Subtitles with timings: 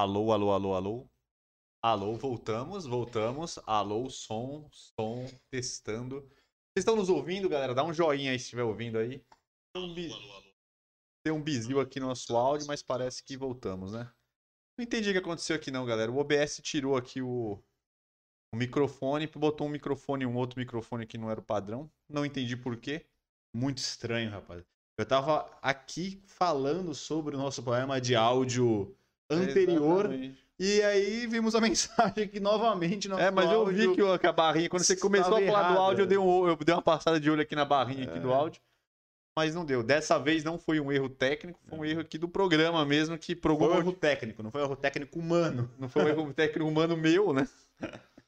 [0.00, 1.10] Alô, alô, alô, alô.
[1.82, 3.58] Alô, voltamos, voltamos.
[3.66, 6.20] Alô, som, som, testando.
[6.20, 7.74] Vocês estão nos ouvindo, galera?
[7.74, 9.20] Dá um joinha aí se estiver ouvindo aí.
[9.74, 10.08] Tem um, bi...
[11.24, 14.08] Tem um bizil aqui no nosso áudio, mas parece que voltamos, né?
[14.78, 16.12] Não entendi o que aconteceu aqui não, galera.
[16.12, 17.60] O OBS tirou aqui o,
[18.54, 21.90] o microfone, botou um microfone e um outro microfone que não era o padrão.
[22.08, 23.04] Não entendi por quê.
[23.52, 24.64] Muito estranho, rapaz.
[24.96, 28.96] Eu tava aqui falando sobre o nosso programa de áudio
[29.30, 30.10] anterior.
[30.58, 33.10] e aí vimos a mensagem aqui novamente.
[33.12, 36.06] É, mas eu vi que, a barrinha, quando você começou a falar do áudio, eu
[36.06, 38.08] dei, um, eu dei uma passada de olho aqui na barrinha é.
[38.08, 38.34] aqui do é.
[38.34, 38.60] áudio.
[39.36, 39.84] Mas não deu.
[39.84, 43.36] Dessa vez não foi um erro técnico, foi um erro aqui do programa mesmo, que
[43.36, 43.74] programa...
[43.74, 45.70] Foi um erro técnico, não foi um erro técnico humano.
[45.78, 47.48] Não foi um erro técnico humano meu, né?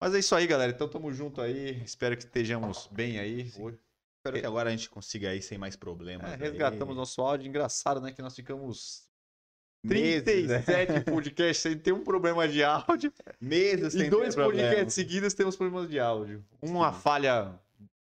[0.00, 0.70] Mas é isso aí, galera.
[0.70, 1.82] Então tamo junto aí.
[1.82, 3.48] Espero que estejamos bem aí.
[3.48, 3.76] Sim.
[4.18, 6.30] Espero que agora a gente consiga ir sem mais problemas.
[6.32, 6.96] É, resgatamos aí.
[6.96, 7.48] nosso áudio.
[7.48, 8.12] Engraçado, né?
[8.12, 9.05] Que nós ficamos
[9.88, 11.00] 37 né?
[11.04, 13.12] podcasts sem ter um problema de áudio.
[13.40, 16.44] Meses sem E dois podcasts seguidos temos problemas de áudio.
[16.60, 17.00] Uma Sim.
[17.00, 17.60] falha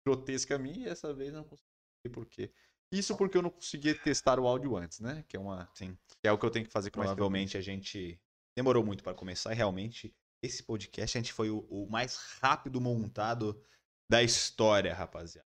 [0.05, 2.51] grotesca minha e essa vez não consegui por quê.
[2.91, 5.23] Isso porque eu não conseguia testar o áudio antes, né?
[5.27, 5.69] Que é uma.
[5.73, 5.97] Sim.
[6.21, 8.19] Que é o que eu tenho que fazer Provavelmente a gente
[8.55, 12.81] demorou muito para começar e realmente esse podcast a gente foi o, o mais rápido
[12.81, 13.61] montado
[14.09, 15.47] da história, rapaziada.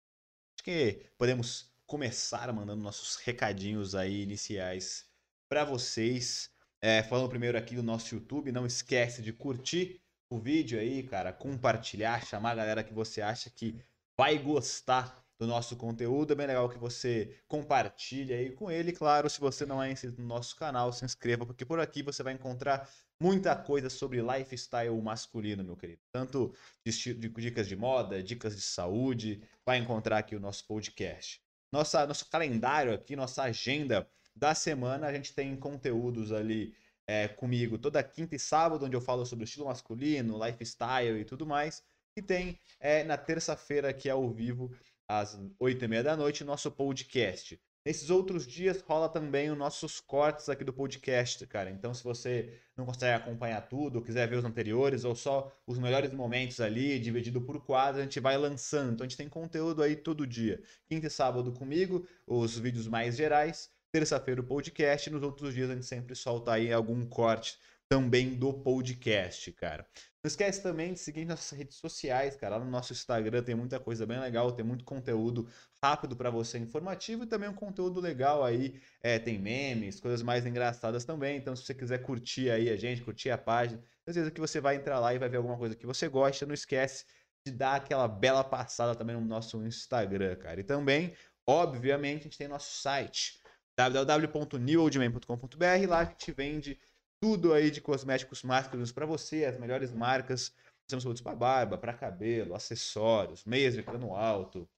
[0.56, 5.06] Acho que podemos começar mandando nossos recadinhos aí iniciais
[5.54, 6.50] para vocês.
[6.82, 11.32] É, falando primeiro aqui do nosso YouTube, não esquece de curtir o vídeo aí, cara,
[11.32, 13.80] compartilhar, chamar a galera que você acha que
[14.18, 16.34] vai gostar do nosso conteúdo.
[16.34, 18.92] É bem legal que você compartilhe aí com ele.
[18.92, 22.24] Claro, se você não é inscrito no nosso canal, se inscreva, porque por aqui você
[22.24, 22.90] vai encontrar
[23.22, 26.02] muita coisa sobre lifestyle masculino, meu querido.
[26.12, 26.52] Tanto
[26.84, 31.40] de, dicas de moda, dicas de saúde, vai encontrar aqui o nosso podcast.
[31.72, 36.76] Nossa, nosso calendário aqui, nossa agenda da semana, a gente tem conteúdos ali
[37.08, 41.26] é, comigo toda quinta e sábado, onde eu falo sobre o estilo masculino, lifestyle e
[41.26, 41.84] tudo mais.
[42.16, 44.72] E tem é, na terça-feira aqui ao vivo,
[45.08, 47.60] às oito e meia da noite, nosso podcast.
[47.86, 51.70] Nesses outros dias rola também os nossos cortes aqui do podcast, cara.
[51.70, 56.14] Então, se você não consegue acompanhar tudo, quiser ver os anteriores, ou só os melhores
[56.14, 58.94] momentos ali, dividido por quadros, a gente vai lançando.
[58.94, 60.64] Então, a gente tem conteúdo aí todo dia.
[60.88, 63.70] Quinta e sábado comigo, os vídeos mais gerais.
[63.94, 65.08] Terça-feira o podcast.
[65.12, 69.86] Nos outros dias a gente sempre solta aí algum corte também do podcast, cara.
[70.24, 72.58] Não esquece também de seguir nossas redes sociais, cara.
[72.58, 75.48] Lá no nosso Instagram tem muita coisa bem legal, tem muito conteúdo
[75.80, 78.82] rápido para você, informativo e também um conteúdo legal aí.
[79.00, 81.38] É, tem memes, coisas mais engraçadas também.
[81.38, 84.76] Então, se você quiser curtir aí a gente, curtir a página, certeza que você vai
[84.76, 86.48] entrar lá e vai ver alguma coisa que você gosta.
[86.48, 87.06] Não esquece
[87.46, 90.60] de dar aquela bela passada também no nosso Instagram, cara.
[90.60, 91.14] E também,
[91.46, 93.43] obviamente, a gente tem nosso site
[93.78, 95.88] www.newoldman.com.br.
[95.88, 96.80] Lá a gente vende
[97.20, 100.54] tudo aí de cosméticos masculinos para você, as melhores marcas.
[100.88, 104.70] Temos produtos para barba, para cabelo, acessórios, meias de cano alto,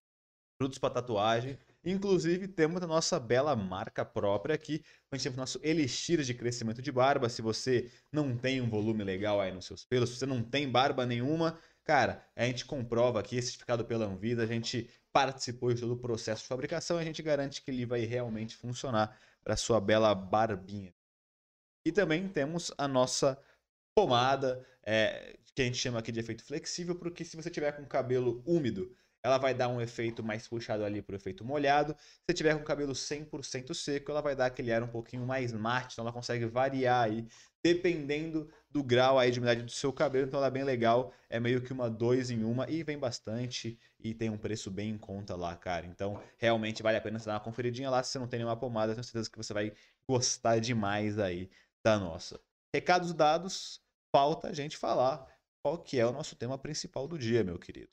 [0.58, 1.58] produtos para tatuagem.
[1.84, 4.84] Inclusive, temos a nossa bela marca própria aqui.
[5.12, 7.30] A gente tem o nosso Elixir de crescimento de barba.
[7.30, 10.70] Se você não tem um volume legal aí nos seus pelos, se você não tem
[10.70, 15.94] barba nenhuma, cara, a gente comprova aqui, certificado pela Anvisa, a gente participou de todo
[15.94, 20.14] o processo de fabricação, a gente garante que ele vai realmente funcionar para sua bela
[20.14, 20.94] barbinha.
[21.86, 23.42] E também temos a nossa
[23.96, 27.86] pomada, é, que a gente chama aqui de efeito flexível, porque se você tiver com
[27.86, 28.94] cabelo úmido,
[29.24, 31.96] ela vai dar um efeito mais puxado ali para o efeito molhado.
[32.30, 35.94] Se tiver com cabelo 100% seco, ela vai dar aquele ar um pouquinho mais mate,
[35.94, 37.26] então ela consegue variar aí,
[37.66, 41.40] dependendo do grau aí de umidade do seu cabelo, então ela é bem legal, é
[41.40, 44.98] meio que uma dois em uma e vem bastante e tem um preço bem em
[45.00, 45.88] conta lá, cara.
[45.88, 48.56] Então, realmente vale a pena você dar uma conferidinha lá, se você não tem nenhuma
[48.56, 49.74] pomada, tenho certeza que você vai
[50.08, 51.50] gostar demais aí
[51.84, 52.40] da nossa.
[52.72, 53.82] Recados dados,
[54.16, 55.26] falta a gente falar
[55.64, 57.90] qual que é o nosso tema principal do dia, meu querido.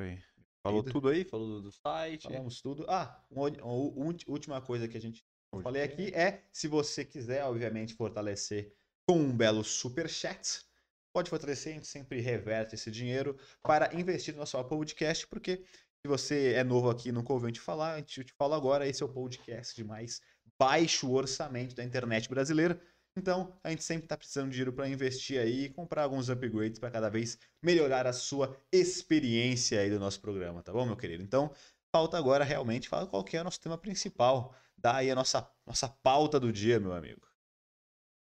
[0.00, 0.22] Oi.
[0.62, 1.22] Falou tudo aí?
[1.22, 2.22] Falou do site?
[2.22, 2.86] Falamos tudo.
[2.88, 5.22] Ah, uma, uma última coisa que a gente
[5.62, 8.72] falei aqui é, se você quiser, obviamente, fortalecer
[9.08, 10.64] com um belo super chat,
[11.12, 15.62] pode fortalecer, a gente sempre reverte esse dinheiro para investir no nosso podcast, porque
[16.04, 18.56] se você é novo aqui e nunca ouviu a gente falar, a gente te fala
[18.56, 20.20] agora, esse é o podcast de mais
[20.58, 22.80] baixo orçamento da internet brasileira.
[23.16, 26.80] Então, a gente sempre está precisando de dinheiro para investir aí e comprar alguns upgrades
[26.80, 31.22] para cada vez melhorar a sua experiência aí do nosso programa, tá bom, meu querido?
[31.22, 31.50] Então,
[31.94, 34.52] falta agora realmente falar qual é o nosso tema principal.
[34.84, 37.26] Dá aí a nossa, nossa pauta do dia, meu amigo.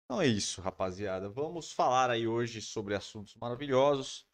[0.04, 1.30] Então é isso, rapaziada.
[1.30, 4.28] Vamos falar aí hoje sobre assuntos maravilhosos.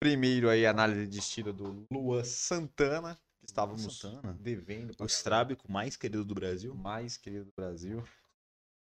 [0.00, 4.34] Primeiro aí, análise de estilo do Lua Santana, estávamos Santana.
[4.34, 4.94] devendo.
[5.00, 6.76] O estrábico mais querido do Brasil.
[6.76, 8.04] Mais querido do Brasil.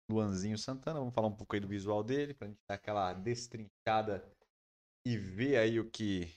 [0.08, 1.00] Luanzinho Santana.
[1.00, 4.24] Vamos falar um pouco aí do visual dele, pra gente dar aquela destrinchada
[5.04, 6.32] e ver aí o que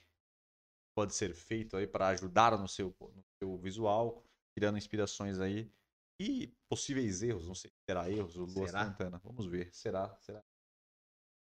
[0.97, 4.23] pode ser feito aí para ajudar no seu, no seu visual,
[4.57, 5.71] tirando inspirações aí
[6.19, 7.47] e possíveis erros.
[7.47, 8.85] Não sei se terá erros o Luan Será?
[8.85, 9.21] Santana.
[9.23, 9.73] Vamos ver.
[9.73, 10.15] Será?
[10.21, 10.43] Será?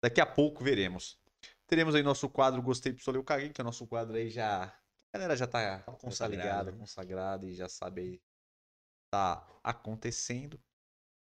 [0.04, 1.20] Daqui a pouco veremos.
[1.68, 4.64] Teremos aí nosso quadro Gostei, Pistolei, eu caguei, que é o nosso quadro aí já.
[4.64, 5.92] A galera já tá, tá
[6.72, 6.78] né?
[6.78, 8.22] consagrada e já sabe aí.
[9.12, 10.60] Tá acontecendo.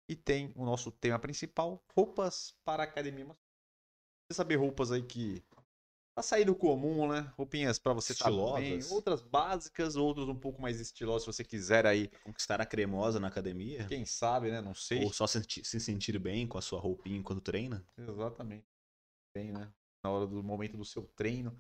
[0.09, 3.27] E tem o nosso tema principal: roupas para a academia.
[3.27, 5.45] Você saber roupas aí que.
[6.15, 7.33] Pra sair do comum, né?
[7.39, 8.19] Roupinhas pra você bem.
[8.19, 8.91] Estilosas.
[8.93, 12.09] Outras básicas, outras um pouco mais estilosas, se você quiser aí.
[12.23, 13.87] Conquistar a cremosa na academia?
[13.87, 14.61] Quem sabe, né?
[14.61, 15.03] Não sei.
[15.03, 17.87] Ou só senti- se sentir bem com a sua roupinha enquanto treina?
[17.97, 18.67] Exatamente.
[19.35, 19.73] Bem, né?
[20.05, 21.59] Na hora do momento do seu treino.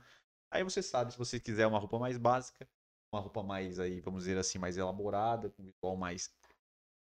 [0.50, 2.68] Aí você sabe, se você quiser uma roupa mais básica,
[3.10, 6.30] uma roupa mais aí, vamos dizer assim, mais elaborada, com visual mais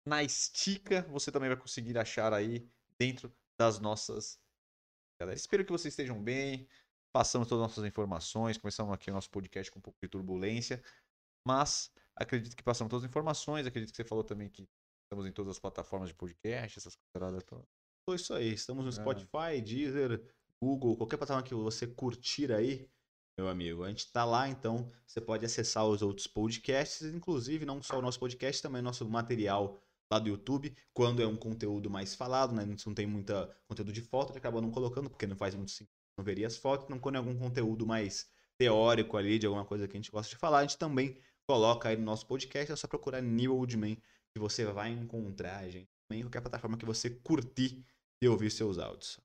[0.05, 2.69] na estica, você também vai conseguir achar aí
[2.99, 4.39] dentro das nossas.
[5.19, 6.67] Galera, espero que vocês estejam bem.
[7.13, 8.57] Passamos todas as nossas informações.
[8.57, 10.83] Começamos aqui o nosso podcast com um pouco de turbulência.
[11.45, 13.67] Mas acredito que passamos todas as informações.
[13.67, 14.67] Acredito que você falou também que
[15.03, 17.67] estamos em todas as plataformas de podcast, essas coisas todas.
[18.09, 18.51] Foi isso aí.
[18.51, 18.93] Estamos no É.
[18.93, 20.27] Spotify, Deezer,
[20.59, 22.89] Google, qualquer plataforma que você curtir aí,
[23.37, 23.83] meu amigo.
[23.83, 28.01] A gente tá lá, então você pode acessar os outros podcasts, inclusive não só o
[28.01, 29.79] nosso podcast, também o nosso material
[30.11, 32.65] lá do YouTube, quando é um conteúdo mais falado, né?
[32.65, 35.71] Não tem muita conteúdo de foto, a gente acaba não colocando, porque não faz muito
[35.71, 39.65] sentido não veria as fotos, então quando é algum conteúdo mais teórico ali, de alguma
[39.65, 41.17] coisa que a gente gosta de falar, a gente também
[41.47, 43.95] coloca aí no nosso podcast, é só procurar New Old Man,
[44.31, 47.83] que você vai encontrar gente em qualquer plataforma que você curtir
[48.21, 49.19] e ouvir seus áudios.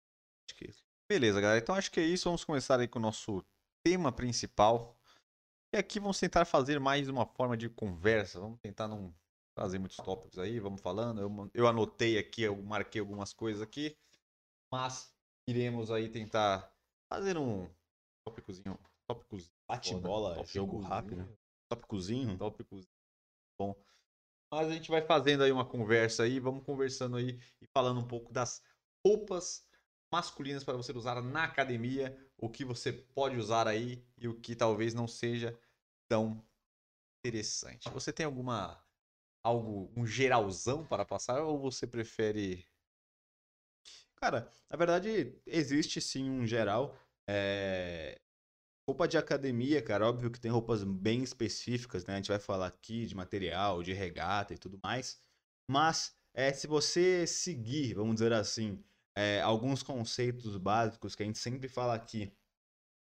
[0.48, 0.82] Acho que é isso.
[1.08, 1.60] Beleza, galera.
[1.60, 2.24] Então acho que é isso.
[2.24, 3.44] Vamos começar aí com o nosso
[3.84, 4.98] tema principal.
[5.72, 8.40] E aqui vamos tentar fazer mais uma forma de conversa.
[8.40, 9.14] Vamos tentar não
[9.54, 10.58] trazer muitos tópicos aí.
[10.58, 11.20] Vamos falando.
[11.20, 13.96] Eu, eu anotei aqui, eu marquei algumas coisas aqui.
[14.72, 15.12] Mas
[15.46, 16.70] iremos aí tentar
[17.08, 17.68] fazer um
[18.24, 18.78] tópicozinho.
[19.06, 19.50] Tópicos.
[19.66, 20.64] Bate-bola, Tópicozinho.
[20.66, 21.38] jogo rápido.
[21.68, 22.38] Tópicozinho.
[22.38, 22.86] tópicos
[23.58, 23.74] bom.
[24.50, 28.06] Mas a gente vai fazendo aí uma conversa aí, vamos conversando aí e falando um
[28.06, 28.62] pouco das
[29.04, 29.66] roupas
[30.10, 34.56] masculinas para você usar na academia, o que você pode usar aí e o que
[34.56, 35.58] talvez não seja
[36.08, 36.42] tão
[37.22, 37.90] interessante.
[37.90, 38.82] Você tem alguma
[39.44, 42.66] algo um geralzão para passar ou você prefere
[44.20, 46.96] Cara, na verdade, existe sim um geral.
[47.28, 48.18] é,
[48.88, 52.14] Roupa de academia, cara, óbvio que tem roupas bem específicas, né?
[52.14, 55.20] A gente vai falar aqui de material, de regata e tudo mais.
[55.70, 58.82] Mas é, se você seguir, vamos dizer assim,
[59.16, 62.32] é, alguns conceitos básicos que a gente sempre fala aqui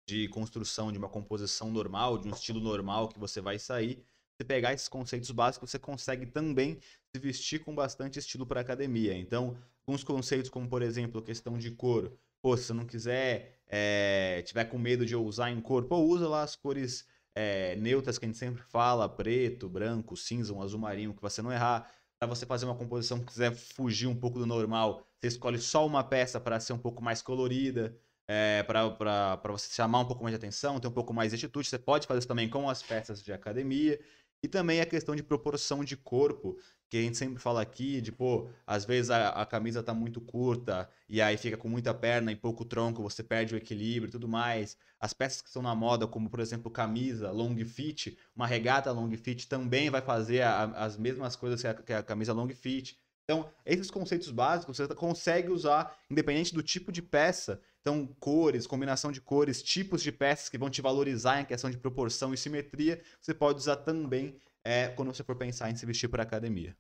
[0.09, 4.05] de construção de uma composição normal, de um estilo normal que você vai sair,
[4.37, 6.79] você pegar esses conceitos básicos, você consegue também
[7.15, 9.17] se vestir com bastante estilo para academia.
[9.17, 9.57] Então,
[9.87, 12.13] alguns conceitos como, por exemplo, questão de cor.
[12.43, 16.29] Pô, se você não quiser, é, tiver com medo de usar em cor, pô, usa
[16.29, 20.79] lá as cores é, neutras que a gente sempre fala, preto, branco, cinza, um azul
[20.79, 21.91] marinho, que você não errar.
[22.19, 25.87] Para você fazer uma composição que quiser fugir um pouco do normal, você escolhe só
[25.87, 27.95] uma peça para ser um pouco mais colorida,
[28.29, 31.69] é, para você chamar um pouco mais de atenção, ter um pouco mais de atitude.
[31.69, 33.99] Você pode fazer isso também com as peças de academia.
[34.43, 36.57] E também a questão de proporção de corpo,
[36.89, 40.21] que a gente sempre fala aqui, de, pô, às vezes a, a camisa tá muito
[40.21, 44.13] curta e aí fica com muita perna e pouco tronco, você perde o equilíbrio e
[44.13, 44.77] tudo mais.
[45.01, 49.11] As peças que estão na moda, como por exemplo camisa long fit, uma regata long
[49.17, 52.97] fit também vai fazer a- as mesmas coisas que a, que a camisa long fit.
[53.25, 57.61] Então, esses conceitos básicos você consegue usar independente do tipo de peça.
[57.87, 61.79] Então, cores, combinação de cores, tipos de peças que vão te valorizar em questão de
[61.79, 66.09] proporção e simetria, você pode usar também é, quando você for pensar em se vestir
[66.09, 66.77] para academia.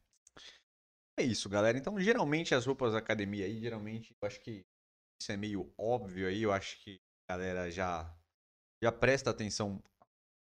[1.17, 1.79] É isso, galera.
[1.79, 4.67] Então, geralmente as roupas da academia aí, geralmente, eu acho que
[5.23, 6.99] isso é meio óbvio aí, eu acho que
[7.29, 8.13] a galera já
[8.83, 9.83] já presta atenção um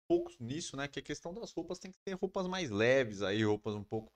[0.09, 0.88] pouco nisso, né?
[0.88, 4.11] Que a questão das roupas tem que ser roupas mais leves aí, roupas um pouco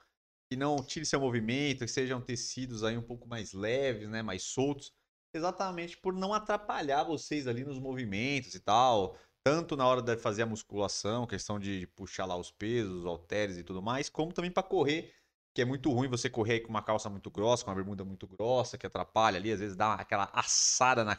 [0.50, 4.23] que não tire seu movimento, que sejam tecidos aí um pouco mais leves, né?
[4.23, 4.95] Mais soltos,
[5.32, 9.16] exatamente por não atrapalhar vocês ali nos movimentos e tal.
[9.44, 13.56] Tanto na hora de fazer a musculação, questão de puxar lá os pesos, os halteres
[13.56, 15.14] e tudo mais, como também para correr
[15.58, 18.28] que é muito ruim você correr com uma calça muito grossa, com uma bermuda muito
[18.28, 21.18] grossa, que atrapalha ali, às vezes dá aquela assada na,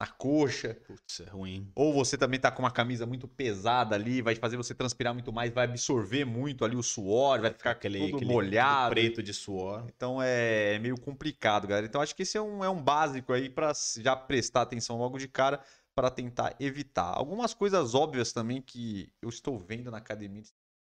[0.00, 0.74] na coxa.
[0.86, 1.70] Putz, é ruim.
[1.74, 5.30] Ou você também tá com uma camisa muito pesada ali, vai fazer você transpirar muito
[5.30, 8.94] mais, vai absorver muito ali o suor, vai ficar Aquele, tudo aquele molhado.
[8.94, 9.84] preto de suor.
[9.94, 11.86] Então é meio complicado, galera.
[11.86, 15.18] Então acho que esse é um, é um básico aí para já prestar atenção logo
[15.18, 15.62] de cara
[15.94, 17.12] para tentar evitar.
[17.14, 20.54] Algumas coisas óbvias também que eu estou vendo na academia nesses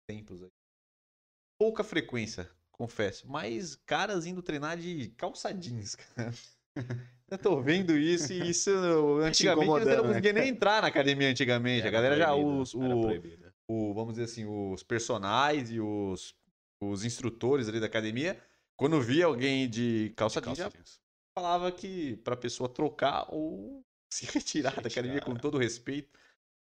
[0.07, 0.51] tempos aí.
[1.59, 2.49] Pouca frequência.
[2.71, 3.29] confesso.
[3.29, 6.33] Mas caras indo treinar de calça jeans, cara.
[7.33, 8.71] Eu tô vendo isso e isso
[9.25, 11.85] antigamente você não né, conseguia nem entrar na academia antigamente.
[11.85, 12.81] a Era galera já os, o,
[13.67, 16.35] o, vamos dizer assim, os personagens e os,
[16.79, 18.39] os instrutores ali da academia,
[18.77, 21.01] quando via alguém de calça, De jeans, já calça jeans.
[21.35, 26.11] falava que pra pessoa trocar ou se retirar da academia com todo respeito,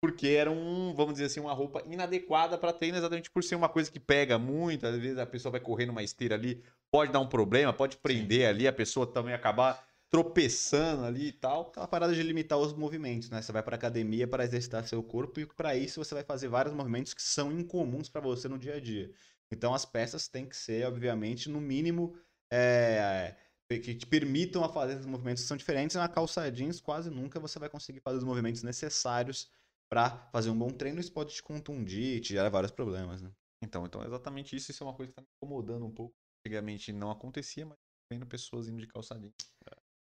[0.00, 3.68] porque era um, vamos dizer assim, uma roupa inadequada para treino, exatamente por ser uma
[3.68, 7.20] coisa que pega muito, às vezes a pessoa vai correr numa esteira ali, pode dar
[7.20, 11.68] um problema, pode prender ali, a pessoa também acabar tropeçando ali e tal.
[11.68, 13.42] Aquela parada de limitar os movimentos, né?
[13.42, 16.74] Você vai pra academia para exercitar seu corpo e para isso você vai fazer vários
[16.74, 19.12] movimentos que são incomuns para você no dia a dia.
[19.52, 22.16] Então as peças têm que ser, obviamente, no mínimo,
[22.50, 23.36] é,
[23.68, 25.96] que te permitam a fazer esses movimentos que são diferentes.
[25.96, 29.50] Na calça jeans, quase nunca você vai conseguir fazer os movimentos necessários
[29.86, 30.98] para fazer um bom treino.
[30.98, 33.30] Isso pode te contundir, te gerar vários problemas, né?
[33.62, 36.14] Então, então é exatamente isso, isso é uma coisa que tá me incomodando um pouco.
[36.46, 37.76] Antigamente não acontecia, mas
[38.10, 39.34] vendo pessoas indo de calça jeans.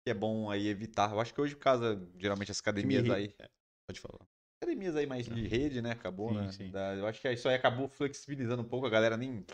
[0.05, 1.13] Que é bom aí evitar.
[1.13, 3.35] Eu acho que hoje, por causa, geralmente, as academias aí.
[3.41, 3.49] é,
[3.87, 4.27] Pode falar.
[4.61, 5.93] academias aí mais de rede, né?
[5.93, 6.53] Acabou, Sim, né?
[6.53, 6.71] sim.
[6.71, 9.45] Da- eu acho que isso aí acabou flexibilizando um pouco, a galera nem,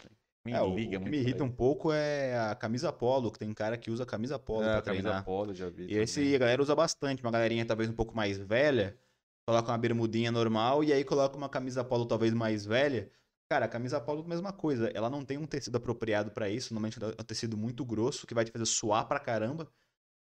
[0.46, 3.52] É, o, liga o que me irrita um pouco é a camisa polo, que tem
[3.52, 5.24] cara que usa camisa polo é, pra a camisa treinar.
[5.24, 5.84] polo, já vi.
[5.86, 6.34] E esse também.
[6.34, 7.22] a galera usa bastante.
[7.22, 8.98] Uma galerinha talvez um pouco mais velha,
[9.46, 13.10] coloca uma bermudinha normal e aí coloca uma camisa polo talvez mais velha.
[13.50, 14.90] Cara, a camisa polo é a mesma coisa.
[14.94, 16.72] Ela não tem um tecido apropriado pra isso.
[16.74, 19.70] Normalmente é um tecido muito grosso que vai te fazer suar pra caramba.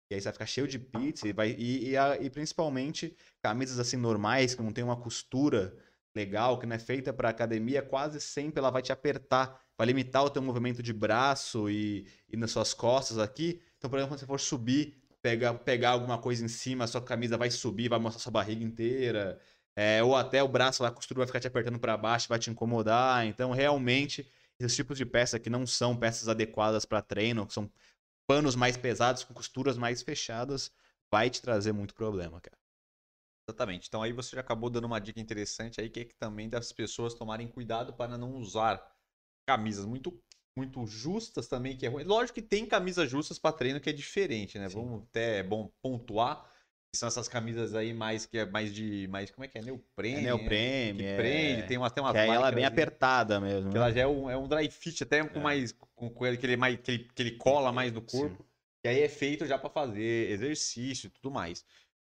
[0.10, 3.16] E aí você vai ficar cheio de pizza e, vai, e, e, a- e principalmente
[3.42, 5.76] camisas assim normais, que não tem uma costura
[6.16, 10.24] legal, que não é feita pra academia, quase sempre ela vai te apertar, vai limitar
[10.24, 13.62] o teu movimento de braço e, e nas suas costas aqui.
[13.78, 17.02] Então, por exemplo, quando você for subir, pegar, pegar alguma coisa em cima, a sua
[17.02, 19.40] camisa vai subir, vai mostrar sua barriga inteira.
[19.76, 22.50] É, ou até o braço, a costura vai ficar te apertando para baixo, vai te
[22.50, 23.26] incomodar.
[23.28, 24.28] Então, realmente,
[24.60, 27.70] esses tipos de peça que não são peças adequadas para treino, que são
[28.28, 30.72] panos mais pesados, com costuras mais fechadas,
[31.12, 32.58] vai te trazer muito problema, cara.
[33.50, 33.88] Exatamente.
[33.88, 36.72] Então aí você já acabou dando uma dica interessante aí, que é que também das
[36.74, 38.86] pessoas tomarem cuidado para não usar
[39.48, 40.22] camisas muito
[40.58, 42.04] muito justas também, que é ruim.
[42.04, 44.68] Lógico que tem camisas justas para treino que é diferente, né?
[44.68, 44.76] Sim.
[44.76, 46.52] Vamos até é bom pontuar.
[46.92, 49.62] Que São essas camisas aí mais que é mais de mais como é que é
[49.62, 50.28] neoprene, É né?
[50.28, 51.18] neoprene, que é...
[51.18, 53.70] prende, tem umas tem umas que aí ela é bem apertada mesmo.
[53.70, 53.84] Que né?
[53.84, 55.44] ela já é um, é um dry fit, até com É.
[55.44, 55.72] mais.
[55.96, 58.46] Com, com ele, que, ele mais que, ele, que ele cola mais no corpo.
[58.84, 61.66] E aí é feito já pra fazer exercício e tudo mais.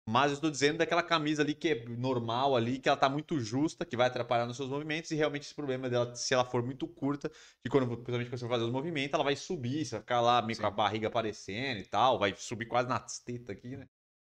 [0.09, 3.39] Mas eu estou dizendo daquela camisa ali que é normal ali, que ela tá muito
[3.39, 6.63] justa, que vai atrapalhar nos seus movimentos, e realmente esse problema dela, se ela for
[6.63, 7.29] muito curta,
[7.63, 10.21] que quando, principalmente quando você for fazer os movimentos, ela vai subir, você vai ficar
[10.21, 10.75] lá meio com a Sim.
[10.75, 13.87] barriga aparecendo e tal, vai subir quase nas tetas aqui, né?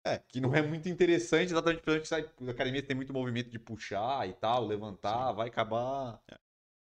[0.04, 0.18] É.
[0.18, 4.28] Que não é muito interessante, exatamente porque sai- a academia tem muito movimento de puxar
[4.28, 6.20] e tal, levantar, vai acabar.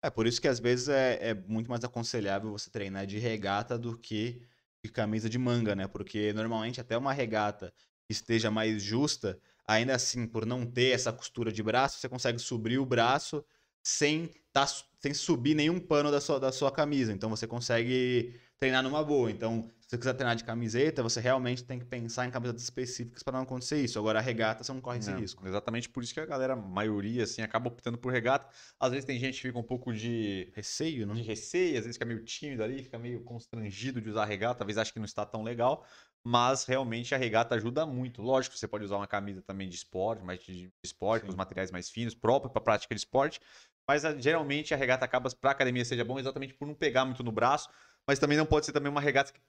[0.04, 3.78] É por isso que às vezes é, é muito mais aconselhável você treinar de regata
[3.78, 4.42] do que
[4.84, 5.88] de camisa de manga, né?
[5.88, 7.74] Porque normalmente até uma regata
[8.06, 12.40] que esteja mais justa, ainda assim, por não ter essa costura de braço, você consegue
[12.40, 13.44] subir o braço
[13.84, 14.66] sem, tá,
[15.00, 17.12] sem subir nenhum pano da sua, da sua camisa.
[17.12, 19.32] Então você consegue treinar numa boa.
[19.32, 23.24] Então, se você quiser treinar de camiseta, você realmente tem que pensar em camisetas específicas
[23.24, 23.98] para não acontecer isso.
[23.98, 25.48] Agora, a regata você não corre esse Não, risco.
[25.48, 28.50] Exatamente por isso que a galera, a maioria, assim, acaba optando por regata.
[28.80, 31.24] Às vezes tem gente que fica um pouco de, Receio, de né?
[31.24, 34.92] receio, às vezes fica meio tímido ali, fica meio constrangido de usar regata, talvez ache
[34.92, 35.86] que não está tão legal,
[36.24, 38.22] mas realmente a regata ajuda muito.
[38.22, 41.38] Lógico, você pode usar uma camisa também de esporte, mais de esporte, com os Sim.
[41.38, 43.40] materiais mais finos, próprio para prática de esporte,
[43.88, 47.24] mas a- geralmente a regata acaba para academia seja bom exatamente por não pegar muito
[47.24, 47.70] no braço,
[48.08, 49.40] mas também não pode ser também uma regata que-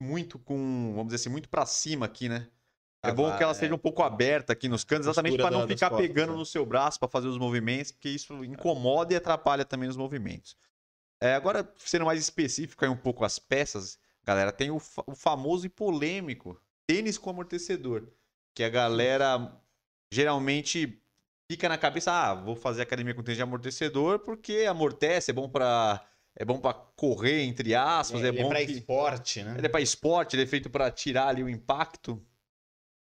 [0.00, 2.48] muito com, vamos dizer assim, muito para cima aqui, né?
[3.02, 3.54] É bom que ela É.
[3.54, 6.38] seja um pouco aberta aqui nos cantos, exatamente para não ficar costas, pegando né?
[6.38, 10.56] no seu braço para fazer os movimentos, porque isso incomoda e atrapalha também os movimentos.
[11.20, 15.14] É, agora, sendo mais específico aí um pouco as peças, galera, tem o, fa- o
[15.14, 18.08] famoso e polêmico tênis com amortecedor,
[18.54, 19.56] que a galera
[20.12, 21.00] geralmente
[21.50, 25.48] fica na cabeça, ah, vou fazer academia com tênis de amortecedor porque amortece, é bom
[25.48, 26.04] para
[26.36, 28.72] é bom para correr entre aspas, é, Ele bom pra que...
[28.72, 29.54] esporte, né?
[29.56, 32.22] Ele é para esporte, ele é feito para tirar ali o impacto,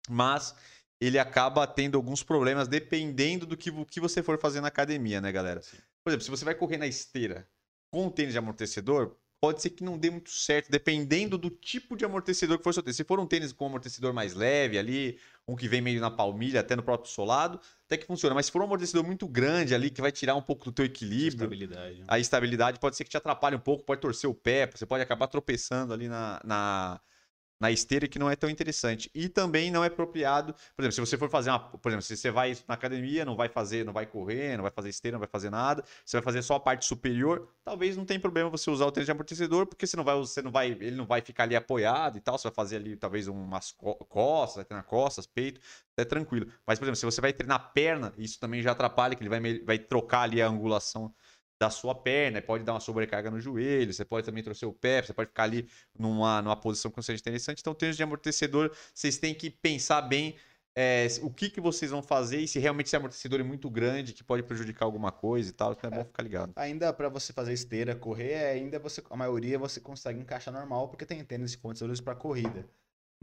[0.09, 0.55] mas
[0.99, 5.19] ele acaba tendo alguns problemas dependendo do que, o que você for fazer na academia,
[5.19, 5.61] né, galera?
[5.61, 5.77] Sim.
[6.03, 7.47] Por exemplo, se você vai correr na esteira
[7.91, 12.05] com tênis de amortecedor, pode ser que não dê muito certo, dependendo do tipo de
[12.05, 12.95] amortecedor que for seu tênis.
[12.95, 16.59] Se for um tênis com amortecedor mais leve ali, um que vem meio na palmilha,
[16.59, 18.33] até no próprio solado, até que funciona.
[18.33, 20.85] Mas se for um amortecedor muito grande ali, que vai tirar um pouco do teu
[20.85, 21.99] equilíbrio, Estabilidade.
[21.99, 22.05] né?
[22.07, 25.03] a estabilidade pode ser que te atrapalhe um pouco, pode torcer o pé, você pode
[25.03, 26.99] acabar tropeçando ali na, na,
[27.59, 29.09] na esteira que não é tão interessante.
[29.13, 32.15] E também não é apropriado, por exemplo, se você for fazer uma, por exemplo, se
[32.17, 35.19] você vai na academia, não vai fazer, não vai correr, não vai fazer esteira, não
[35.19, 38.69] vai fazer nada, você vai fazer só a parte superior, talvez não tem problema você
[38.69, 41.21] usar o tênis de amortecedor, porque você não vai, você não vai, ele não vai
[41.21, 45.25] ficar ali apoiado e tal, você vai fazer ali talvez umas costas, vai treinar costas,
[45.25, 45.61] peito,
[45.97, 46.47] é tranquilo.
[46.65, 49.59] Mas, por exemplo, se você vai treinar perna, isso também já atrapalha, que ele vai,
[49.59, 51.13] vai trocar ali a angulação
[51.59, 55.01] da sua perna, pode dar uma sobrecarga no joelho, você pode também torcer o pé,
[55.01, 57.59] você pode ficar ali numa, numa posição que não seja interessante.
[57.61, 60.35] Então, tênis de amortecedor, vocês têm que pensar bem
[60.77, 64.11] é, o que, que vocês vão fazer e se realmente esse amortecedor é muito grande,
[64.11, 66.51] que pode prejudicar alguma coisa e tal, então é, é bom ficar ligado.
[66.57, 70.89] Ainda para você fazer esteira, correr, é, ainda você, a maioria você consegue encaixar normal,
[70.89, 72.67] porque tem tênis de amortecedores para corrida.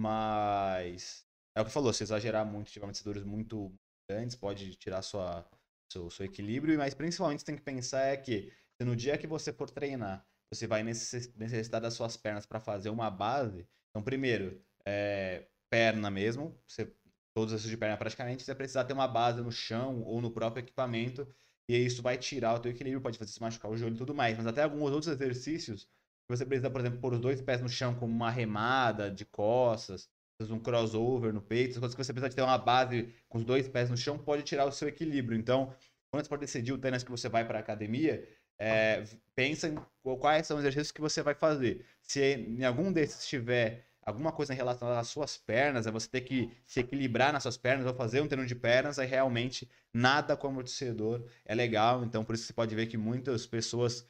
[0.01, 3.71] Mas é o que falou, se exagerar muito, tiver amortecedores muito
[4.09, 5.45] grandes, pode tirar sua
[5.93, 9.53] seu, seu equilíbrio, mas principalmente você tem que pensar é que no dia que você
[9.53, 13.67] for treinar, você vai necessitar das suas pernas para fazer uma base.
[13.91, 16.93] Então, primeiro, é, perna mesmo, você,
[17.35, 20.31] todos esses de perna praticamente, você vai precisar ter uma base no chão ou no
[20.31, 21.27] próprio equipamento,
[21.69, 24.15] e isso vai tirar o teu equilíbrio, pode fazer se machucar o joelho e tudo
[24.15, 24.37] mais.
[24.37, 25.89] Mas até alguns outros exercícios,
[26.29, 30.11] você precisa, por exemplo, pôr os dois pés no chão como uma remada de costas,
[30.51, 33.69] um crossover no peito, coisas que você precisa de ter uma base com os dois
[33.69, 35.39] pés no chão, pode tirar o seu equilíbrio.
[35.39, 35.75] Então,
[36.11, 38.27] quando você for decidir o tênis que você vai para a academia,
[38.59, 39.77] é, pensa em
[40.19, 41.85] quais são os exercícios que você vai fazer.
[42.01, 46.51] Se em algum desses tiver alguma coisa relação às suas pernas, é você ter que
[46.67, 50.49] se equilibrar nas suas pernas ou fazer um treino de pernas, aí realmente nada com
[50.49, 52.05] amortecedor é legal.
[52.05, 54.07] Então, por isso você pode ver que muitas pessoas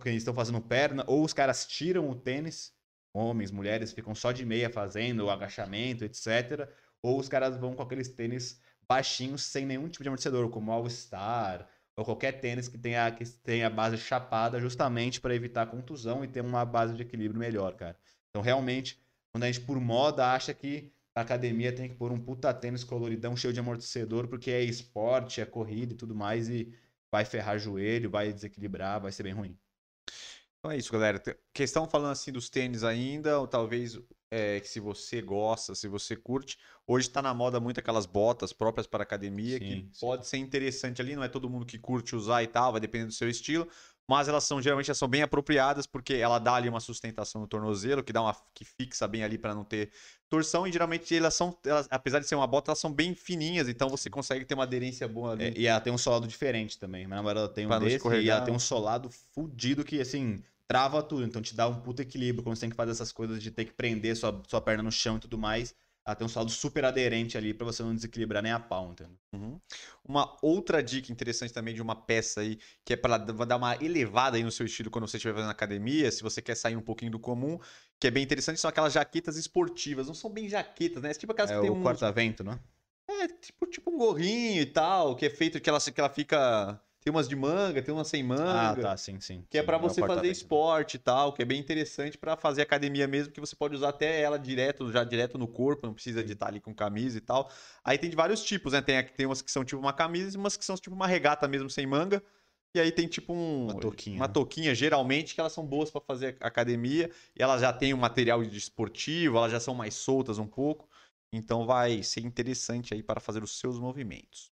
[0.00, 2.72] que estão fazendo perna, ou os caras tiram o tênis
[3.16, 6.68] homens, mulheres ficam só de meia fazendo o agachamento, etc.
[7.02, 10.88] Ou os caras vão com aqueles tênis baixinhos sem nenhum tipo de amortecedor, como All
[10.88, 16.28] Star ou qualquer tênis que tenha, que tenha base chapada, justamente para evitar contusão e
[16.28, 17.98] ter uma base de equilíbrio melhor, cara.
[18.28, 19.00] Então, realmente,
[19.32, 22.84] quando a gente por moda acha que a academia tem que pôr um puta tênis
[22.84, 26.70] coloridão cheio de amortecedor, porque é esporte, é corrida e tudo mais, e
[27.10, 29.58] vai ferrar joelho, vai desequilibrar, vai ser bem ruim.
[30.66, 31.22] Então é isso, galera.
[31.54, 33.96] Questão falando assim dos tênis ainda, ou talvez
[34.28, 38.52] é, que se você gosta, se você curte, hoje está na moda muito aquelas botas
[38.52, 40.00] próprias para academia, sim, que sim.
[40.00, 43.06] pode ser interessante ali, não é todo mundo que curte usar e tal, vai depender
[43.06, 43.68] do seu estilo,
[44.08, 47.46] mas elas são geralmente elas são bem apropriadas porque ela dá ali uma sustentação no
[47.46, 49.92] tornozelo, que dá uma que fixa bem ali para não ter
[50.28, 53.68] torção e geralmente elas são, elas, apesar de ser uma bota, elas são bem fininhas,
[53.68, 55.44] então você consegue ter uma aderência boa ali.
[55.44, 57.06] É, e ela tem um solado diferente também.
[57.06, 61.24] Mas ela tem um desse e ela tem um solado fudido que assim trava tudo.
[61.24, 63.64] Então te dá um puto equilíbrio quando você tem que fazer essas coisas de ter
[63.64, 65.74] que prender sua, sua perna no chão e tudo mais.
[66.06, 69.18] Ela tem um saldo super aderente ali para você não desequilibrar nem a pau, entendeu?
[69.32, 69.60] Uhum.
[70.04, 74.36] Uma outra dica interessante também de uma peça aí, que é para dar uma elevada
[74.36, 77.10] aí no seu estilo quando você estiver fazendo academia, se você quer sair um pouquinho
[77.10, 77.58] do comum,
[77.98, 80.06] que é bem interessante, são aquelas jaquetas esportivas.
[80.06, 81.10] Não são bem jaquetas, né?
[81.10, 81.82] É tipo aquelas é que tem um.
[81.82, 82.56] corta-vento, né?
[83.08, 86.80] É, tipo, tipo um gorrinho e tal, que é feito que ela, que ela fica
[87.06, 88.72] tem umas de manga, tem umas sem manga.
[88.72, 89.44] Ah, tá, sim, sim.
[89.48, 93.06] Que é para você fazer esporte e tal, que é bem interessante para fazer academia
[93.06, 96.32] mesmo, que você pode usar até ela direto, já direto no corpo, não precisa de
[96.32, 97.48] estar ali com camisa e tal.
[97.84, 98.82] Aí tem de vários tipos, né?
[98.82, 101.46] Tem, tem umas que são tipo uma camisa e umas que são tipo uma regata
[101.46, 102.20] mesmo sem manga.
[102.74, 106.00] E aí tem tipo um, uma toquinha, uma toquinha geralmente que elas são boas para
[106.00, 110.38] fazer academia e elas já têm um material de esportivo, elas já são mais soltas
[110.38, 110.88] um pouco.
[111.32, 114.55] Então vai ser interessante aí para fazer os seus movimentos.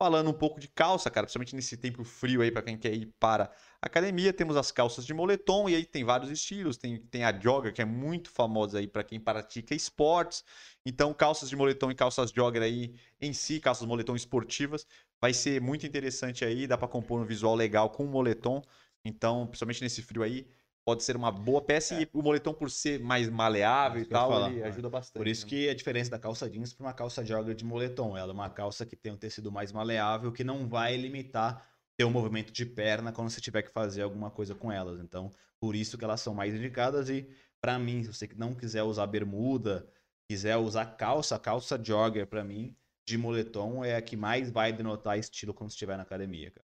[0.00, 3.06] Falando um pouco de calça, cara, principalmente nesse tempo frio aí para quem quer ir
[3.18, 3.50] para
[3.82, 7.72] academia, temos as calças de moletom e aí tem vários estilos, tem, tem a jogger
[7.72, 10.44] que é muito famosa aí para quem pratica esportes.
[10.86, 14.86] Então, calças de moletom e calças jogger aí em si, calças de moletom esportivas,
[15.20, 18.62] vai ser muito interessante aí, dá para compor um visual legal com o moletom.
[19.04, 20.46] Então, principalmente nesse frio aí,
[20.88, 22.00] pode ser uma boa peça é.
[22.00, 25.18] e o moletom por ser mais maleável é e tal, ele ajuda bastante.
[25.18, 25.50] Por isso né?
[25.50, 28.48] que a diferença da calça jeans para uma calça jogger de moletom, ela é uma
[28.48, 31.62] calça que tem um tecido mais maleável que não vai limitar
[31.94, 34.98] teu movimento de perna quando você tiver que fazer alguma coisa com elas.
[34.98, 37.28] Então, por isso que elas são mais indicadas e
[37.60, 39.86] para mim, se você não quiser usar bermuda,
[40.26, 42.74] quiser usar calça, calça jogger para mim
[43.06, 46.66] de moletom é a que mais vai denotar estilo quando estiver na academia, cara.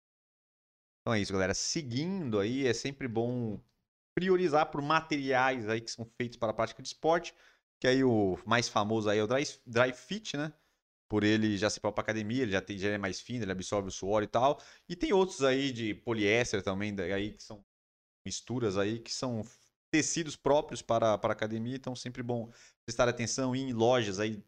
[1.01, 1.55] Então é isso, galera.
[1.55, 3.59] Seguindo aí, é sempre bom
[4.15, 7.33] priorizar por materiais aí que são feitos para a prática de esporte,
[7.79, 10.53] que aí o mais famoso aí é o Dry, dry Fit, né?
[11.09, 13.89] Por ele já se para academia, ele já, tem, já é mais fino, ele absorve
[13.89, 14.59] o suor e tal.
[14.87, 17.63] E tem outros aí de poliéster também, aí que são
[18.25, 19.43] misturas aí, que são
[19.91, 22.51] tecidos próprios para, para academia, então sempre bom
[22.83, 24.43] prestar atenção em lojas aí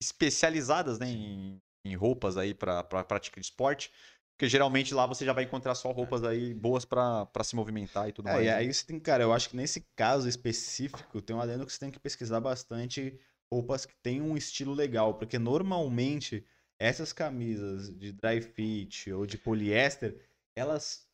[0.00, 3.92] especializadas né, em, em roupas aí para a prática de esporte
[4.36, 8.12] Porque geralmente lá você já vai encontrar só roupas aí boas pra se movimentar e
[8.12, 8.44] tudo É, mais.
[8.44, 8.54] e né?
[8.56, 11.78] aí você tem, cara, eu acho que nesse caso específico, tem um adendo que você
[11.78, 13.18] tem que pesquisar bastante
[13.52, 16.44] roupas que têm um estilo legal, porque normalmente
[16.78, 20.18] essas camisas de dry fit ou de poliéster,
[20.56, 21.06] elas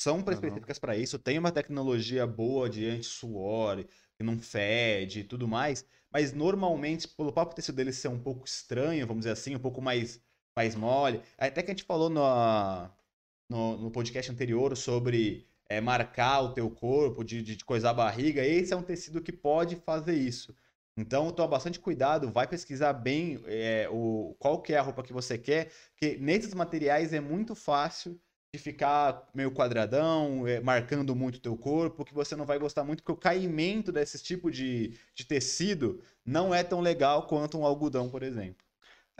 [0.00, 3.84] são específicas para isso, tem uma tecnologia boa de anti-suor,
[4.16, 8.46] que não fede e tudo mais, mas normalmente, pelo próprio tecido dele ser um pouco
[8.46, 10.20] estranho, vamos dizer assim, um pouco mais,
[10.58, 12.20] mais mole, até que a gente falou no,
[13.48, 18.44] no, no podcast anterior sobre é, marcar o teu corpo, de, de coisar a barriga,
[18.44, 20.52] esse é um tecido que pode fazer isso.
[20.96, 25.12] Então, toma bastante cuidado, vai pesquisar bem é, o, qual que é a roupa que
[25.12, 28.20] você quer, porque nesses materiais é muito fácil
[28.52, 32.82] de ficar meio quadradão, é, marcando muito o teu corpo, que você não vai gostar
[32.82, 37.64] muito, porque o caimento desse tipo de, de tecido não é tão legal quanto um
[37.64, 38.67] algodão, por exemplo.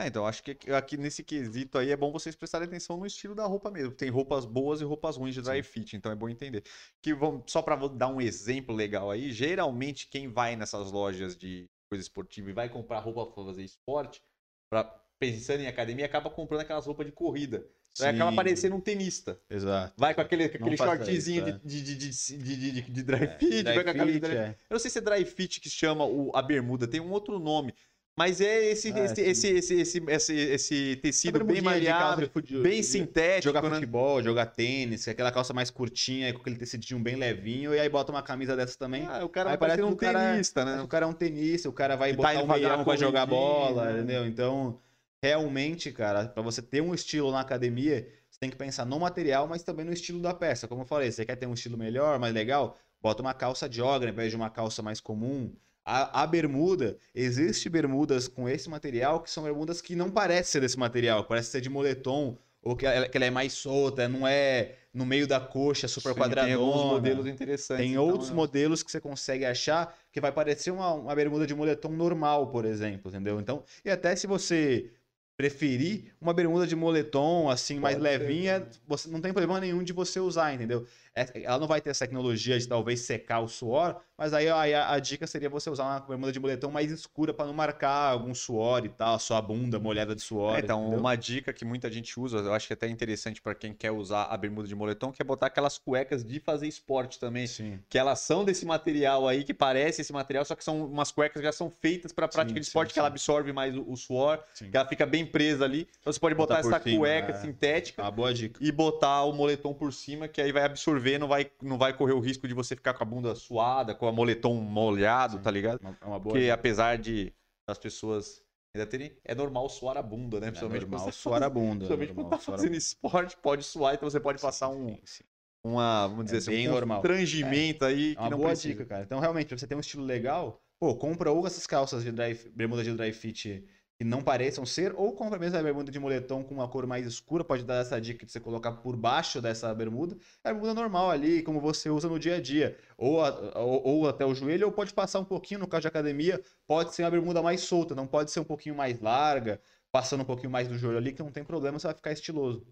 [0.01, 3.35] É, então acho que aqui- nesse quesito aí é bom vocês prestarem atenção no estilo
[3.35, 3.91] da roupa mesmo.
[3.91, 6.63] Tem roupas boas e roupas ruins de dry fit, então é bom entender.
[7.01, 11.69] Que vão, só para dar um exemplo legal aí, geralmente quem vai nessas lojas de
[11.89, 14.21] coisa esportiva e vai comprar roupa para fazer esporte,
[14.69, 14.83] pra,
[15.19, 17.67] pensando em academia, acaba comprando aquelas roupas de corrida.
[17.99, 19.41] Aí acaba Sim, parecendo um tenista.
[19.49, 19.93] Exato.
[19.97, 23.63] Vai com aquele, aquele shortzinho isso, de, de, de, de, de, de dry É, fit,
[23.63, 24.49] dry vai com a camisa de fit, dry é.
[24.69, 27.39] Eu não sei se é dry fit que chama o, a bermuda, tem um outro
[27.39, 27.73] nome.
[28.19, 32.81] Mas é esse, Ah, esse, esse, esse, esse, esse, tecido bem de malhável, de bem
[32.81, 33.43] de- sintético.
[33.55, 33.75] Jogar né?
[33.75, 38.11] futebol, jogar tênis, aquela calça mais curtinha, com aquele tecidinho bem levinho, e aí bota
[38.11, 39.05] uma camisa dessa também.
[39.07, 40.81] Ah, o cara Aí parece um cara- tenista, né?
[40.81, 42.97] o cara é um tenista, o cara vai E tá botar indo um meião pra
[42.97, 43.99] jogar bola, né?
[43.99, 44.25] entendeu?
[44.27, 44.81] Então,
[45.23, 49.47] realmente, cara, pra você ter um estilo na academia, você tem que pensar no material,
[49.47, 50.67] mas também no estilo da peça.
[50.67, 54.09] Como eu falei, você quer ter um estilo melhor, mais legal, bota uma calça jogger
[54.09, 55.53] ao invés de uma calça mais comum.
[55.85, 60.61] A, a bermuda, existe bermudas com esse material que são bermudas que não parecem ser
[60.61, 64.27] desse material, parece ser de moletom, ou que ela, que ela é mais solta, não
[64.27, 66.55] é no meio da coxa, super Sim, quadradona.
[66.55, 67.83] Tem alguns modelos interessantes.
[67.83, 68.35] Tem então, outros né?
[68.35, 72.65] modelos que você consegue achar que vai parecer uma, uma bermuda de moletom normal, por
[72.65, 73.39] exemplo, entendeu?
[73.39, 74.91] Então, e até se você
[75.37, 78.65] preferir uma bermuda de moletom, assim, mais Pode ser, levinha, né?
[78.85, 80.85] você não tem problema nenhum de você usar, entendeu?
[81.19, 84.91] É- Ela não vai ter essa tecnologia de talvez secar o suor, mas aí, a,
[84.91, 88.33] a dica seria você usar uma bermuda de moletom mais escura para não marcar algum
[88.33, 90.55] suor e tal, sua bunda molhada de suor.
[90.57, 90.99] É, então, entendeu?
[90.99, 93.91] uma dica que muita gente usa, eu acho que é até interessante pra quem quer
[93.91, 97.47] usar a bermuda de moletom, que é botar aquelas cuecas de fazer esporte também.
[97.47, 97.79] Sim.
[97.89, 101.39] Que elas são desse material aí, que parece esse material, só que são umas cuecas
[101.41, 103.83] que já são feitas pra prática Sim, de esporte, sim, que ela absorve mais o,
[103.89, 105.87] o suor, que ela fica bem presa ali.
[105.99, 107.35] Então você pode botar, Botar essa cima, cueca é.
[107.35, 108.59] sintética É uma boa dica.
[108.63, 112.13] e botar o moletom por cima, que aí vai absorver, não vai, não vai correr
[112.13, 115.43] o risco de você ficar com a bunda suada, com o moletom molhado, Sim.
[115.43, 115.79] tá ligado?
[116.01, 117.33] É uma boa Porque apesar de
[117.67, 118.43] das pessoas
[118.75, 119.11] ainda terem.
[119.23, 120.47] É normal suar a bunda, né?
[120.47, 121.75] É Principalmente normal quando você suar a bunda.
[121.85, 125.23] Principalmente quando normal tá fazendo esporte, pode suar, então você pode passar um, Sim, sim.
[125.63, 127.01] uma, vamos dizer É assim, bem um normal.
[127.01, 128.73] constrangimento aí É que uma não boa precisa.
[128.73, 129.03] dica, cara.
[129.03, 132.33] Então, realmente, pra você ter um estilo legal, pô, compra ou essas calças de dry,
[132.55, 133.65] bermuda de dry fit
[133.99, 137.05] que não pareçam ser, ou compra mesmo a bermuda de moletom com uma cor mais
[137.05, 140.17] escura, pode dar essa dica de você colocar por baixo dessa bermuda.
[140.41, 142.77] É a bermuda normal ali, como você usa no dia a dia.
[142.97, 145.87] Ou, a- ou, ou até o joelho, ou pode passar um pouquinho, no caso de
[145.89, 150.21] academia, pode ser uma bermuda mais solta, não pode ser um pouquinho mais larga, passando
[150.21, 152.65] um pouquinho mais do joelho ali, que não tem problema, você vai ficar estiloso.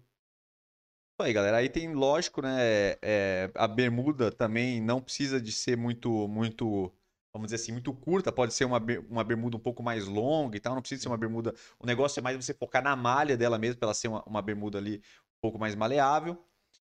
[1.20, 1.56] Aí, galera.
[1.56, 2.92] Aí tem, lógico, né?
[3.02, 6.92] é, a bermuda também não precisa de ser muito, muito,
[7.32, 8.32] vamos dizer assim, muito curta.
[8.32, 10.74] Pode ser uma, uma bermuda um pouco mais longa e tal.
[10.74, 11.54] Não precisa ser uma bermuda.
[11.78, 14.42] O negócio é mais você focar na malha dela mesmo, para ela ser uma, uma
[14.42, 16.42] bermuda ali um pouco mais maleável.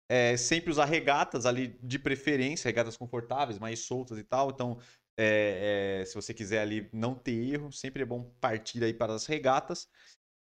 [0.08, 4.50] É, sempre usar regatas ali de preferência, regatas confortáveis, mais soltas e tal.
[4.50, 4.78] Então,
[5.16, 9.14] é, é, se você quiser ali não ter erro, sempre é bom partir aí para
[9.14, 9.88] as regatas.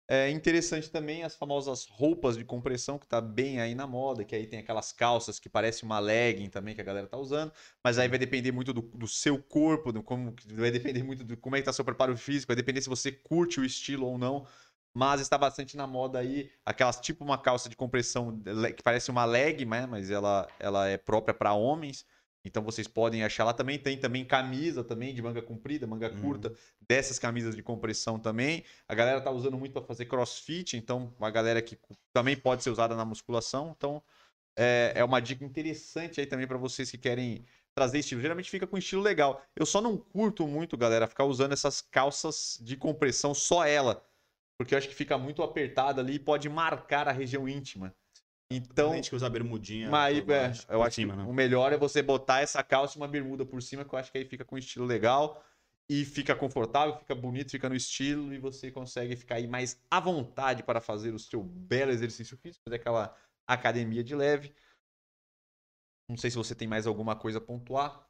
[0.07, 4.35] É interessante também as famosas roupas de compressão, que tá bem aí na moda, que
[4.35, 7.51] aí tem aquelas calças que parece uma legging também que a galera tá usando,
[7.83, 11.35] mas aí vai depender muito do, do seu corpo, do como, vai depender muito do
[11.35, 14.17] como é que tá seu preparo físico, vai depender se você curte o estilo ou
[14.17, 14.45] não.
[14.93, 18.39] Mas está bastante na moda aí, aquelas tipo uma calça de compressão
[18.77, 19.85] que parece uma leg, né?
[19.85, 22.05] Mas ela, ela é própria para homens.
[22.45, 23.77] Então vocês podem achar lá também.
[23.79, 26.21] Tem também camisa também de manga comprida, manga Uhum.
[26.21, 26.53] curta,
[26.87, 28.63] dessas camisas de compressão também.
[28.87, 31.77] A galera tá usando muito para fazer crossfit, então uma galera que
[32.13, 33.73] também pode ser usada na musculação.
[33.75, 34.01] Então
[34.57, 38.21] é, é uma dica interessante aí também para vocês que querem trazer estilo.
[38.21, 39.41] Geralmente fica com estilo legal.
[39.55, 44.01] Eu só não curto muito, galera, ficar usando essas calças de compressão, só ela.
[44.57, 47.93] Porque eu acho que fica muito apertada ali e pode marcar a região íntima.
[48.51, 49.89] Então, Tem gente que usa bermudinha.
[49.89, 51.25] mas, é, eu acho cima, que né?
[51.27, 54.11] o melhor é você botar essa calça e uma bermuda por cima, que eu acho
[54.11, 55.43] que aí fica com estilo legal.
[55.89, 59.99] e fica confortável, fica bonito, fica no estilo e você consegue ficar aí mais à
[59.99, 63.15] vontade para fazer o seu belo exercício físico, fazer aquela
[63.47, 64.55] academia de leve.
[66.09, 68.04] Não sei se você tem mais alguma coisa a pontuar.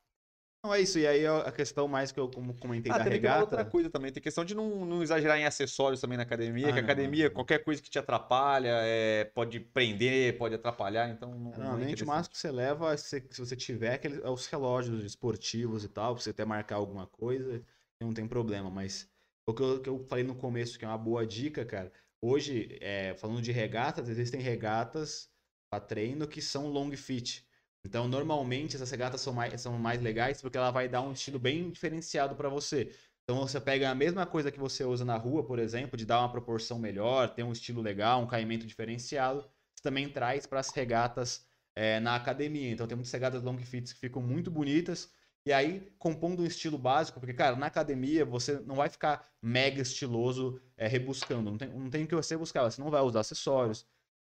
[0.65, 0.97] Não, é isso.
[0.97, 3.39] E aí a questão mais que eu como comentei Ah, da também tem regata.
[3.41, 4.11] outra coisa também.
[4.11, 6.67] Tem questão de não, não exagerar em acessórios também na academia.
[6.69, 7.29] Ah, que a não, academia, não.
[7.29, 11.09] qualquer coisa que te atrapalha, é, pode prender, pode atrapalhar.
[11.09, 12.07] Então, não, não é Normalmente o interessante.
[12.07, 16.13] máximo que você leva, se, se você tiver, aquele- é os relógios esportivos e tal,
[16.15, 17.63] pra você até marcar alguma coisa,
[18.01, 18.69] não tem problema.
[18.69, 19.09] Mas
[19.47, 21.91] o que eu, que eu falei no começo, que é uma boa dica, cara.
[22.21, 25.31] Hoje, é, falando de regatas, existem regatas
[25.69, 27.47] para treino que são long fit.
[27.85, 31.37] Então, normalmente, essas regatas são mais, são mais legais porque ela vai dar um estilo
[31.37, 32.91] bem diferenciado para você.
[33.23, 36.19] Então, você pega a mesma coisa que você usa na rua, por exemplo, de dar
[36.19, 39.41] uma proporção melhor, ter um estilo legal, um caimento diferenciado,
[39.75, 42.71] você também traz para as regatas é, na academia.
[42.71, 45.11] Então, tem muitas regatas long fits que ficam muito bonitas.
[45.45, 49.79] E aí, compondo um estilo básico, porque, cara, na academia você não vai ficar mega
[49.79, 51.51] estiloso é, rebuscando.
[51.51, 52.63] Não tem, não tem o que você buscar.
[52.63, 53.85] Você não vai usar acessórios.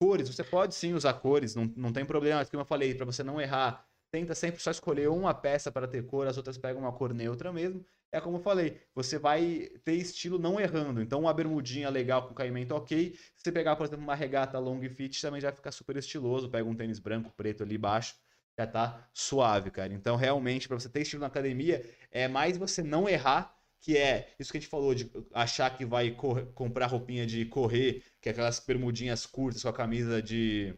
[0.01, 2.43] Cores, você pode sim usar cores, não, não tem problema.
[2.43, 6.03] Como eu falei, para você não errar, tenta sempre só escolher uma peça para ter
[6.07, 7.85] cor, as outras pegam uma cor neutra mesmo.
[8.11, 11.03] É como eu falei, você vai ter estilo não errando.
[11.03, 13.13] Então, uma bermudinha legal com caimento ok.
[13.13, 16.49] Se você pegar, por exemplo, uma regata long fit, também já vai ficar super estiloso.
[16.49, 18.15] Pega um tênis branco, preto ali embaixo
[18.57, 19.93] já tá suave, cara.
[19.93, 24.33] Então, realmente, para você ter estilo na academia, é mais você não errar, que é
[24.39, 28.29] isso que a gente falou de achar que vai correr- comprar roupinha de correr, que
[28.29, 30.73] é aquelas bermudinhas curtas com a camisa de,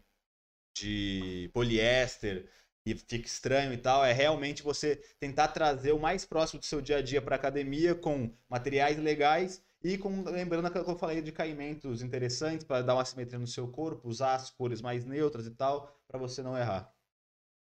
[0.76, 2.48] de poliéster
[2.86, 4.04] e fica estranho e tal.
[4.04, 7.94] É realmente você tentar trazer o mais próximo do seu dia a dia para academia
[7.94, 12.94] com materiais legais e com lembrando aquilo que eu falei de caimentos interessantes para dar
[12.94, 16.56] uma simetria no seu corpo, usar as cores mais neutras e tal, para você não
[16.56, 16.92] errar.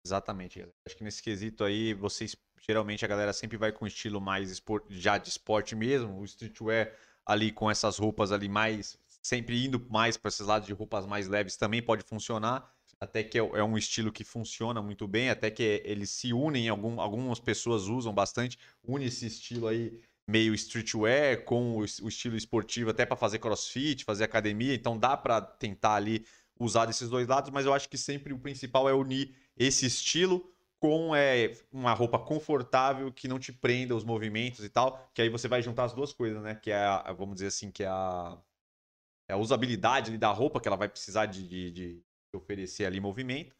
[0.05, 0.65] Exatamente.
[0.85, 4.83] Acho que nesse quesito aí, vocês geralmente a galera sempre vai com estilo mais espor-
[4.89, 6.93] já de esporte mesmo, o streetwear
[7.25, 11.27] ali com essas roupas ali mais sempre indo mais para esses lados de roupas mais
[11.27, 12.71] leves também pode funcionar.
[12.99, 16.67] Até que é é um estilo que funciona muito bem, até que eles se unem,
[16.69, 22.89] algum, algumas pessoas usam bastante, une esse estilo aí meio streetwear com o estilo esportivo
[22.89, 26.25] até para fazer crossfit, fazer academia, então dá para tentar ali
[26.59, 30.51] usar desses dois lados, mas eu acho que sempre o principal é unir esse estilo
[30.79, 35.29] com é, uma roupa confortável que não te prenda os movimentos e tal, que aí
[35.29, 36.55] você vai juntar as duas coisas, né?
[36.55, 38.37] Que é, a, vamos dizer assim, que é a,
[39.27, 42.03] é a usabilidade ali da roupa, que ela vai precisar de, de- de
[42.35, 43.55] oferecer ali movimento.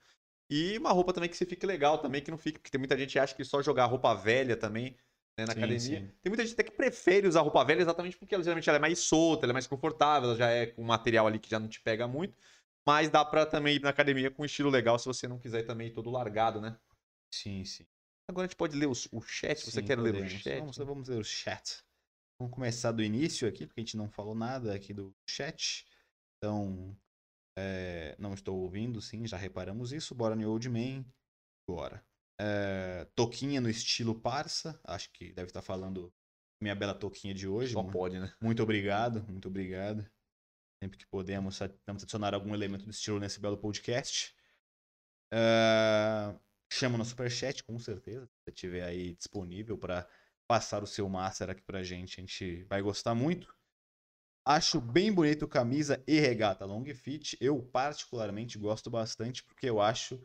[0.50, 2.98] E uma roupa também que você fique legal também, que não fique, porque tem muita
[2.98, 4.98] gente que acha que só jogar roupa velha também
[5.38, 6.00] né, na Sim, academia.
[6.00, 6.12] sim.
[6.24, 8.82] Tem muita gente até que prefere usar roupa velha exatamente porque ela geralmente ela é
[8.82, 11.60] mais solta, ela é mais confortável, ela já é com um material ali que já
[11.60, 12.38] não te pega muito.
[12.86, 15.64] Mas dá pra também ir na academia com um estilo legal se você não quiser
[15.66, 16.78] também ir todo largado, né?
[17.34, 17.86] Sim, sim.
[18.30, 19.60] Agora a gente pode ler os- o chat.
[19.60, 20.34] Você Sim, quer ler o podemos.
[20.42, 20.60] chat?
[20.60, 21.84] Vamos, vamos ler o chat.
[22.40, 25.86] Vamos começar do início aqui, porque a gente não falou nada aqui do chat.
[26.38, 26.96] Então,
[27.58, 30.14] é, não estou ouvindo, sim, já reparamos isso.
[30.14, 31.06] Bora New Old Man.
[31.68, 32.06] Bora.
[32.40, 34.80] É, toquinha no estilo parça.
[34.84, 36.14] Acho que deve estar falando
[36.62, 37.74] minha bela toquinha de hoje.
[37.74, 38.32] Só pode, né?
[38.42, 40.08] Muito obrigado, muito obrigado.
[40.84, 44.36] Sempre que podemos, tentamos adicionar algum elemento do estilo nesse belo podcast.
[45.34, 46.40] Ah,
[46.72, 48.26] chama no superchat, com certeza.
[48.26, 50.08] Se estiver aí disponível para
[50.48, 53.54] passar o seu master aqui pra gente, a gente vai gostar muito.
[54.46, 57.38] Acho bem bonito camisa e regata long fit.
[57.42, 60.22] Eu particularmente gosto bastante porque eu acho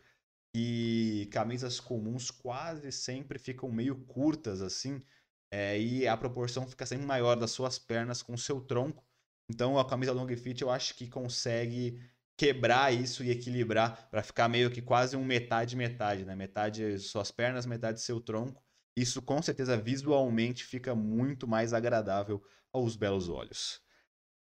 [0.55, 5.03] que camisas comuns quase sempre ficam meio curtas assim,
[5.51, 9.05] é, e a proporção fica sempre maior das suas pernas com o seu tronco.
[9.51, 11.99] Então a camisa long fit eu acho que consegue
[12.37, 16.35] quebrar isso e equilibrar para ficar meio que quase um metade metade, né?
[16.35, 18.63] Metade suas pernas, metade seu tronco.
[18.97, 22.43] Isso com certeza visualmente fica muito mais agradável
[22.73, 23.83] aos belos olhos.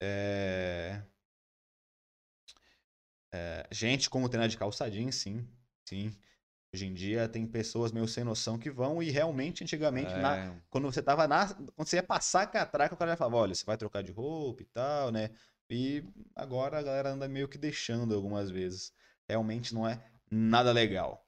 [0.01, 1.03] É...
[3.33, 5.47] É, gente, como treinar de calça jeans, sim,
[5.87, 6.11] sim.
[6.73, 10.61] Hoje em dia tem pessoas meio sem noção que vão e realmente antigamente na, É,
[10.69, 11.47] quando você tava na.
[11.53, 14.11] Quando você ia passar a catraca, o cara já falava, olha, você vai trocar de
[14.11, 15.31] roupa e tal, né?
[15.71, 16.03] E
[16.35, 18.93] agora a galera anda meio que deixando algumas vezes.
[19.27, 21.25] Realmente não é nada legal.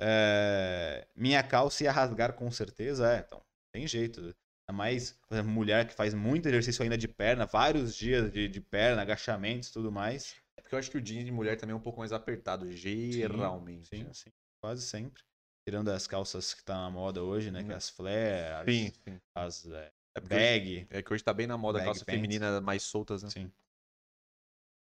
[0.00, 4.20] É, Minha calça ia rasgar com certeza, é, então, tem jeito.
[4.20, 8.60] Ainda mais, exemplo, mulher que faz muito exercício ainda de perna, vários dias de, de
[8.60, 10.36] perna, agachamentos e tudo mais.
[10.56, 12.70] É porque eu acho que o jeans de mulher também é um pouco mais apertado,
[12.70, 13.88] geralmente.
[13.88, 14.10] Sim, né?
[14.14, 15.22] sim, quase sempre.
[15.66, 17.62] Tirando as calças que tá na moda hoje, né?
[17.62, 19.20] Que é as flare, as, Sim, sim.
[19.34, 20.86] as é, É hoje, bag.
[20.90, 22.14] é que hoje tá bem na moda Bag calça pants.
[22.14, 23.28] feminina mais soltas, né?
[23.30, 23.52] Sim.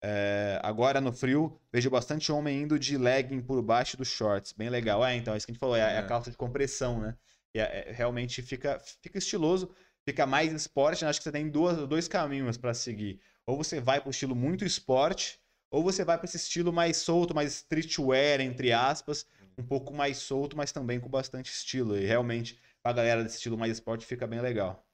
[0.07, 4.51] É, agora no frio, vejo bastante homem indo de legging por baixo dos shorts.
[4.53, 5.03] Bem legal.
[5.03, 6.07] É, então, é isso que a gente falou, é, a- é a É.
[6.07, 7.17] calça de compressão, né?
[7.55, 9.73] E é, é, realmente fica, fica estiloso,
[10.07, 11.03] fica mais esporte.
[11.03, 11.09] Né?
[11.09, 13.19] Acho que você tem duas, dois caminhos para seguir.
[13.47, 15.39] Ou você vai para o estilo muito esporte,
[15.71, 19.25] ou você vai para esse estilo mais solto, mais streetwear, entre aspas,
[19.57, 21.97] um pouco mais solto, mas também com bastante estilo.
[21.97, 24.85] E realmente, para a galera desse estilo mais esporte, fica bem legal.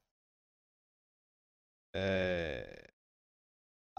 [1.94, 2.91] É...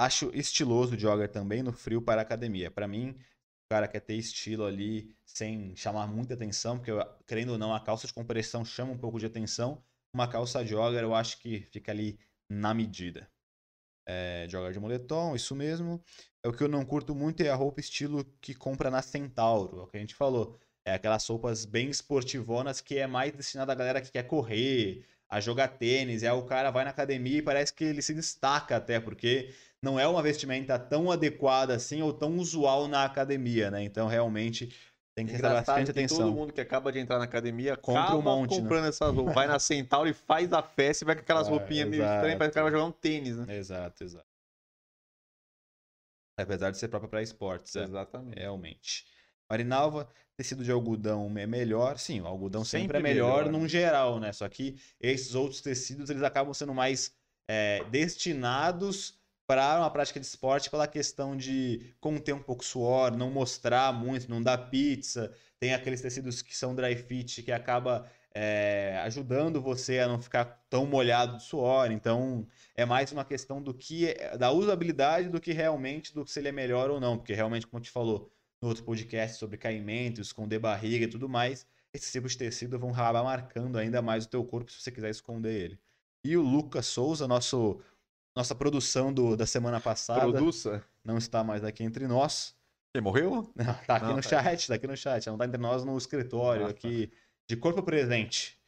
[0.02, 2.72] Acho estiloso o jogger também no frio para academia.
[2.72, 6.90] Para mim, o cara quer ter estilo ali sem chamar muita atenção, porque
[7.24, 9.80] querendo ou não, a calça de compressão chama um pouco de atenção.
[10.12, 12.18] Uma calça jogger eu acho que fica ali
[12.50, 13.30] na medida.
[14.04, 16.02] É, jogger de moletom, isso mesmo.
[16.42, 19.78] É o que eu não curto muito é a roupa estilo que compra na Centauro,
[19.78, 20.58] é o que a gente falou.
[20.84, 25.40] É aquelas roupas bem esportivonas que é mais destinada à galera que quer correr, a
[25.40, 26.22] jogar tênis.
[26.22, 29.50] É o cara vai na academia e parece que ele se destaca até, porque
[29.82, 33.82] não é uma vestimenta tão adequada assim ou tão usual na academia, né?
[33.82, 34.76] Então realmente
[35.16, 36.18] tem que ter bastante atenção.
[36.18, 38.60] Todo mundo que acaba de entrar na academia compra um monte, né?
[38.60, 38.88] comprando né?
[38.90, 39.34] essas roupas.
[39.34, 42.38] Vai na Centauro e faz a festa e vai com aquelas é, roupinhas meio estranhas,
[42.38, 43.56] parece que o cara vai jogar um tênis, né?
[43.56, 44.26] Exato, exato.
[46.38, 47.84] Apesar de ser própria para esportes, é.
[47.84, 48.38] Exatamente.
[48.38, 49.06] Realmente.
[49.48, 51.98] Marinalva, tecido de algodão é melhor.
[51.98, 54.32] Sim, o algodão sempre, sempre é melhor, melhor num geral, né?
[54.32, 57.12] Só que esses outros tecidos, eles acabam sendo mais
[57.48, 63.30] é, destinados para uma prática de esporte pela questão de conter um pouco suor, não
[63.30, 65.32] mostrar muito, não dar pizza.
[65.58, 70.64] Tem aqueles tecidos que são dry fit que acaba é, ajudando você a não ficar
[70.70, 71.90] tão molhado de suor.
[71.90, 76.30] Então, é mais uma questão do que é, da usabilidade do que realmente do que
[76.30, 79.58] se ele é melhor ou não, porque realmente, como te falou no outro podcast sobre
[79.58, 84.24] caimentos, esconder barriga e tudo mais, esses tipos de tecido vão acabar marcando ainda mais
[84.24, 85.78] o teu corpo se você quiser esconder ele.
[86.24, 87.80] E o Lucas Souza, nosso
[88.34, 90.20] nossa produção do, da semana passada.
[90.20, 90.82] Produça?
[91.04, 92.54] Não está mais aqui entre nós.
[92.94, 93.50] Ele morreu?
[93.54, 95.26] Não, tá aqui não, no tá chat, tá aqui no chat.
[95.26, 97.16] Não tá entre nós no escritório, ah, aqui, tá.
[97.48, 98.58] de corpo presente.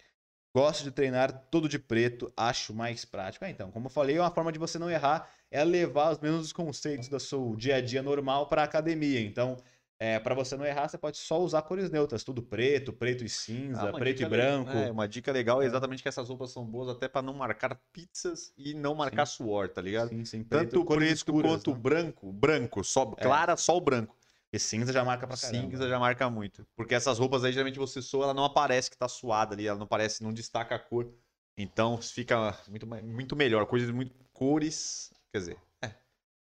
[0.54, 3.44] Gosto de treinar todo de preto, acho mais prático.
[3.44, 6.52] Ah, então, como eu falei, uma forma de você não errar é levar os mesmos
[6.52, 9.20] conceitos do seu dia a dia normal para a academia.
[9.20, 9.57] Então,
[10.05, 13.29] é, para você não errar, você pode só usar cores neutras, tudo preto, preto e
[13.29, 14.71] cinza, ah, preto e branco.
[14.71, 17.81] É, uma dica legal é exatamente que essas roupas são boas até para não marcar
[17.90, 19.37] pizzas e não marcar sim.
[19.37, 20.11] suor, tá ligado?
[20.11, 20.45] Sim, sim.
[20.45, 21.79] Preto, Tanto preto escuras, quanto né?
[21.79, 23.23] branco, branco, só é.
[23.23, 24.14] clara, só o branco.
[24.53, 25.71] E cinza já marca pra caramba.
[25.71, 26.67] Cinza já marca muito.
[26.77, 29.79] Porque essas roupas aí, geralmente você soa, ela não aparece que tá suada ali, ela
[29.79, 31.11] não aparece, não destaca a cor.
[31.57, 33.64] Então fica muito, muito melhor.
[33.64, 35.59] Coisas muito cores, quer dizer,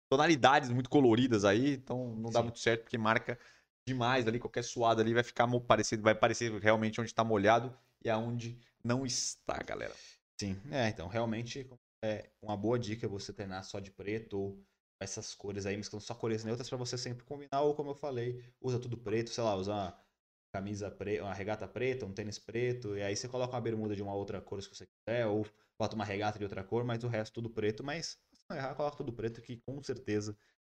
[0.08, 2.44] tonalidades muito coloridas aí, então não dá Sim.
[2.44, 3.38] muito certo porque marca
[3.86, 8.10] demais ali, qualquer suada ali vai ficar parecido, vai parecer realmente onde está molhado e
[8.10, 9.94] aonde não está, galera.
[10.40, 11.68] Sim, é, então realmente
[12.02, 14.66] é uma boa dica você treinar só de preto ou
[15.00, 18.42] essas cores aí, mesclando só cores neutras para você sempre combinar, ou como eu falei,
[18.60, 20.04] usa tudo preto, sei lá, usa uma
[20.52, 24.02] camisa preta, uma regata preta, um tênis preto, e aí você coloca uma bermuda de
[24.02, 25.46] uma outra cor se você quiser, ou
[25.78, 28.96] bota uma regata de outra cor, mas o resto tudo preto, mas não errar, coloca
[28.96, 30.36] tudo preto que com certeza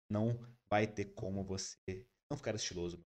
[0.09, 3.03] não vai ter como você não ficar estiloso.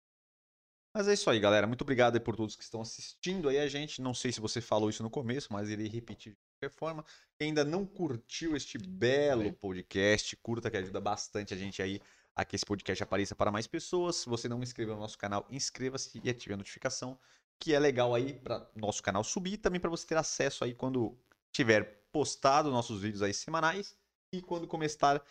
[0.94, 1.68] Mas é isso aí, galera.
[1.68, 4.02] Muito obrigado aí por todos que estão assistindo aí a gente.
[4.02, 7.06] Não sei se você falou isso no começo, mas irei repetir de qualquer forma.
[7.38, 12.02] Quem ainda não curtiu este belo podcast, curta que ajuda bastante a gente aí
[12.36, 14.16] a que esse podcast apareça para mais pessoas.
[14.16, 17.20] Se você não se inscreveu no nosso canal, inscreva-se e ative a notificação,
[17.60, 21.16] que é legal aí para nosso canal subir também para você ter acesso aí quando
[21.52, 23.96] tiver postado nossos vídeos aí semanais
[24.38, 25.22] e quando começar,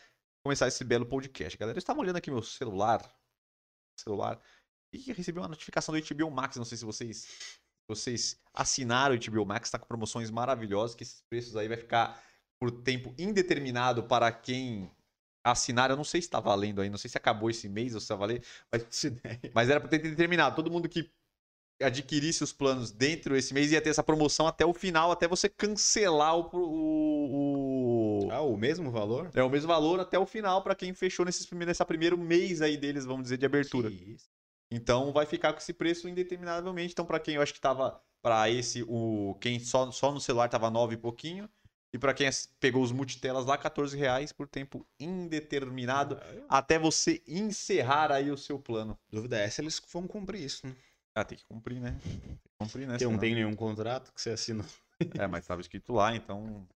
[0.45, 1.57] começar esse belo podcast.
[1.57, 3.01] Galera, eu estava olhando aqui meu celular,
[3.99, 4.41] celular
[4.93, 6.57] e recebi uma notificação do HBO Max.
[6.57, 11.23] Não sei se vocês vocês assinaram o HBO Max, está com promoções maravilhosas, que esses
[11.23, 12.21] preços aí vai ficar
[12.59, 14.91] por tempo indeterminado para quem
[15.45, 15.91] assinar.
[15.91, 18.05] Eu não sei se está valendo aí, não sei se acabou esse mês ou se
[18.05, 18.83] está valendo, mas,
[19.55, 20.57] mas era para ter determinado.
[20.57, 21.09] Todo mundo que
[21.81, 25.49] adquirisse os planos dentro desse mês ia ter essa promoção até o final, até você
[25.49, 27.76] cancelar o, o...
[28.31, 29.31] Ah, o mesmo valor?
[29.35, 32.77] É o mesmo valor até o final para quem fechou nesses nessa primeiro mês aí
[32.77, 33.91] deles, vamos dizer, de abertura.
[34.71, 36.93] Então vai ficar com esse preço indeterminavelmente.
[36.93, 40.49] Então para quem eu acho que tava para esse o quem só, só no celular
[40.49, 41.49] tava 9 e pouquinho
[41.93, 42.29] e para quem
[42.61, 48.37] pegou os multitelas lá 14 reais por tempo indeterminado ah, até você encerrar aí o
[48.37, 48.99] seu plano.
[49.11, 50.75] Dúvida é se eles vão cumprir isso, né?
[51.15, 51.99] Ah, tem que cumprir, né?
[52.03, 52.95] Tem que cumprir, né?
[52.95, 54.65] Porque não tem nenhum contrato que você assina.
[55.19, 56.67] É, mas estava escrito lá, então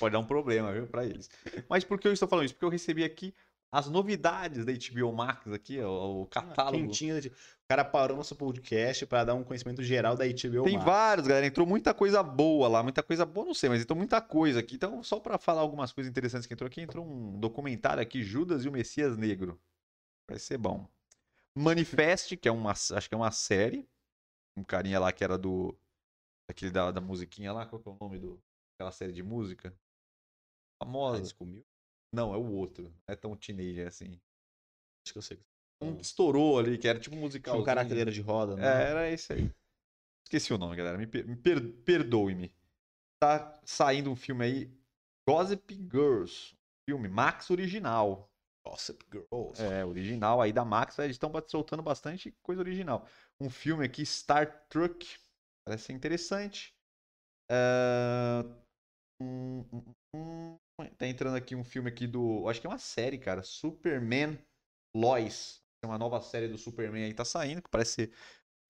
[0.00, 1.30] pode dar um problema, viu, pra eles.
[1.68, 2.54] Mas por que eu estou falando isso?
[2.54, 3.34] Porque eu recebi aqui
[3.70, 6.78] as novidades da HBO Max aqui, o, o ah, catálogo.
[6.78, 7.18] Quentinho.
[7.18, 10.84] O cara parou nosso podcast para dar um conhecimento geral da HBO Tem Max.
[10.84, 11.46] vários, galera.
[11.46, 12.82] Entrou muita coisa boa lá.
[12.82, 14.74] Muita coisa boa, não sei, mas entrou muita coisa aqui.
[14.74, 18.64] Então, só para falar algumas coisas interessantes que entrou aqui, entrou um documentário aqui, Judas
[18.64, 19.60] e o Messias Negro.
[20.28, 20.88] Vai ser bom.
[21.54, 23.88] Manifest, que é uma, acho que é uma série.
[24.56, 25.76] Um carinha lá que era do
[26.50, 29.72] Aquele da, da musiquinha lá, qual que é o nome do, daquela série de música?
[30.80, 31.18] Famosa.
[31.18, 31.70] High School Musical?
[32.12, 32.84] Não, é o outro.
[32.84, 34.20] Não é tão teenager assim.
[35.04, 35.40] Acho que eu sei.
[35.82, 37.58] Um que estourou ali, que era tipo um musical.
[37.60, 38.62] Um cara cadeira de roda, né?
[38.66, 39.50] É, era esse aí.
[40.24, 40.98] Esqueci o nome, galera.
[40.98, 42.54] Me, per- me per- perdoe-me.
[43.22, 44.78] Tá saindo um filme aí,
[45.28, 46.56] Gossip Girls.
[46.88, 48.30] Filme Max original.
[48.66, 49.62] Gossip Girls.
[49.62, 50.98] É, original aí da Max.
[50.98, 53.06] Eles estão soltando bastante coisa original.
[53.40, 55.18] Um filme aqui, Star Trek.
[55.64, 56.74] Parece ser interessante.
[57.50, 58.54] Hum,
[60.96, 62.48] Tá entrando aqui um filme aqui do.
[62.48, 63.42] Acho que é uma série, cara.
[63.42, 64.38] Superman
[64.94, 65.62] Lois.
[65.80, 68.12] Tem uma nova série do Superman aí tá saindo, que parece ser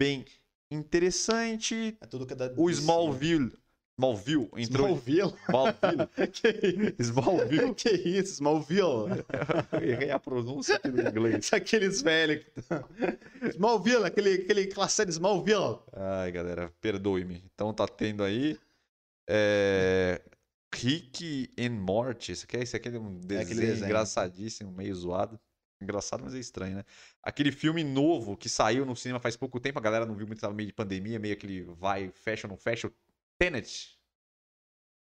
[0.00, 0.24] bem
[0.72, 1.96] interessante.
[2.00, 3.52] É tudo que é da O DC, Smallville.
[3.98, 4.86] Smallville entrou.
[4.86, 5.34] Smallville?
[5.48, 6.06] Smallville.
[6.32, 7.12] que isso?
[7.12, 7.74] Smallville.
[7.76, 8.32] que isso?
[8.34, 9.24] Smallville?
[9.72, 11.52] Eu Errei a pronúncia aqui do inglês.
[11.52, 12.46] Aqueles velhos.
[13.54, 15.80] Smallville, aquele, aquele classe série Smallville.
[15.92, 17.42] Ai, galera, perdoe-me.
[17.52, 18.56] Então tá tendo aí.
[19.28, 20.22] É...
[20.74, 22.32] Rick and Morty.
[22.32, 23.84] Esse aqui, é- aqui é um desenho, aquele desenho.
[23.86, 25.40] engraçadíssimo, meio zoado.
[25.82, 26.84] Engraçado, mas é estranho, né?
[27.22, 30.40] Aquele filme novo que saiu no cinema faz pouco tempo, a galera não viu muito,
[30.40, 32.88] tava meio de pandemia, meio aquele vai, fecha ou não fecha.
[32.88, 32.92] o
[33.38, 33.98] Tenet.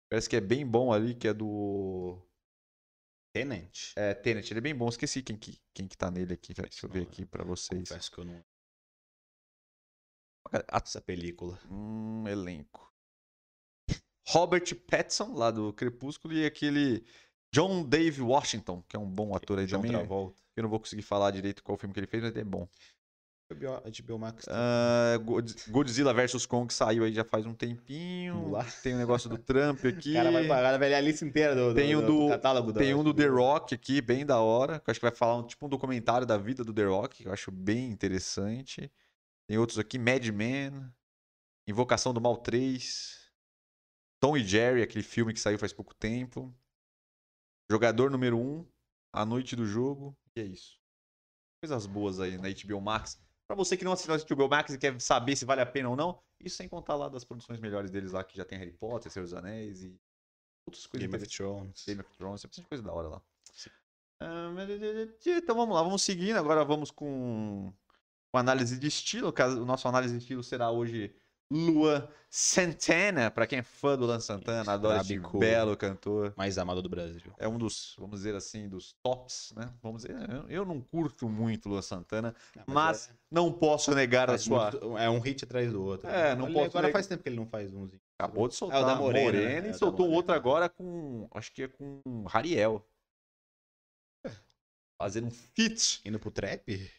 [0.09, 2.20] Parece que é bem bom ali, que é do.
[3.36, 3.93] Tenant?
[3.95, 4.88] É, Tenet, ele é bem bom.
[4.88, 6.53] Esqueci quem que, quem que tá nele aqui.
[6.53, 7.89] Deixa eu ver aqui pra vocês.
[7.89, 8.43] Confesso que eu não...
[10.72, 11.59] Essa película.
[11.68, 12.93] Hum, elenco.
[14.28, 17.04] Robert Pattinson, lá do Crepúsculo, e aquele
[17.52, 19.92] John Dave Washington, que é um bom ator aí John também.
[19.92, 20.38] Travolta.
[20.56, 22.68] Eu não vou conseguir falar direito qual filme que ele fez, mas é bom.
[23.52, 24.46] HBO, Max.
[25.24, 28.50] God- Godzilla vs Kong saiu aí já faz um tempinho.
[28.50, 28.66] Lá.
[28.82, 30.10] Tem o negócio do Trump aqui.
[30.12, 32.30] O cara vai pagar velho, a lista inteira do, do, Tem um do- do- do
[32.30, 33.28] catálogo da Tem um do The.
[33.28, 34.80] Rock aqui, bem da hora.
[34.80, 37.18] Que eu acho que vai falar um, tipo um documentário da vida do The Rock,
[37.24, 38.92] que eu acho bem interessante.
[39.48, 40.90] Tem outros aqui, Mad Men,
[41.68, 43.23] Invocação do Mal 3,
[44.24, 46.56] Tom e Jerry, aquele filme que saiu faz pouco tempo.
[47.70, 48.66] Jogador número 1,
[49.12, 50.18] A Noite do Jogo.
[50.34, 50.80] E é isso.
[51.62, 53.22] Coisas boas aí na HBO Max.
[53.46, 55.90] Pra você que não assistiu a HBO Max e quer saber se vale a pena
[55.90, 58.72] ou não, isso sem contar lá das produções melhores deles lá, que já tem Harry
[58.72, 60.00] Potter, Senhor dos Anéis e
[60.66, 61.30] outras coisas Game of.
[61.30, 61.84] Thrones.
[61.86, 63.22] Game of Thrones, tem bastante coisa da hora lá.
[64.22, 64.54] Ah,
[65.26, 66.38] Então vamos lá, vamos seguindo.
[66.38, 67.74] Agora vamos com,
[68.32, 69.34] com análise de estilo.
[69.62, 71.14] O nosso análise de estilo será hoje
[71.54, 73.30] Lua Santana.
[73.30, 76.34] Pra quem é fã do Luan Santana, adora esse belo cantor.
[76.36, 77.32] Mais amado do Brasil.
[77.38, 79.72] É um dos, vamos dizer assim, dos tops, né?
[79.82, 80.18] Vamos dizer,
[80.49, 82.34] eu- não curto muito Luan Santana,
[82.66, 84.72] mas não posso negar a faz sua.
[84.72, 86.10] muito- é um hit atrás do outro.
[86.10, 87.91] É, não Ele posso Agora negar- faz tempo que ele não faz uns.
[88.20, 89.56] Acabou de soltar É o da a Morena, Morena, né?
[89.56, 90.16] É e da soltou Morena.
[90.18, 91.28] outro agora com.
[91.34, 92.84] Acho que é com Rariel.
[94.97, 96.01] Fazendo um feat.
[96.06, 96.89] Indo pro trap?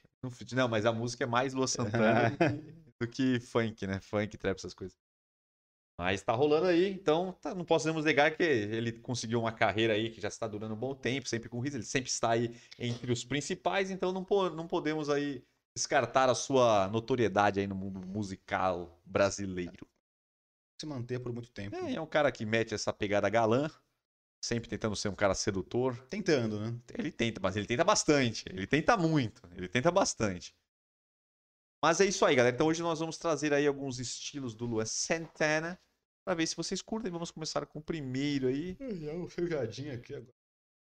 [0.53, 2.33] Não, mas a música é mais Lua Santana
[3.07, 4.01] do que- funk, né?
[4.01, 4.97] Funk, trap, essas coisas.
[5.99, 10.11] Mas tá rolando aí, então tá- não podemos negar que ele conseguiu uma carreira aí
[10.11, 13.13] que já está durando um bom tempo, sempre com riso, ele sempre está aí entre
[13.13, 15.45] os principais, então não, po- não podemos aí
[15.77, 19.87] descartar a sua notoriedade aí no mundo musical brasileiro.
[20.81, 21.77] Se manter por muito tempo.
[21.77, 23.71] É, é um cara que mete essa pegada galã,
[24.45, 25.97] sempre tentando ser um cara sedutor.
[26.09, 26.77] Tentando, né?
[26.99, 28.45] Ele tenta, mas ele tenta bastante.
[28.49, 29.43] Ele tenta muito.
[29.57, 30.55] Ele tenta bastante.
[31.85, 32.55] Mas é isso aí, galera.
[32.55, 35.79] Então hoje nós vamos trazer aí alguns estilos do Luan Santana
[36.25, 37.13] para ver se vocês curtem.
[37.13, 38.75] Vamos começar com o primeiro aí.
[38.81, 40.33] É um feijadinho aqui agora.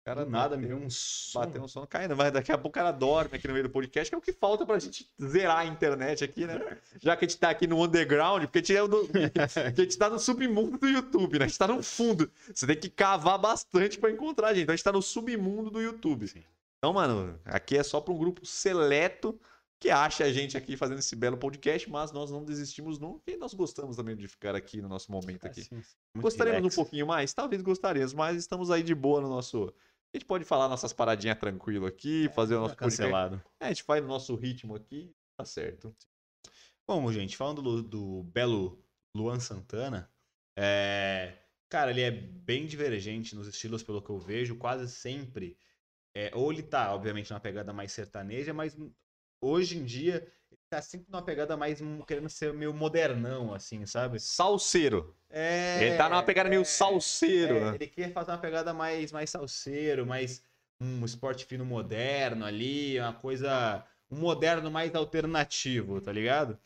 [0.06, 1.40] Cara, Do nada me veio um som.
[1.40, 3.70] Bateu um sono caindo, mas daqui a pouco o cara dorme aqui no meio do
[3.70, 6.78] podcast, que é o que falta pra gente zerar a internet aqui, né?
[6.98, 9.06] Já que a gente tá aqui no underground, porque a gente, é do-
[9.66, 11.44] a gente tá no submundo do YouTube, né?
[11.44, 12.30] A gente tá no fundo.
[12.54, 14.62] Você tem que cavar bastante pra encontrar a gente.
[14.62, 16.26] Então a gente tá no submundo do YouTube.
[16.26, 16.42] Sim.
[16.78, 19.38] Então, mano, aqui é só pra um grupo seleto
[19.80, 23.36] que acha a gente aqui fazendo esse belo podcast, mas nós não desistimos nunca e
[23.36, 25.60] nós gostamos também de ficar aqui no nosso momento aqui.
[25.60, 25.82] Assim,
[26.16, 26.78] Gostaríamos relax.
[26.78, 27.34] um pouquinho mais?
[27.34, 29.72] Talvez gostaríamos, mas estamos aí de boa no nosso.
[30.14, 33.42] A gente pode falar nossas paradinhas tranquilo aqui, fazer o Tá nosso cancelado.
[33.60, 35.94] É, a gente faz no nosso ritmo aqui, tá certo.
[36.88, 38.82] Bom, gente, falando do, do belo
[39.14, 40.10] Luan Santana,
[40.56, 41.36] é,
[41.68, 45.58] cara, ele é bem divergente nos estilos, pelo que eu vejo, quase sempre.
[46.14, 48.76] é, ou ele tá, obviamente, numa pegada mais sertaneja, mas
[49.40, 53.84] hoje em dia ele tá sempre numa pegada mais hum, querendo ser meio modernão, assim,
[53.86, 54.18] sabe?
[54.18, 55.14] Salseiro.
[55.30, 57.56] É, ele tá numa pegada meio é, salseiro.
[57.56, 60.42] é, ele quer fazer uma pegada mais, mais salseiro, mais
[60.80, 63.84] um esporte fino moderno ali, uma coisa.
[64.08, 66.56] Um moderno mais alternativo, tá ligado?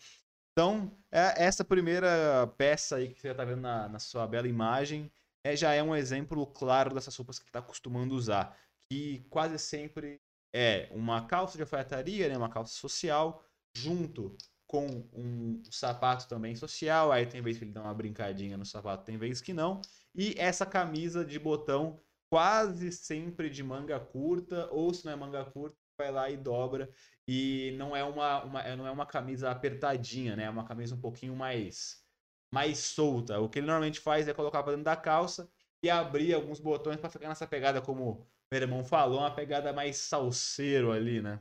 [0.52, 5.10] Então, é, essa primeira peça aí que você tá vendo na, na sua bela imagem
[5.42, 8.56] é, já é um exemplo claro dessas roupas que tá acostumando usar.
[8.90, 10.19] Que quase sempre
[10.52, 13.44] é uma calça de alfaiataria, né, uma calça social,
[13.74, 14.36] junto
[14.66, 17.10] com um sapato também social.
[17.10, 19.80] Aí tem vez que ele dá uma brincadinha no sapato, tem vez que não.
[20.14, 21.98] E essa camisa de botão
[22.30, 26.88] quase sempre de manga curta, ou se não é manga curta, vai lá e dobra.
[27.26, 30.44] E não é uma, uma, não é uma camisa apertadinha, né?
[30.44, 32.04] É uma camisa um pouquinho mais,
[32.52, 33.40] mais solta.
[33.40, 35.48] O que ele normalmente faz é colocar para dentro da calça
[35.82, 39.96] e abrir alguns botões para ficar nessa pegada, como meu irmão falou, uma pegada mais
[39.96, 41.40] salseiro ali, né?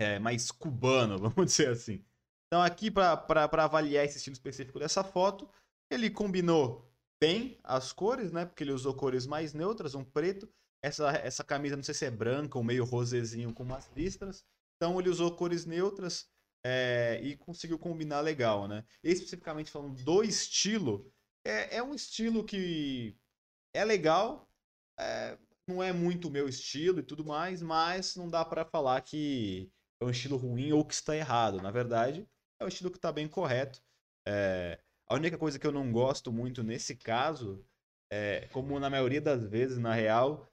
[0.00, 2.04] É, mais cubano, vamos dizer assim.
[2.46, 5.48] Então, aqui, para avaliar esse estilo específico dessa foto,
[5.90, 6.90] ele combinou
[7.20, 8.44] bem as cores, né?
[8.44, 10.48] Porque ele usou cores mais neutras, um preto.
[10.84, 14.44] Essa, essa camisa, não sei se é branca ou meio rosezinho com umas listras.
[14.76, 16.28] Então, ele usou cores neutras
[16.64, 18.84] é, e conseguiu combinar legal, né?
[19.02, 21.12] Especificamente falando do estilo,
[21.44, 23.16] é, é um estilo que
[23.74, 24.48] é legal,
[24.98, 25.38] é,
[25.72, 29.70] não é muito o meu estilo e tudo mais, mas não dá para falar que
[30.00, 31.62] é um estilo ruim ou que está errado.
[31.62, 32.26] Na verdade,
[32.60, 33.82] é o estilo que está bem correto.
[34.26, 37.64] É, a única coisa que eu não gosto muito nesse caso,
[38.10, 40.46] é, como na maioria das vezes, na real,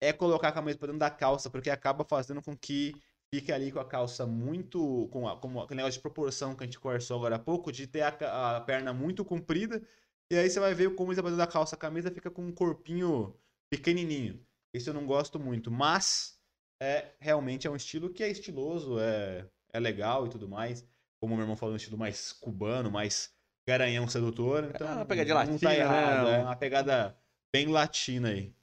[0.00, 2.94] é colocar a camisa para dentro da calça, porque acaba fazendo com que
[3.34, 5.08] fique ali com a calça muito.
[5.10, 7.86] com, a, com aquele negócio de proporção que a gente conversou agora há pouco, de
[7.86, 9.82] ter a, a perna muito comprida.
[10.30, 12.52] E aí você vai ver como ele dentro da calça, a camisa fica com um
[12.52, 13.34] corpinho
[13.70, 14.44] pequenininho.
[14.74, 16.38] Isso eu não gosto muito, mas
[16.80, 20.86] é realmente é um estilo que é estiloso, é, é legal e tudo mais
[21.20, 23.34] como o meu irmão falou, um estilo mais cubano, mais
[23.66, 24.64] garanhão sedutor.
[24.64, 25.52] É então, é uma pegada latina.
[25.52, 27.18] Não tá errado, é uma pegada
[27.52, 28.54] bem latina aí.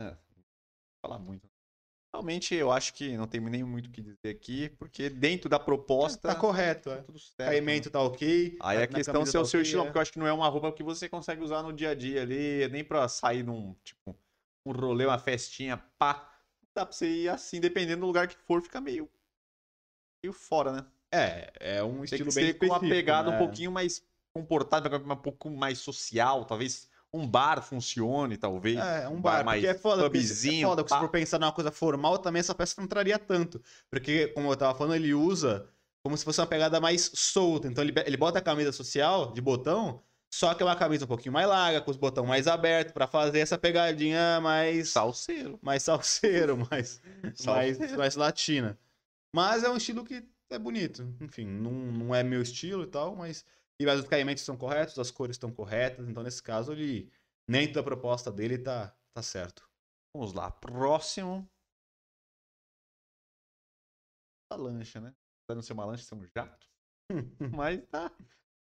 [0.00, 0.16] É,
[1.04, 1.47] falar muito.
[2.18, 5.56] Realmente, eu acho que não tem nem muito o que dizer aqui, porque dentro da
[5.56, 6.26] proposta.
[6.26, 6.96] Tá correto, é.
[6.96, 7.48] Tá tudo certo.
[7.48, 7.92] Caimento né?
[7.92, 8.56] tá ok.
[8.60, 9.84] Aí a questão se é o tá seu estilo, é.
[9.84, 11.94] porque eu acho que não é uma roupa que você consegue usar no dia a
[11.94, 14.18] dia ali, nem pra sair num, tipo,
[14.66, 16.28] um rolê, uma festinha, pá.
[16.74, 19.08] Dá pra você ir assim, dependendo do lugar que for, fica meio.
[20.20, 20.86] meio fora, né?
[21.12, 23.36] É, é um estilo Tem que bem ser com uma pegada né?
[23.36, 28.78] um pouquinho mais comportada, um pouco mais social, talvez um bar funcione, talvez.
[28.78, 30.66] É, um bar, bar mais é foda, pubzinho.
[30.66, 33.60] É foda, se for pensar numa coisa formal, também essa peça não traria tanto.
[33.90, 35.68] Porque, como eu tava falando, ele usa
[36.02, 37.68] como se fosse uma pegada mais solta.
[37.68, 41.08] Então ele, ele bota a camisa social de botão, só que é uma camisa um
[41.08, 44.90] pouquinho mais larga, com os botões mais abertos, para fazer essa pegadinha mais.
[44.90, 45.58] Salseiro.
[45.62, 47.00] Mais salseiro, mais,
[47.34, 47.78] salseiro.
[47.78, 48.78] mais, mais latina.
[49.34, 51.14] Mas é um estilo que é bonito.
[51.20, 53.44] Enfim, não, não é meu estilo e tal, mas.
[53.80, 57.12] E mas os caimentos estão corretos, as cores estão corretas, então nesse caso ele.
[57.50, 59.66] Nem da proposta dele tá, tá certo.
[60.14, 61.48] Vamos lá, próximo.
[64.52, 65.14] A lancha, né?
[65.48, 66.68] Vai não ser uma lancha, ser um jato.
[67.56, 68.10] mas tá,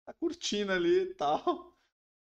[0.06, 1.78] tá curtindo ali e tal.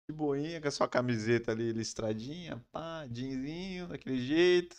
[0.10, 4.76] De boinha, com a sua camiseta ali listradinha, pá, jeanzinho, daquele jeito.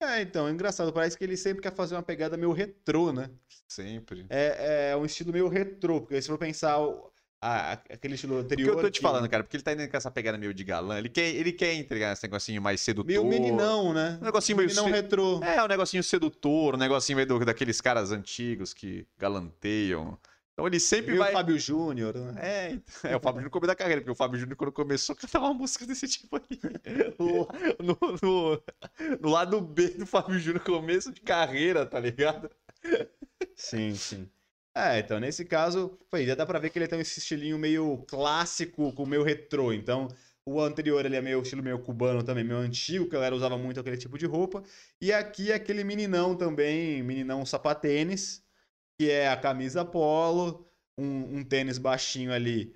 [0.00, 0.92] É, então, é engraçado.
[0.92, 3.30] Parece que ele sempre quer fazer uma pegada meio retrô, né?
[3.66, 4.26] Sempre.
[4.28, 6.78] É, é um estilo meio retrô, porque se for pensar
[7.40, 8.68] a, aquele estilo anterior.
[8.68, 9.02] O que eu tô te que...
[9.02, 10.98] falando, cara, porque ele tá indo com essa pegada meio de galã.
[10.98, 13.06] Ele quer, ele quer entregar esse negocinho mais sedutor.
[13.06, 14.18] Meio meninão, né?
[14.20, 14.68] Um negocinho meio.
[14.68, 15.42] Meninão retrô.
[15.42, 20.18] É, um negocinho sedutor, um negocinho meio do, daqueles caras antigos que galanteiam.
[20.56, 21.32] Então ele sempre Meio vai.
[21.32, 22.40] o Fábio Júnior, né?
[22.40, 25.14] É, então, é, o Fábio Júnior começo da carreira, porque o Fábio Júnior, quando começou,
[25.14, 26.58] cantava uma música desse tipo aí.
[27.18, 27.46] No,
[28.22, 28.62] no,
[29.20, 32.50] no, lado B do Fábio Júnior, começo de carreira, tá ligado?
[33.54, 34.30] Sim, sim.
[34.74, 37.98] É, então nesse caso, foi, já dá pra ver que ele tem esse estilinho meio
[38.08, 39.74] clássico, com meio retrô.
[39.74, 40.08] Então,
[40.46, 43.58] o anterior ele é meio estilo meio cubano também, meio antigo, que a galera usava
[43.58, 44.62] muito aquele tipo de roupa.
[45.02, 48.45] E aqui é aquele meninão também, meninão sapatênis
[48.98, 50.66] que é a camisa polo,
[50.98, 52.74] um, um tênis baixinho ali,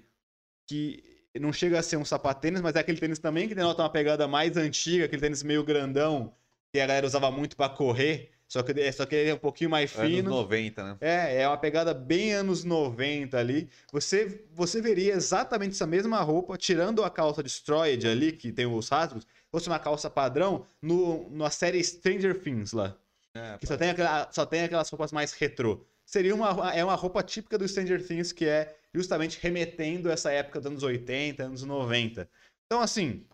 [0.68, 1.02] que
[1.38, 4.26] não chega a ser um sapatênis, mas é aquele tênis também que denota uma pegada
[4.26, 6.34] mais antiga, aquele tênis meio grandão,
[6.72, 9.70] que a galera usava muito para correr, só que, só que ele é um pouquinho
[9.70, 10.28] mais fino.
[10.28, 10.96] Anos 90, né?
[11.00, 13.70] É, é uma pegada bem anos 90 ali.
[13.92, 18.88] Você, você veria exatamente essa mesma roupa, tirando a calça destroyed ali, que tem os
[18.88, 22.96] rastros, fosse uma calça padrão, no, na série Stranger Things lá.
[23.34, 26.96] É, que só tem, aquela, só tem aquelas roupas mais retrô seria uma, é uma
[26.96, 31.62] roupa típica do Stranger Things, que é justamente remetendo essa época dos anos 80, anos
[31.62, 32.28] 90.
[32.66, 33.24] Então, assim,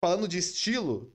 [0.00, 1.12] falando de estilo,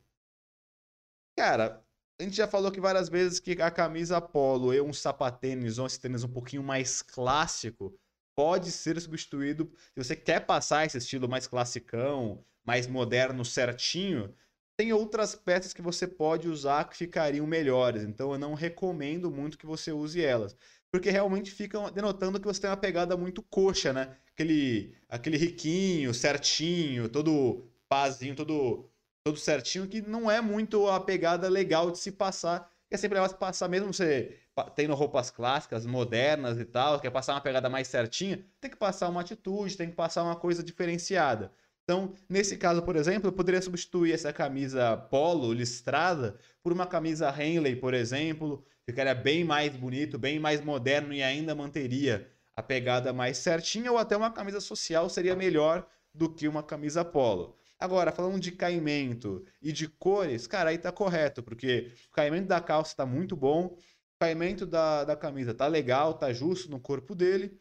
[1.37, 1.81] cara,
[2.19, 5.87] a gente já falou aqui várias vezes que a camisa polo e um sapatênis ou
[5.87, 7.97] esse tênis um pouquinho mais clássico
[8.35, 9.71] pode ser substituído.
[9.93, 14.35] Se você quer passar esse estilo mais classicão, mais moderno, certinho,
[14.81, 19.55] tem outras peças que você pode usar que ficariam melhores, então eu não recomendo muito
[19.55, 20.55] que você use elas.
[20.91, 24.17] Porque realmente ficam denotando que você tem uma pegada muito coxa, né?
[24.33, 28.89] Aquele, aquele riquinho, certinho, todo pazinho, todo,
[29.23, 33.29] todo certinho, que não é muito a pegada legal de se passar é sempre legal
[33.29, 34.37] você passar, mesmo você
[34.75, 39.07] tendo roupas clássicas, modernas e tal, quer passar uma pegada mais certinha, tem que passar
[39.07, 41.53] uma atitude, tem que passar uma coisa diferenciada.
[41.91, 47.29] Então, nesse caso, por exemplo, eu poderia substituir essa camisa polo listrada por uma camisa
[47.37, 53.11] Henley, por exemplo, ficaria bem mais bonito, bem mais moderno e ainda manteria a pegada
[53.11, 57.57] mais certinha, ou até uma camisa social seria melhor do que uma camisa polo.
[57.77, 62.61] Agora, falando de caimento e de cores, cara, aí tá correto, porque o caimento da
[62.61, 63.77] calça tá muito bom, o
[64.17, 67.59] caimento da, da camisa tá legal, tá justo no corpo dele,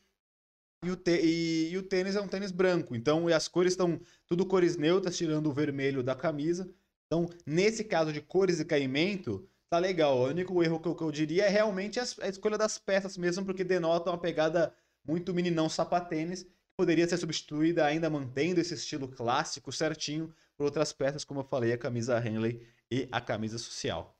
[0.84, 4.46] e o, e- e o tênis é um tênis branco, então as cores estão tudo
[4.46, 6.68] cores neutras, tirando o vermelho da camisa.
[7.06, 10.18] Então, nesse caso de cores e caimento, tá legal.
[10.18, 13.16] O único erro que eu, que eu diria é realmente as- a escolha das peças
[13.18, 14.72] mesmo, porque denota uma pegada
[15.04, 20.92] muito meninão sapatênis, que poderia ser substituída ainda mantendo esse estilo clássico certinho por outras
[20.92, 24.19] peças, como eu falei, a camisa Henley e a camisa social.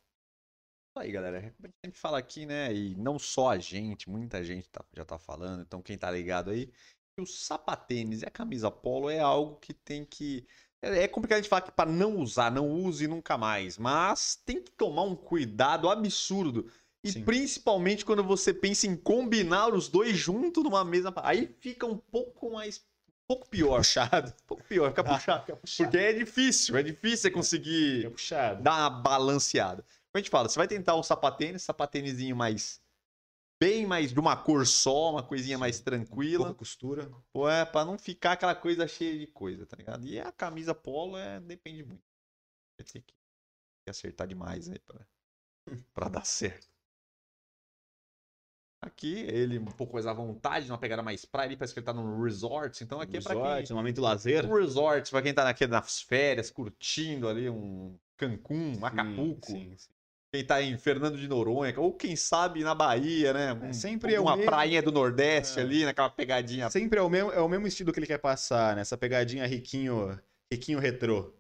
[0.91, 1.36] Isso aí, galera.
[1.38, 2.74] É a gente sempre fala aqui, né?
[2.74, 5.62] E não só a gente, muita gente tá- já tá falando.
[5.62, 9.72] Então, quem tá ligado aí, que o sapatênis e a camisa polo é algo que
[9.72, 10.45] tem que.
[10.82, 13.78] É é complicado a gente falar que para não usar, não use nunca mais.
[13.78, 16.70] Mas tem que tomar um cuidado absurdo.
[17.05, 17.24] E Sim.
[17.24, 21.12] principalmente quando você pensa em combinar os dois juntos numa mesma.
[21.18, 22.78] Aí fica um pouco mais.
[23.09, 23.76] Um pouco pior.
[23.76, 24.30] Puxado.
[24.43, 25.41] Um pouco pior, fica puxado.
[25.47, 25.91] Fica puxado.
[25.91, 28.12] Porque é difícil, é difícil você conseguir
[28.61, 29.84] dar uma balanceada.
[30.12, 32.82] Como a gente fala, você vai tentar o sapatênis, sapatênisinho mais.
[33.62, 36.46] Bem mais de uma cor só, uma coisinha mais tranquila.
[36.46, 37.12] Pouca costura.
[37.32, 40.04] Pô, é pra não ficar aquela coisa cheia de coisa, tá ligado?
[40.06, 42.02] E a camisa polo é, depende muito.
[42.76, 43.14] Vai ter que,
[43.88, 45.06] acertar demais aí pra,
[45.94, 46.68] pra dar certo.
[48.82, 51.86] Aqui, ele um pouco mais à vontade, numa pegada mais praia, ali parece que ele
[51.86, 53.44] tá num resort, então aqui é pra quem...
[53.44, 54.46] Resort, um momento lazer.
[54.46, 59.46] Um resort, pra quem tá naquele, nas férias, curtindo ali um Cancún, um Acapulco.
[59.46, 59.99] Sim, sim.
[60.33, 63.53] Quem tá em Fernando de Noronha, ou quem sabe na Bahia, né?
[63.53, 64.49] Um- sempre é uma mesmo.
[64.51, 65.62] prainha do Nordeste É.
[65.62, 66.70] ali, naquela pegadinha.
[66.70, 68.83] Sempre é o mesmo, é o mesmo estilo que ele quer passar, né?
[68.83, 70.16] Essa pegadinha riquinho,
[70.53, 71.35] riquinho retrô.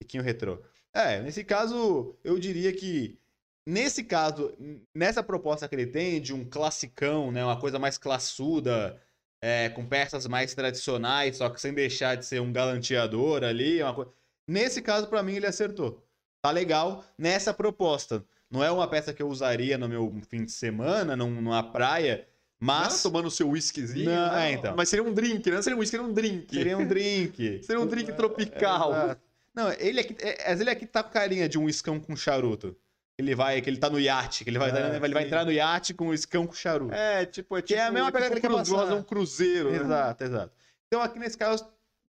[0.00, 0.62] Riquinho retrô.
[0.94, 3.18] É, nesse caso, eu diria que
[3.66, 4.54] nesse caso,
[4.94, 8.96] nessa proposta que ele tem de um classicão, né, uma coisa mais classuda,
[9.42, 13.92] é, com peças mais tradicionais, só que sem deixar de ser um galanteador ali, uma
[13.92, 14.12] coisa...
[14.48, 16.06] Nesse caso, pra mim, ele acertou.
[16.44, 18.24] Tá legal nessa proposta.
[18.50, 22.26] Não é uma peça que eu usaria no meu fim de semana, num- numa praia,
[22.60, 24.08] mas Mas tomando seu whiskyzinho.
[24.10, 24.50] Não, né?
[24.50, 24.74] é, então.
[24.76, 25.56] Mas seria um drink, né?
[25.56, 26.54] Não seria um whisky, seria um drink.
[26.54, 27.60] Seria um drink.
[27.64, 28.92] Seria um drink tropical.
[28.92, 29.20] Exato.
[29.54, 32.76] Não, ele aqui, é, mas ele aqui tá com carinha de um iscão com charuto.
[33.18, 35.50] Ele vai, que ele tá no iate, que ele vai, Ah, ele vai entrar no
[35.50, 36.94] iate com o iscão com charuto.
[36.94, 38.94] É, tipo, é Que tipo, é a mesma pegada tipo que ele quer cruze- passar.
[38.94, 39.70] um cruzeiro.
[39.70, 39.76] né?
[39.78, 40.52] Exato, exato.
[40.86, 41.66] Então aqui nesse caso,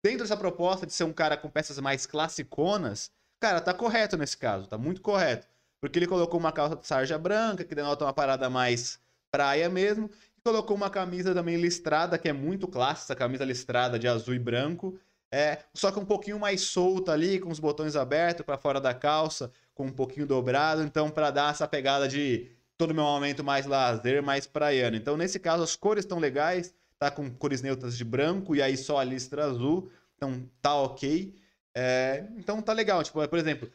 [0.03, 4.35] dentro dessa proposta de ser um cara com peças mais classiconas, cara, tá correto nesse
[4.37, 5.47] caso, tá muito correto.
[5.79, 8.99] Porque ele colocou uma calça de sarja branca, que denota uma parada mais
[9.31, 14.07] praia mesmo, e colocou uma camisa também listrada, que é muito clássica, camisa listrada de
[14.07, 14.99] azul e branco,
[15.31, 18.93] é, só que um pouquinho mais solta ali, com os botões abertos para fora da
[18.93, 23.65] calça, com um pouquinho dobrado, então para dar essa pegada de todo meu momento mais
[23.65, 24.95] lazer, mais praiano.
[24.95, 28.77] Então nesse caso as cores estão legais, tá com cores neutras de branco e aí
[28.77, 31.35] só a listra azul, então tá ok.
[31.75, 33.69] É, então tá legal, tipo, por exemplo,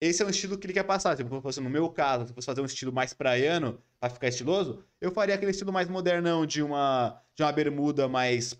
[0.00, 1.16] esse é um estilo que ele quer passar.
[1.16, 4.84] Se fosse no meu caso, se fosse fazer um estilo mais praiano, pra ficar estiloso,
[5.00, 8.54] eu faria aquele estilo mais modernão de uma, de uma bermuda mais.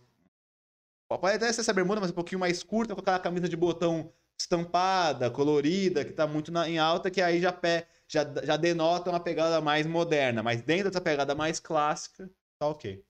[1.09, 4.13] Pode até ser essa bermuda, mas um pouquinho mais curta, com aquela camisa de botão
[4.39, 9.11] estampada, colorida, que tá muito na- em alta, que aí já, pé, já, já denota
[9.11, 10.43] uma pegada mais moderna.
[10.43, 13.05] Mas dentro dessa pegada mais clássica, tá ok.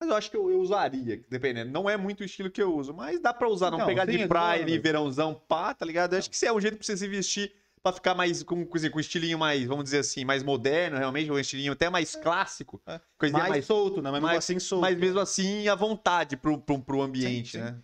[0.00, 1.70] Mas eu acho que eu, eu usaria, dependendo.
[1.72, 4.04] Não é muito o estilo que eu uso, mas dá pra usar, não, Não, pegar
[4.04, 6.12] de praia ali, verãozão, pá, tá ligado?
[6.12, 8.64] Eu acho que isso é um jeito pra você se vestir pra ficar mais com,
[8.64, 12.14] com, com um estilinho mais, vamos dizer assim, mais moderno, realmente, um estilinho até mais
[12.14, 12.80] clássico.
[12.86, 13.00] É.
[13.18, 14.10] Coisinha Mais, mais, solto, né?
[14.10, 14.82] Mas mesmo mais- assim solto.
[14.82, 17.64] mas mesmo assim à vontade pro, pro, pro ambiente, Sim, sim.
[17.64, 17.78] né?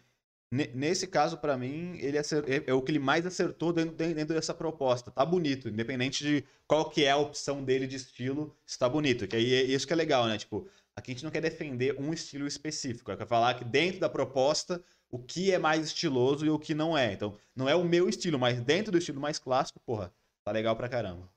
[0.52, 3.94] Ne- Nesse caso, pra mim, ele acer- é, é o que ele mais acertou dentro,
[3.96, 5.10] dentro dentro dessa proposta.
[5.10, 9.26] Tá bonito, independente de qual que é a opção dele de estilo, está bonito.
[9.26, 10.38] Que aí é isso que é legal, né?
[10.38, 14.00] Tipo, aqui a gente não quer defender um estilo específico, é quer falar que dentro
[14.00, 17.12] da proposta o que é mais estiloso e o que não é.
[17.12, 20.12] Então, não é o meu estilo, mas dentro do estilo mais clássico, porra,
[20.44, 21.30] tá legal pra caramba.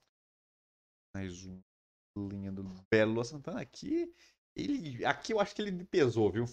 [1.15, 1.61] Mais um
[2.25, 4.11] linha do Belo Santana aqui.
[4.55, 6.45] Ele, aqui eu acho que ele pesou, viu?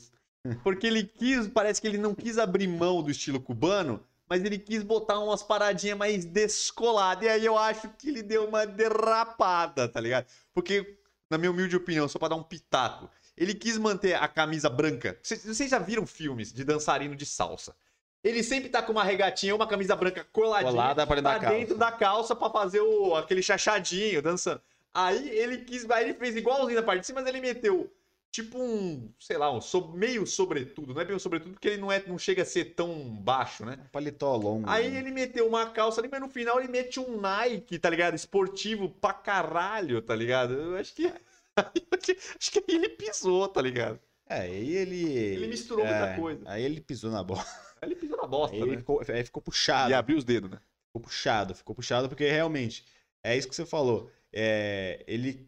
[0.63, 4.59] Porque ele quis, parece que ele não quis abrir mão do estilo cubano, mas ele
[4.59, 7.25] quis botar umas paradinhas mais descoladas.
[7.25, 10.27] E aí eu acho que ele deu uma derrapada, tá ligado?
[10.53, 10.99] Porque,
[11.29, 15.19] na minha humilde opinião, só pra dar um pitaco, ele quis manter a camisa branca.
[15.23, 17.75] Vocês, já viram filmes de dançarino de salsa?
[18.23, 20.71] Ele sempre tá com uma regatinha, uma camisa branca coladinha.
[20.71, 21.59] Colada pra dentro tá da calça.
[21.59, 24.63] dentro da calça pra fazer o, aquele chachadinho, dançando.
[24.95, 27.93] Aí ele quis, aí ele fez igualzinho na parte de cima, mas ele meteu
[28.35, 29.61] tipo um, sei lá, um
[29.95, 30.93] meio sobretudo.
[30.93, 33.65] Não é bem um sobretudo porque ele não, é, não chega a ser tão baixo,
[33.65, 33.79] né?
[33.81, 34.69] Um paletó longo.
[34.69, 34.99] Aí né?
[34.99, 38.15] ele meteu uma calça ali, mas no final ele mete um Nike, tá ligado?
[38.17, 40.53] Esportivo pra caralho, tá ligado?
[40.55, 41.07] Eu acho que.
[41.57, 44.01] acho que aí ele pisou, tá ligado?
[44.29, 45.13] É, aí ele.
[45.13, 46.43] Ele misturou muita é, coisa.
[46.47, 47.47] Aí ele pisou na bola.
[47.81, 48.79] Aí ele pisou na bosta, Aí ele né?
[48.79, 49.91] ficou, aí ficou puxado.
[49.91, 50.59] E abriu os dedos, né?
[50.87, 52.83] Ficou puxado, ficou puxado, porque realmente
[53.23, 54.11] é isso que você falou.
[54.33, 55.47] É, ele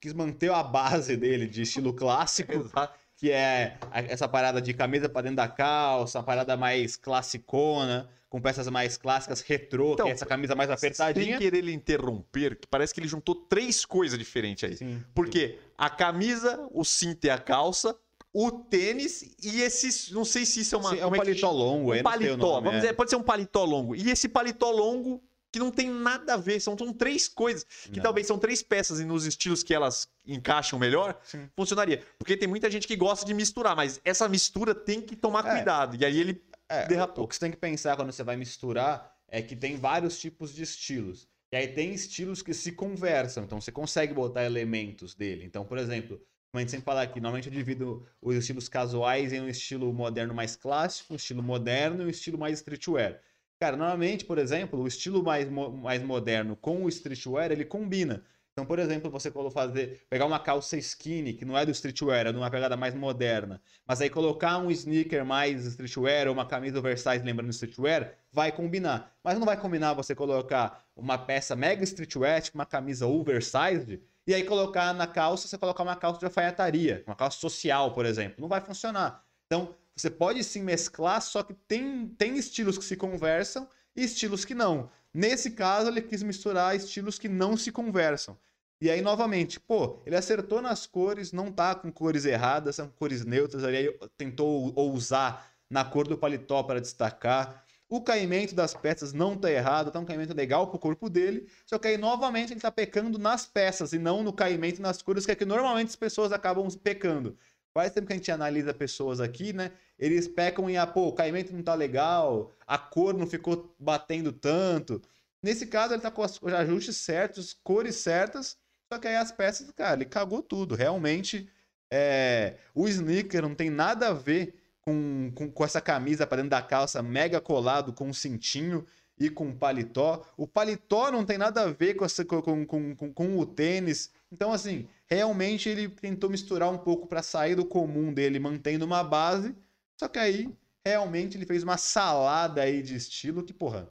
[0.00, 2.94] quis manter a base dele de estilo clássico, Exato.
[3.16, 8.08] que é a- essa parada de camisa pra dentro da calça, uma parada mais classicona,
[8.28, 11.26] com peças mais clássicas, retrô, Então, que é essa camisa mais apertadinha.
[11.32, 14.76] Sem querer ele interromper, que parece que ele juntou três coisas diferentes aí.
[14.76, 15.02] Sim.
[15.14, 17.94] Porque a camisa, o cinto e a calça,
[18.32, 20.10] o tênis e esses.
[20.12, 20.90] Não sei se isso é uma.
[20.90, 22.80] Sim, é um como que paletó longo, Um paletó, nome, vamos é.
[22.80, 23.94] dizer, pode ser um paletó longo.
[23.94, 25.22] E esse paletó longo
[25.52, 28.02] que não tem nada a ver, são, são três coisas, que Não.
[28.02, 31.46] talvez são três peças e nos estilos que elas encaixam melhor, Sim.
[31.54, 32.02] funcionaria.
[32.18, 35.50] Porque tem muita gente que gosta de misturar, mas essa mistura tem que tomar É.
[35.56, 35.96] cuidado.
[36.00, 37.24] E aí ele É, derrapou.
[37.24, 40.54] O que você tem que pensar quando você vai misturar é que tem vários tipos
[40.54, 41.28] de estilos.
[41.52, 45.44] E aí tem estilos que se conversam, então você consegue botar elementos dele.
[45.44, 46.16] Então, por exemplo,
[46.50, 49.92] como a gente sempre fala aqui, normalmente eu divido os estilos casuais em um estilo
[49.92, 53.20] moderno mais clássico, um estilo moderno e um estilo mais streetwear.
[53.62, 58.24] Cara, normalmente, por exemplo, o estilo mais, mais moderno com o streetwear, ele combina.
[58.50, 62.32] Então, por exemplo, você fazer, pegar uma calça skinny, que não é do streetwear, é
[62.32, 66.80] de uma pegada mais moderna, mas aí colocar um sneaker mais streetwear ou uma camisa
[66.80, 69.16] oversize lembrando streetwear, vai combinar.
[69.22, 74.34] Mas não vai combinar você colocar uma peça mega streetwear, tipo uma camisa oversized, e
[74.34, 78.40] aí colocar na calça, você colocar uma calça de alfaiataria, uma calça social, por exemplo.
[78.40, 79.24] Não vai funcionar.
[79.46, 84.44] Então, você pode sim mesclar, só que tem, tem estilos que se conversam e estilos
[84.44, 84.90] que não.
[85.12, 88.36] Nesse caso, ele quis misturar estilos que não se conversam.
[88.80, 93.24] E aí, novamente, pô, ele acertou nas cores, não tá com cores erradas, são cores
[93.24, 97.64] neutras, aí tentou ousar na cor do paletó para destacar.
[97.88, 101.78] O caimento das peças não tá errado, tá um caimento legal pro corpo dele, só
[101.78, 105.32] que aí, novamente, ele tá pecando nas peças e não no caimento nas cores, que
[105.32, 107.36] é que normalmente as pessoas acabam pecando.
[107.74, 109.72] Faz tempo que a gente analisa pessoas aqui, né?
[109.98, 114.30] Eles pecam em, ah, pô, o caimento não tá legal, a cor não ficou batendo
[114.32, 115.00] tanto.
[115.42, 118.56] Nesse caso, ele tá com os ajustes certos, cores certas,
[118.92, 120.74] só que aí as peças, cara, ele cagou tudo.
[120.74, 121.48] Realmente,
[121.90, 126.50] é, o sneaker não tem nada a ver com, com, com essa camisa para dentro
[126.50, 128.84] da calça mega colado com um cintinho
[129.18, 130.26] e com paletó.
[130.36, 134.10] O paletó não tem nada a ver com, essa, com, com, com, com o tênis.
[134.30, 139.02] Então, assim, realmente ele tentou misturar um pouco para sair do comum dele, mantendo uma
[139.02, 139.54] base.
[139.98, 140.52] Só que aí,
[140.84, 143.90] realmente, ele fez uma salada aí de estilo que, porra, não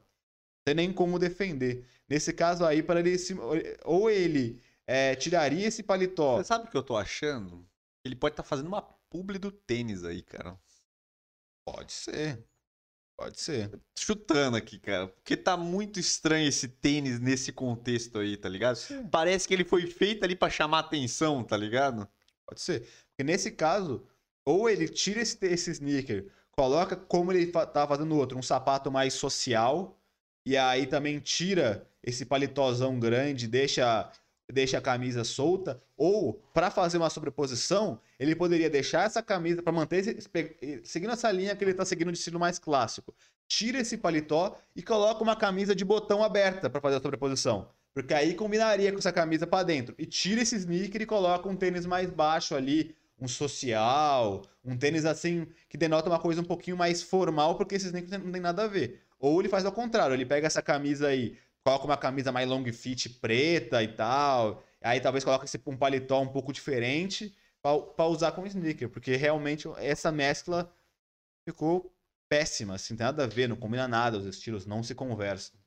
[0.66, 1.86] tem nem como defender.
[2.08, 3.36] Nesse caso aí, para ele se,
[3.84, 6.38] ou ele é, tiraria esse paletó.
[6.38, 7.66] Você sabe o que eu tô achando?
[8.04, 10.60] Ele pode estar fazendo uma publi do tênis aí, cara.
[11.66, 12.44] Pode ser.
[13.22, 13.70] Pode ser.
[13.96, 15.08] Chutando aqui, cara.
[15.08, 18.80] Porque tá muito estranho esse tênis nesse contexto aí, tá ligado?
[19.12, 22.08] Parece que ele foi feito ali pra chamar atenção, tá ligado?
[22.48, 22.80] Pode ser.
[23.10, 24.04] Porque nesse caso,
[24.44, 28.92] ou ele tira esse, esse sneaker, coloca como ele fa tá fazendo outro, um sapato
[28.92, 30.02] mais social,
[30.44, 34.12] e aí também tira esse paletózão grande, deixa
[34.52, 39.72] deixa a camisa solta, ou para fazer uma sobreposição, ele poderia deixar essa camisa para
[39.72, 40.18] manter esse,
[40.84, 43.14] seguindo essa linha que ele tá seguindo de estilo mais clássico.
[43.48, 47.70] Tira esse paletó e coloca uma camisa de botão aberta para fazer a sobreposição.
[47.94, 49.94] Porque aí combinaria com essa camisa para dentro.
[49.98, 55.06] E tira esse sneaker e coloca um tênis mais baixo ali, um social, um tênis
[55.06, 58.64] assim que denota uma coisa um pouquinho mais formal, porque esse sneaker não tem nada
[58.64, 59.02] a ver.
[59.20, 62.64] Ou ele faz ao contrário, ele pega essa camisa aí, coloca uma camisa mais long
[62.74, 68.32] fit preta e tal, aí talvez coloque esse, um paletó um pouco diferente para usar
[68.32, 70.74] como sneaker, porque realmente essa mescla
[71.48, 71.94] ficou
[72.30, 75.60] péssima, assim, não tem nada a ver, não combina nada, os estilos não se conversam.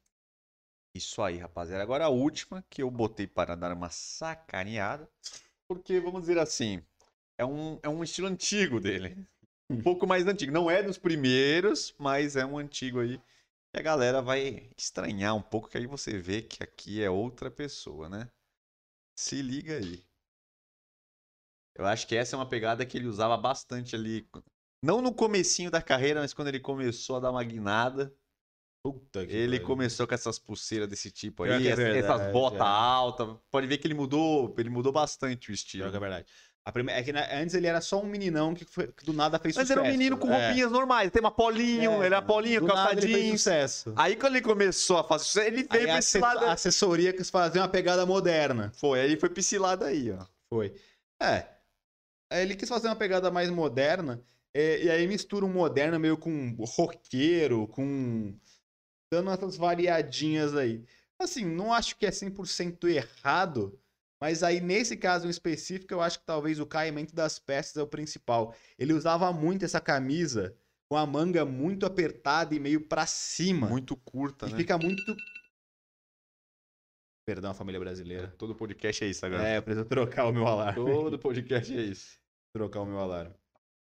[0.97, 1.83] Isso aí, rapaziada.
[1.83, 5.09] Agora a última que eu botei para dar uma sacaneada.
[5.67, 6.83] Porque, vamos dizer assim,
[7.37, 9.17] é um, é um estilo antigo dele.
[9.69, 10.53] Um pouco mais antigo.
[10.53, 13.21] Não é dos primeiros, mas é um antigo aí.
[13.75, 17.51] E a galera vai estranhar um pouco, que aí você vê que aqui é outra
[17.51, 18.31] pessoa, né?
[19.16, 20.05] Se liga aí.
[21.75, 24.29] Eu acho que essa é uma pegada que ele usava bastante ali.
[24.81, 28.14] Não no comecinho da carreira, mas quando ele começou a dar uma guinada.
[28.81, 32.61] Puta que Ele começou com essas pulseiras desse tipo aí, é essa- essas verdade, botas
[32.61, 32.70] é.
[32.70, 33.39] altas.
[33.51, 35.89] Pode ver que ele mudou, ele mudou bastante o estilo.
[35.89, 36.27] É verdade.
[36.67, 36.91] A prime...
[36.93, 39.67] É que antes ele era só um meninão que, foi- que do nada fez Mas
[39.69, 39.79] sucesso.
[39.81, 40.47] era um menino com É.
[40.47, 41.11] roupinhas normais.
[41.11, 43.41] Tem uma polinho, É, era polinho, do calça nada ele fez jeans.
[43.43, 43.93] sucesso.
[43.97, 46.45] Aí quando ele começou a fazer sucesso, ele Aí veio a pra esse lado.
[46.47, 48.73] a assessoria quis fazer uma pegada moderna.
[48.77, 50.25] Foi, aí ele foi pra esse lado aí, ó.
[50.49, 50.75] Foi.
[51.21, 51.47] É.
[52.31, 54.23] Aí Ele quis fazer uma pegada mais moderna.
[54.55, 58.35] é, e aí mistura um moderno meio com roqueiro, com.
[59.12, 60.83] dando essas variadinhas aí.
[61.19, 63.79] Assim, não acho que é 100% errado.
[64.21, 67.83] Mas aí, nesse caso em específico, eu acho que talvez o caimento das peças é
[67.83, 68.55] o principal.
[68.79, 70.57] Ele usava muito essa camisa
[70.89, 73.69] com a manga muito apertada e meio pra cima.
[73.69, 74.57] Muito curta, e né?
[74.57, 75.17] fica muito.
[77.27, 78.35] Perdão, família É, brasileira.
[78.39, 79.49] Todo podcast é isso agora.
[79.49, 80.75] É, eu preciso trocar o meu alarme.
[80.75, 82.19] Todo podcast é isso.
[82.55, 83.35] trocar o meu alarme.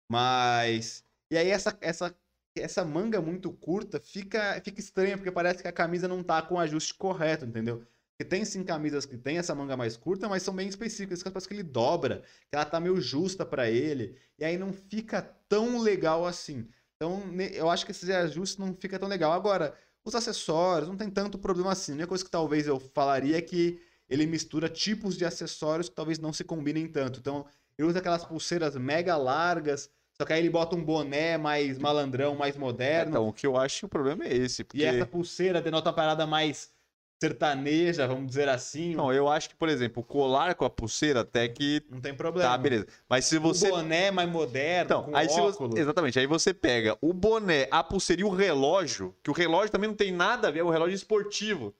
[0.09, 1.03] Mas.
[1.31, 2.15] E aí essa, essa,
[2.55, 6.55] essa manga muito curta fica, fica estranha, porque parece que a camisa não tá com
[6.55, 7.85] o ajuste correto, entendeu?
[8.17, 11.29] Porque tem sim camisas que tem essa manga mais curta, mas são bem específicas, que
[11.29, 15.21] parece que ele dobra, que ela tá meio justa pra ele, e aí não fica
[15.49, 16.65] tão legal assim.
[16.95, 17.21] Então,
[17.53, 19.33] eu acho que esse ajuste não fica tão legal.
[19.33, 21.91] Agora, os acessórios não tem tanto problema assim.
[21.91, 25.95] A única coisa que talvez eu falaria é que ele mistura tipos de acessórios que
[25.95, 27.19] talvez não se combinem tanto.
[27.19, 27.45] Então,
[27.77, 32.33] ele usa aquelas pulseiras mega largas, só que aí ele bota um boné mais malandrão,
[32.33, 33.11] mais moderno.
[33.11, 34.63] Então, o que eu acho que o problema é esse.
[34.63, 34.77] Porque...
[34.77, 36.73] E essa pulseira denota uma parada mais
[37.21, 38.95] sertaneja, vamos dizer assim.
[38.95, 42.49] Não, eu acho que, por exemplo, colar com a pulseira até que Não tem problema.
[42.49, 42.87] tá, beleza.
[43.09, 43.67] Mas se você.
[43.69, 45.71] O boné mais moderno, Então, com aí óculos.
[45.73, 45.79] você...
[45.81, 49.89] Exatamente, aí você pega o boné, a pulseira e o relógio, que o relógio também
[49.89, 51.73] não tem nada a ver, é um relógio esportivo.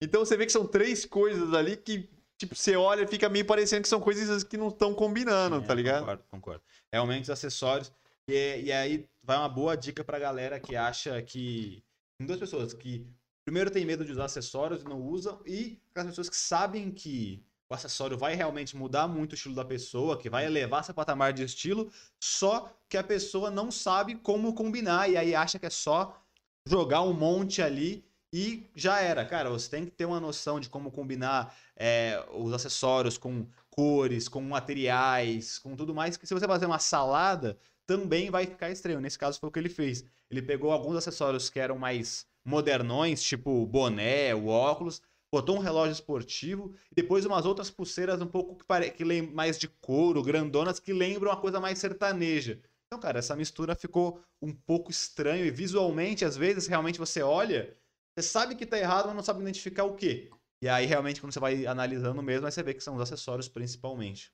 [0.00, 3.44] Então você vê que são três coisas ali que, tipo, você olha e fica meio
[3.44, 6.00] parecendo que são coisas que não estão combinando, É, tá ligado?
[6.00, 6.62] Concordo, concordo.
[6.92, 7.92] Realmente os acessórios.
[8.28, 11.84] E, e aí vai uma boa dica pra galera que acha que.
[12.18, 13.06] Tem duas pessoas que
[13.44, 17.42] primeiro tem medo de usar acessórios e não usam, e aquelas pessoas que sabem que
[17.68, 21.32] o acessório vai realmente mudar muito o estilo da pessoa, que vai elevar seu patamar
[21.32, 21.90] de estilo,
[22.20, 26.22] só que a pessoa não sabe como combinar, e aí acha que é só
[26.66, 29.24] jogar um monte ali e já era.
[29.24, 34.28] Cara, você tem que ter uma noção de como combinar é, os acessórios com cores,
[34.28, 39.00] com materiais, com tudo mais, que se você fazer uma salada, também vai ficar estranho.
[39.00, 40.04] Nesse caso foi o que ele fez.
[40.30, 45.60] Ele pegou alguns acessórios que eram mais modernões, tipo o boné, o óculos, botou um
[45.60, 48.90] relógio esportivo e depois umas outras pulseiras um pouco que, pare...
[48.90, 52.60] que mais de couro, grandonas, que lembram uma coisa mais sertaneja.
[52.86, 57.74] Então, cara, essa mistura ficou um pouco estranho e visualmente, às vezes, realmente você olha,
[58.14, 60.30] você sabe que tá errado, mas não sabe identificar o quê.
[60.60, 63.48] E aí, realmente, quando você vai analisando mesmo, aí você vê que são os acessórios
[63.48, 64.30] principalmente.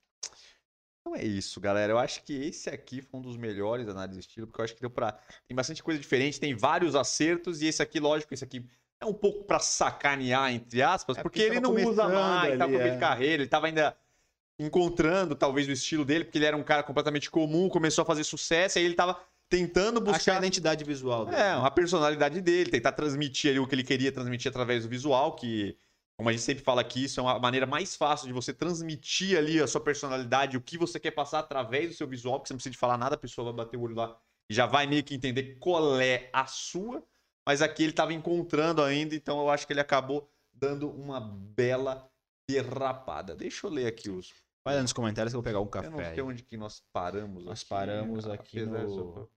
[1.09, 1.92] Então é isso, galera.
[1.92, 4.74] Eu acho que esse aqui foi um dos melhores análises de estilo, porque eu acho
[4.74, 5.12] que deu pra.
[5.46, 8.62] Tem bastante coisa diferente, tem vários acertos, e esse aqui, lógico, esse aqui
[9.00, 12.59] é um pouco pra sacanear, entre aspas, É, porque, porque ele tava não usa mais,
[12.59, 12.94] tava ali, com meio é.
[12.94, 13.96] de carreira, ele tava ainda
[14.59, 18.24] encontrando talvez o estilo dele, porque ele era um cara completamente comum, começou a fazer
[18.24, 21.38] sucesso, aí ele tava tentando Achar a buscar identidade visual dele.
[21.38, 25.36] é, a personalidade dele, tentar transmitir ali o que ele queria transmitir através do visual,
[25.36, 25.76] que,
[26.19, 29.39] como a gente sempre fala aqui, isso é uma maneira mais fácil de você transmitir
[29.39, 32.55] ali a sua personalidade, o que você quer passar através do seu visual, porque você
[32.55, 34.85] não precisa de falar nada, a pessoa vai bater o olho lá e já vai
[34.85, 37.05] meio que entender qual é a sua,
[37.47, 42.11] mas aqui ele estava encontrando ainda, então eu acho que ele acabou dando uma bela
[42.51, 43.37] derrapada.
[43.37, 44.35] Deixa eu ler aqui os.
[44.64, 45.87] Vai lá nos comentários que eu vou pegar um café.
[45.87, 46.21] eu não sei aí.
[46.21, 47.45] onde que nós paramos.
[47.45, 49.31] Nós aqui, paramos aqui apesar no-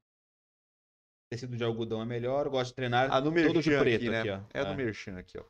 [1.30, 4.10] Tecido de algodão é melhor, eu gosto de treinar Ah, no todo de preto aqui,
[4.10, 4.20] né?
[4.22, 4.42] aqui, ó.
[4.54, 5.44] É no Merchan aqui, ó.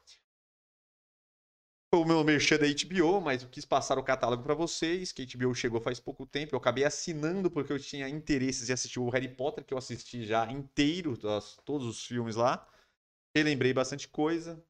[1.94, 5.26] O meu Merchan da HBO, mas eu quis passar o catálogo pra vocês, que a
[5.26, 6.56] HBO chegou faz pouco tempo.
[6.56, 10.26] Eu acabei assinando porque eu tinha interesses em assistir o Harry Potter, que eu assisti
[10.26, 11.18] já inteiro,
[11.66, 12.66] todos os filmes lá.
[13.36, 14.66] Relembrei bastante coisa.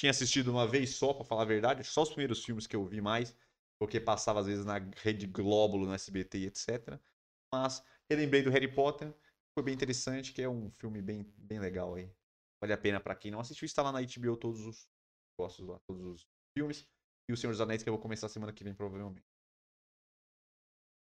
[0.00, 2.86] Tinha assistido uma vez só, pra falar a verdade, só os primeiros filmes que eu
[2.86, 3.36] vi mais,
[3.78, 6.98] porque passava às vezes na Rede Glóbulo, no SBT e etc.
[7.52, 9.12] Mas relembrei do Harry Potter,
[9.52, 12.10] foi bem interessante, que é um filme bem, bem legal aí.
[12.62, 14.88] Vale a pena pra quem não assistiu, está lá na HBO todos os
[15.36, 16.26] postos lá, todos os
[16.56, 16.86] filmes.
[17.28, 19.24] E o Senhor dos Anéis, que eu vou começar semana que vem, provavelmente.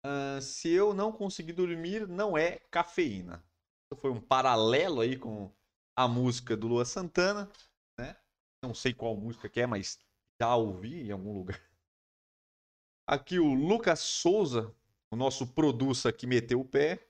[0.05, 3.45] Ah, se eu não conseguir dormir, não é cafeína.
[3.85, 5.53] Isso foi um paralelo aí com
[5.97, 7.51] a música do Lua Santana,
[7.99, 8.17] né?
[8.63, 9.99] Não sei qual música que é, mas
[10.41, 11.61] já ouvi em algum lugar.
[13.07, 14.75] Aqui o Lucas Souza,
[15.11, 17.07] o nosso producer que meteu o pé.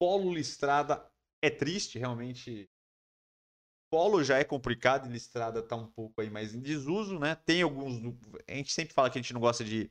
[0.00, 1.10] Polo listrada
[1.42, 2.70] é triste, realmente.
[3.90, 7.34] Polo já é complicado listrada tá um pouco aí mais em desuso, né?
[7.34, 8.14] Tem alguns.
[8.46, 9.90] A gente sempre fala que a gente não gosta de,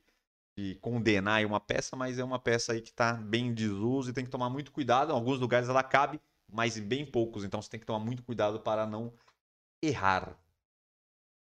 [0.57, 4.13] de condenar uma peça, mas é uma peça aí que tá bem em desuso e
[4.13, 5.11] tem que tomar muito cuidado.
[5.11, 6.21] Em alguns lugares ela cabe,
[6.51, 7.43] mas em bem poucos.
[7.43, 9.13] Então você tem que tomar muito cuidado para não
[9.81, 10.37] errar.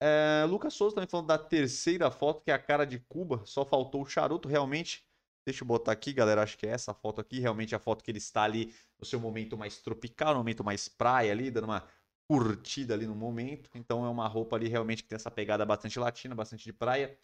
[0.02, 3.42] É, Lucas Souza também falando da terceira foto, que é a cara de Cuba.
[3.44, 5.04] Só faltou o charuto, realmente.
[5.44, 6.42] Deixa eu botar aqui, galera.
[6.42, 7.38] Acho que é essa foto aqui.
[7.38, 10.88] Realmente a foto que ele está ali no seu momento mais tropical, no momento mais
[10.88, 11.86] praia ali, dando uma
[12.30, 13.68] curtida ali no momento.
[13.74, 17.18] Então é uma roupa ali realmente que tem essa pegada bastante latina, bastante de praia.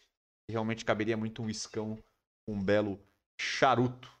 [0.49, 1.97] E realmente caberia muito um iscão,
[2.45, 2.99] um belo
[3.39, 4.11] charuto.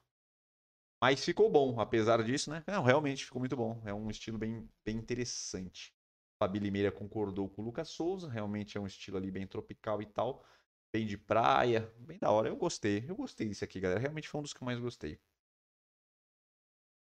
[1.03, 2.63] Mas ficou bom, apesar disso, né?
[2.65, 3.81] Não, realmente ficou muito bom.
[3.85, 5.93] É um estilo bem, bem interessante.
[6.41, 8.29] Fabi Limeira concordou com o Lucas Souza.
[8.29, 10.45] Realmente é um estilo ali bem tropical e tal.
[10.93, 11.93] Bem de praia.
[11.99, 12.47] Bem da hora.
[12.47, 13.03] Eu gostei.
[13.05, 13.99] Eu gostei desse aqui, galera.
[13.99, 15.19] Realmente foi um dos que eu mais gostei.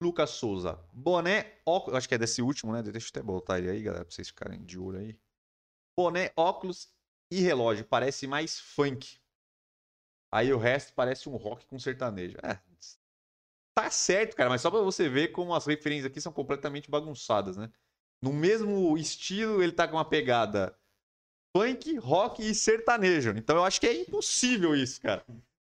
[0.02, 0.78] Lucas Souza.
[0.92, 1.98] Boné, óculos.
[1.98, 2.82] Acho que é desse último, né?
[2.82, 5.18] Deixa eu até botar ele aí, galera, pra vocês ficarem de olho aí.
[5.98, 6.88] Boné, óculos
[7.30, 7.84] e relógio.
[7.84, 9.20] Parece mais funk.
[10.32, 12.38] Aí o resto parece um rock com sertanejo.
[12.42, 12.60] É.
[13.74, 17.56] Tá certo, cara, mas só pra você ver como as referências aqui são completamente bagunçadas,
[17.56, 17.70] né?
[18.22, 20.76] No mesmo estilo, ele tá com uma pegada
[21.56, 23.30] funk, rock e sertanejo.
[23.30, 25.24] Então eu acho que é impossível isso, cara.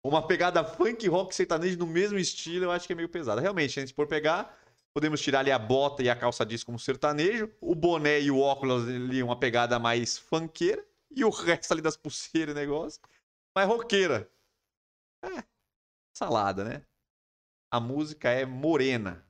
[0.09, 3.42] Uma pegada funk, rock sertanejo no mesmo estilo, eu acho que é meio pesada.
[3.42, 4.59] Realmente, se for pegar,
[4.94, 8.40] podemos tirar ali a bota e a calça jeans como sertanejo, o boné e o
[8.40, 10.82] óculos ali uma pegada mais funkeira,
[11.14, 13.02] e o resto ali das pulseiras e negócio,
[13.54, 14.32] mais roqueira.
[15.22, 15.44] É,
[16.16, 16.86] salada, né?
[17.70, 19.28] A música é morena.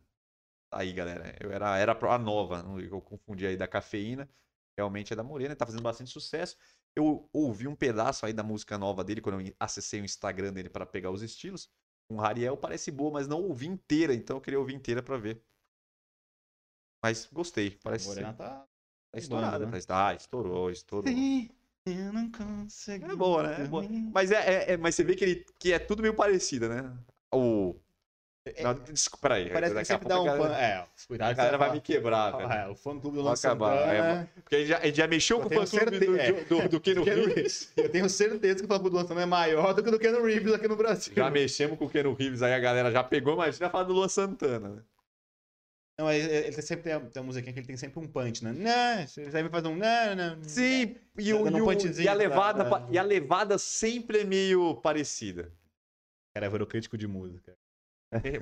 [0.70, 4.30] Aí, galera, eu era, era a nova, eu confundi aí da cafeína.
[4.78, 6.56] Realmente é da Morena, tá fazendo bastante sucesso.
[6.96, 10.68] Eu ouvi um pedaço aí da música nova dele quando eu acessei o Instagram dele
[10.68, 11.70] para pegar os estilos.
[12.10, 15.42] Um Rariel parece boa, mas não ouvi inteira, então eu queria ouvir inteira para ver.
[17.02, 18.36] Mas gostei, parece Morena ser.
[18.36, 18.66] tá.
[19.10, 19.80] Tá estourada, né?
[19.80, 21.12] tá- Ah, estourou, estourou.
[21.86, 23.06] Eu não consigo.
[23.06, 23.64] É boa, né?
[23.64, 23.84] É boa.
[24.12, 26.96] Mas, é- é- mas você vê que, ele, que é tudo meio parecido, né?
[27.32, 27.74] O.
[28.56, 29.50] É- Não, desculpa, peraí.
[29.50, 30.54] Parece que sempre dá um galera- pan.
[30.56, 32.52] É, cuidado A galera vai me quebrar, velho.
[32.52, 34.30] É, o fã clube do Vai Luan acabar, é, Santana.
[34.42, 36.62] Porque a gente já, a gente já mexeu Eu com o fã-clube do, certeza- do,
[36.62, 37.72] do, do Keanu Reeves.
[37.76, 39.92] Eu tenho certeza que o fã clube do Luan Santana é maior do que o
[39.92, 41.12] do Keanu Reeves aqui no Brasil.
[41.14, 43.92] Já mexemos com o Keanu Reeves, aí a galera já pegou, mas já fala do
[43.92, 44.82] Luan Santana, né?
[46.00, 48.52] Não, ele ele sempre tem, tem uma musiquinha que ele tem sempre um punch, né?
[48.52, 50.44] Não, ele sempre faz um não, não.
[50.44, 53.58] Sim, e, o, Dando e, um o- punchzinho e a levada, pra- e a levada
[53.58, 55.50] sempre é meio parecida.
[56.32, 57.52] Cara, virou crítico de música.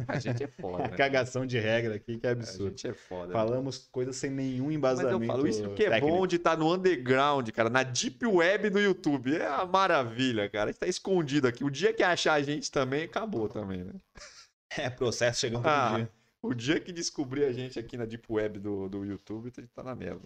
[0.08, 0.84] A gente é foda.
[0.90, 0.96] né?
[0.96, 2.68] Cagação de regra aqui, que é A absurdo.
[2.70, 3.28] gente é foda.
[3.28, 3.32] né?
[3.32, 5.22] Falamos coisas sem nenhum Mas embasamento.
[5.22, 6.16] eu falo isso que é técnico.
[6.16, 9.36] bom de estar no underground, cara, na deep web do YouTube.
[9.36, 10.70] É uma maravilha, cara.
[10.70, 11.64] A gente tá escondido aqui.
[11.64, 13.92] O dia que achar a gente também, acabou também, né?
[14.78, 16.10] É, processo chegando Ah, dia.
[16.42, 19.72] O dia que descobrir a gente aqui na Deep Web do, do YouTube, a gente
[19.72, 20.22] tá na merda.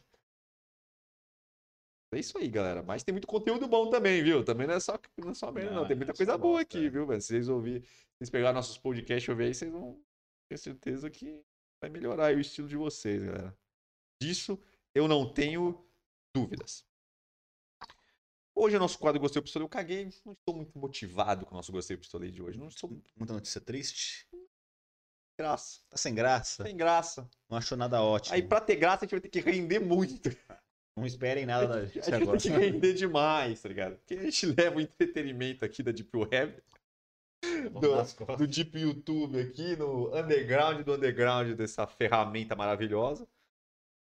[2.13, 2.83] É isso aí, galera.
[2.83, 4.45] Mas tem muito conteúdo bom também, viu?
[4.45, 5.87] Também não é só, não é só merda, não.
[5.87, 6.91] Tem muita é coisa boa aqui, é.
[6.91, 7.21] viu, velho?
[7.21, 7.89] Se vocês ouvirem, se
[8.19, 10.03] vocês pegarem nossos podcasts e ouvir aí, vocês vão
[10.49, 11.41] ter certeza que
[11.81, 13.57] vai melhorar aí o estilo de vocês, galera.
[14.21, 14.59] Disso
[14.95, 15.87] eu não tenho
[16.35, 16.85] dúvidas.
[18.55, 19.65] Hoje é nosso quadro Gostei Pistolei.
[19.65, 22.59] Eu caguei, não estou muito motivado com o nosso Gostei Pistolei de hoje.
[22.59, 24.29] Não estou muito Muita notícia triste.
[25.39, 25.81] graça.
[25.89, 26.65] Tá sem graça.
[26.65, 27.31] Sem graça.
[27.49, 28.35] Não achou nada ótimo.
[28.35, 30.29] Aí, pra ter graça, a gente vai ter que render muito.
[31.01, 32.39] Não esperem nada da A gente gente vai agora.
[32.39, 33.97] ter que render demais, tá ligado?
[33.97, 36.63] Porque a gente leva o entretenimento aqui da Deep Web,
[37.73, 43.27] do, do Deep YouTube aqui, no underground do underground dessa ferramenta maravilhosa.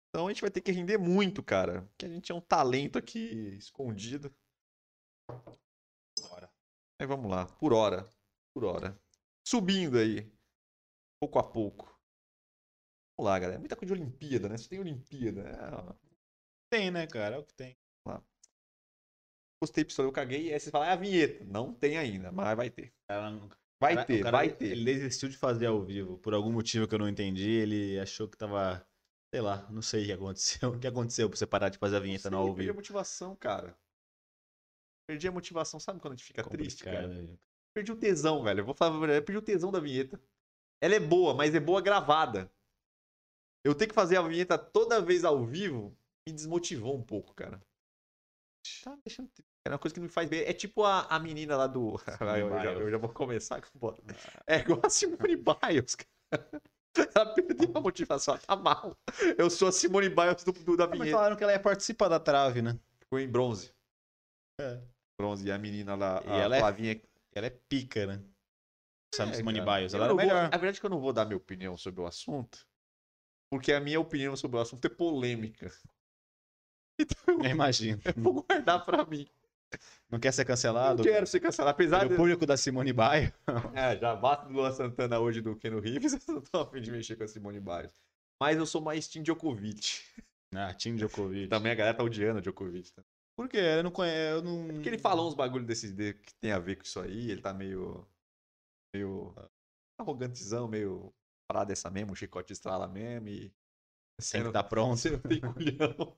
[0.09, 1.81] Então a gente vai ter que render muito, cara.
[1.81, 4.33] Porque a gente é um talento aqui escondido.
[6.21, 6.49] Bora.
[7.01, 8.07] Aí vamos lá, por hora.
[8.53, 8.97] Por hora.
[9.45, 10.31] Subindo aí.
[11.19, 11.85] Pouco a pouco.
[13.17, 13.59] Vamos lá, galera.
[13.59, 14.57] Muita coisa de Olimpíada, né?
[14.57, 15.41] Você tem Olimpíada.
[15.41, 16.04] É,
[16.69, 17.35] Tem, né, cara?
[17.35, 17.77] É o que tem.
[19.61, 20.47] Gostei, pistolei, eu caguei.
[20.49, 21.43] E aí vocês falam, é a vinheta.
[21.45, 22.93] Não tem ainda, mas vai ter.
[23.09, 23.49] Cara, não-
[23.79, 24.71] Vai cara- ter, cara, vai ter.
[24.71, 26.17] Ele desistiu de fazer ao vivo.
[26.19, 28.85] Por algum motivo que eu não entendi, ele achou que tava.
[29.33, 30.69] Sei lá, não sei o que aconteceu.
[30.77, 32.69] O que aconteceu pra você parar de fazer a vinheta no Não sei, ao perdi
[32.69, 32.77] a vivo?
[32.79, 33.77] motivação, cara.
[35.07, 35.79] Perdi a motivação.
[35.79, 37.01] Sabe quando a gente fica triste, cara?
[37.03, 37.37] Complicado, né?
[37.73, 38.59] Perdi o tesão, velho.
[38.61, 40.21] Eu vou falar, eu perdi o tesão da vinheta.
[40.81, 42.51] Ela é boa, mas é boa gravada.
[43.63, 45.97] Eu ter que fazer a vinheta toda vez ao vivo
[46.27, 47.61] me desmotivou um pouco, cara.
[48.83, 49.29] Tá deixando.
[49.65, 50.41] É uma coisa que não me faz bem.
[50.41, 51.93] É tipo a, a menina lá do.
[52.39, 54.01] eu, já, eu já vou começar com bota.
[54.47, 55.95] É igual a Simone Biles,
[56.31, 56.61] cara.
[57.15, 58.33] Ela perdeu a motivação.
[58.35, 58.97] Ela tá mal.
[59.37, 61.17] Eu sou a Simone Biles do, do- da Ah, Mas vinheta.
[61.17, 62.79] falaram que ela ia participar da trave, né?
[62.99, 63.73] Ficou em bronze.
[64.59, 64.81] É.
[65.19, 65.45] Bronze.
[65.47, 67.01] E a menina lá, E a ela é- Flavinha.
[67.33, 68.23] Ela é pica, né?
[69.13, 69.77] Sabe, É, Simone cara.
[69.77, 69.93] Biles.
[69.93, 70.45] Ela era vou- melhor.
[70.45, 72.65] A verdade é que eu não vou dar minha opinião sobre o assunto.
[73.51, 75.69] Porque a minha opinião sobre o assunto é polêmica.
[76.99, 77.99] Então Eu imagino.
[78.05, 79.27] eu vou guardar pra mim.
[80.09, 81.03] Não quer ser Não cancelado?
[81.03, 81.71] quero ser cancelado.
[81.75, 82.15] Apesar Pelo de.
[82.15, 83.33] público da Simone Biles.
[83.75, 86.13] É, já basta do Luan Santana hoje do Keno Reeves.
[86.27, 87.93] Eu não tô afim de mexer com a Simone Biles.
[88.41, 90.01] Mas eu sou mais Team Djokovic.
[90.53, 91.47] Ah, Tim Djokovic.
[91.47, 92.91] Também a galera tá odiando o Djokovic.
[92.93, 93.01] tá?
[93.37, 93.57] Por quê?
[93.57, 94.17] Eu não conheço.
[94.37, 94.67] Eu não...
[94.75, 97.41] Porque ele falou uns bagulho desse de- que tem a ver com isso aí, ele
[97.41, 98.05] tá meio.
[98.95, 99.33] meio.
[99.99, 101.13] arrogantezão, meio.
[101.49, 103.51] parada essa mesmo, um chicote estrala mesmo e.
[104.33, 104.97] Não- estar pronto.
[104.97, 106.15] Você não tem culhão.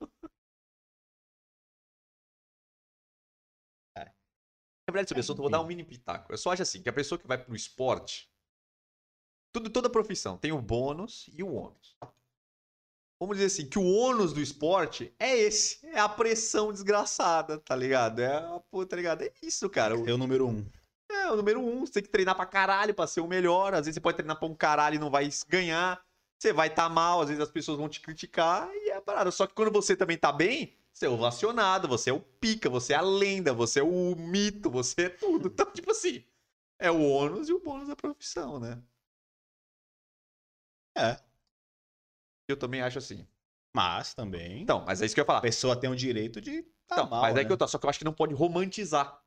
[4.92, 6.32] Verdade, sobre assunto, eu vou dar um mini pitaco.
[6.32, 8.30] Eu só acho assim, que a pessoa que vai pro esporte,
[9.54, 11.96] tudo, toda profissão tem o bônus e o ônus.
[13.20, 15.84] Vamos dizer assim, que o ônus do esporte é esse.
[15.88, 18.20] É a pressão desgraçada, tá ligado?
[18.22, 19.24] É, a- pô, tá ligado?
[19.24, 19.98] É isso, cara.
[19.98, 20.64] O- É o número um.
[21.10, 21.80] é o número um.
[21.86, 23.74] Você tem que treinar pra caralho pra ser o melhor.
[23.74, 26.00] Às vezes você pode treinar pra um caralho e não vai ganhar.
[26.40, 29.32] Você vai estar mal, às vezes as pessoas vão te criticar e é parada.
[29.32, 32.94] Só que quando você também tá bem, você é ovacionado, você é o pica, você
[32.94, 35.48] é a lenda, você é o mito, você é tudo.
[35.48, 36.26] Então, tipo assim,
[36.80, 38.82] é o ônus e o bônus da profissão, né?
[40.98, 41.20] É.
[42.50, 43.28] Eu também acho assim.
[43.76, 44.64] Mas também.
[44.64, 45.40] Então, mas é isso que eu ia falar.
[45.40, 46.64] a pessoa tem o direito de.
[46.88, 47.46] Tá Então, mal, mas aí né?
[47.48, 47.68] que eu tô.
[47.68, 49.22] Só que eu acho que não pode romantizar.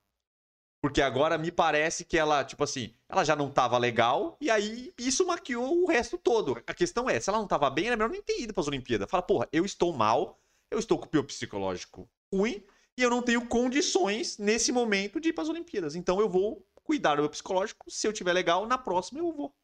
[0.82, 4.94] Porque agora me parece que ela, tipo assim, ela já não tava legal, e aí
[4.98, 6.60] isso maquiou o resto todo.
[6.66, 9.08] A questão é, se ela não tava bem, era melhor nem ter ido pras Olimpíadas.
[9.10, 10.40] Fala, porra, eu estou mal,
[10.70, 12.64] eu estou com o meu psicológico ruim,
[12.96, 15.94] e eu não tenho condições nesse momento de ir pras Olimpíadas.
[15.94, 19.54] Então eu vou cuidar do meu psicológico, se eu tiver legal, na próxima eu vou.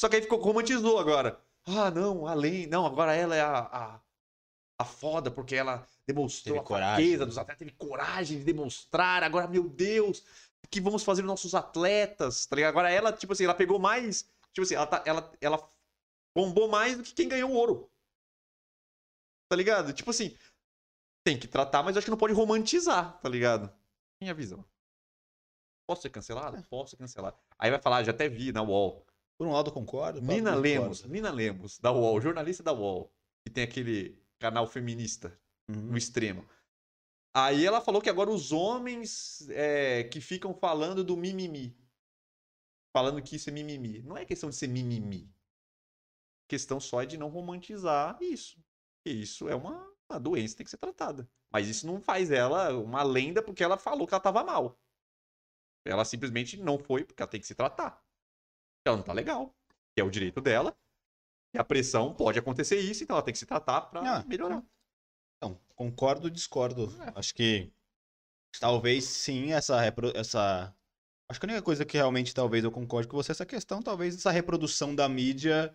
[0.00, 1.40] Só que aí ficou, romantizou agora.
[1.66, 2.66] Ah, não, além.
[2.66, 4.00] Não, agora ela é a, a,
[4.78, 7.26] a foda, porque ela demonstrou Teve a coragem, fraqueza né?
[7.26, 9.22] dos atletas, teve coragem de demonstrar.
[9.22, 10.20] Agora, meu Deus,
[10.64, 12.46] o que vamos fazer os nossos atletas?
[12.46, 12.70] Tá ligado?
[12.70, 14.30] Agora ela, tipo assim, ela pegou mais.
[14.52, 15.70] Tipo assim, ela, tá, ela, ela
[16.34, 17.90] bombou mais do que quem ganhou o ouro.
[19.48, 19.92] Tá ligado?
[19.92, 20.36] Tipo assim,
[21.24, 23.72] tem que tratar, mas eu acho que não pode romantizar, tá ligado?
[24.20, 24.64] Minha visão.
[25.88, 26.62] Posso ser cancelado?
[26.68, 27.36] Posso ser cancelado.
[27.58, 29.06] Aí vai falar, já até vi na UOL.
[29.38, 30.20] Por um lado eu concordo.
[30.20, 31.04] Nina Lemos.
[31.04, 33.12] Nina Lemos, da UOL, jornalista da UOL,
[33.44, 35.38] que tem aquele canal feminista
[35.68, 35.82] Uhum.
[35.82, 36.48] no extremo.
[37.34, 41.76] Aí ela falou que agora os homens é, que ficam falando do mimimi.
[42.94, 44.00] Falando que isso é mimimi.
[44.02, 45.28] Não é questão de ser mimimi.
[46.48, 48.62] Questão só é de não romantizar isso.
[49.06, 51.28] E isso é uma, uma doença, tem que ser tratada.
[51.48, 54.76] Mas isso não faz ela uma lenda porque ela falou que ela tava mal.
[55.86, 58.04] Ela simplesmente não foi porque ela tem que se tratar.
[58.84, 59.54] Ela não tá legal.
[59.94, 60.76] Que é o direito dela.
[61.54, 64.64] E a pressão pode acontecer isso, então ela tem que se tratar pra Ah, melhorar.
[65.36, 66.92] Então, concordo, discordo.
[67.02, 67.12] É.
[67.14, 67.72] Acho que
[68.58, 70.74] talvez sim essa repro- essa
[71.28, 73.80] acho que a única coisa que realmente talvez eu concorde com você é essa questão,
[73.80, 75.72] talvez essa reprodução da mídia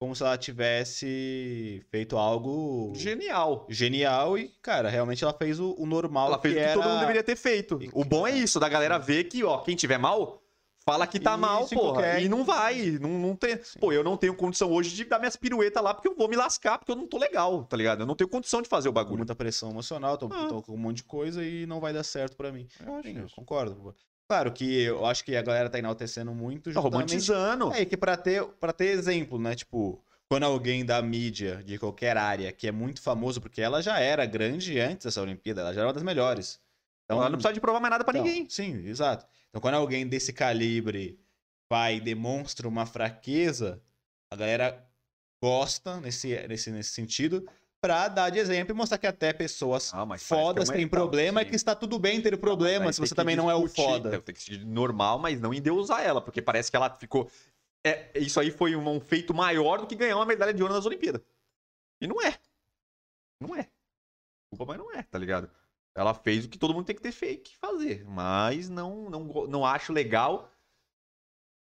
[0.00, 3.66] como se ela tivesse feito algo Genial.
[3.68, 6.72] genial e, cara, realmente ela fez o, o normal Ela fez o que era...
[6.72, 7.78] todo mundo deveria ter feito.
[7.82, 10.42] E- O bom é isso, da galera ver que, ó, quem tiver mal,
[10.86, 12.18] fala que tá Isso, mal, porra.
[12.18, 12.92] E não vai.
[12.98, 13.62] Não, não tem...
[13.62, 13.78] Sim.
[13.78, 16.34] Pô, eu não tenho condição hoje de dar minhas piruetas lá porque eu vou me
[16.36, 18.00] lascar, porque eu não tô legal, tá ligado?
[18.00, 19.18] Eu não tenho condição de fazer o bagulho.
[19.18, 20.46] muita pressão emocional, tô, Ah.
[20.48, 22.66] tô com um monte de coisa e não vai dar certo pra mim.
[22.86, 23.94] Eu acho Sim, eu concordo.
[24.30, 27.72] Claro que eu acho que a galera tá enaltecendo muito Tá romantizando.
[27.72, 29.56] É, que pra ter, pra ter exemplo, né?
[29.56, 33.98] Tipo, quando alguém da mídia, de qualquer área, que é muito famoso, porque ela já
[33.98, 36.60] era grande antes dessa Olimpíada, ela já era uma das melhores.
[37.04, 38.48] Então, Ela não precisa de provar mais nada pra então, ninguém.
[38.48, 39.26] Sim, exato.
[39.48, 41.18] Então, quando alguém desse calibre
[41.68, 43.82] vai e demonstra uma fraqueza,
[44.32, 44.88] a galera
[45.42, 47.44] gosta nesse, nesse, nesse sentido
[47.80, 51.42] pra dar de exemplo e mostrar que até pessoas Ah, fodas é uma- têm problema
[51.42, 53.82] e que está tudo bem ter problema Mas se você também não é o discutir,
[53.82, 54.20] foda.
[54.20, 57.30] Tem que ser normal, mas não endeusar ela, porque parece que ela ficou.
[57.84, 60.74] É, isso aí foi um, um feito maior do que ganhar uma medalha de ouro
[60.74, 61.22] nas Olimpíadas.
[62.00, 62.38] E não é.
[63.40, 63.68] Não é.
[64.52, 65.50] Desculpa, mas não é, tá ligado?
[65.94, 68.04] Ela fez o que todo mundo tem que ter feito que fazer.
[68.04, 70.52] Mas não, não, não acho legal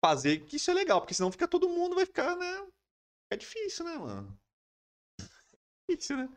[0.05, 2.67] fazer que isso é legal, porque senão fica todo mundo, vai ficar, né?
[3.31, 4.39] É difícil, né, mano?
[5.89, 6.29] Difícil, né?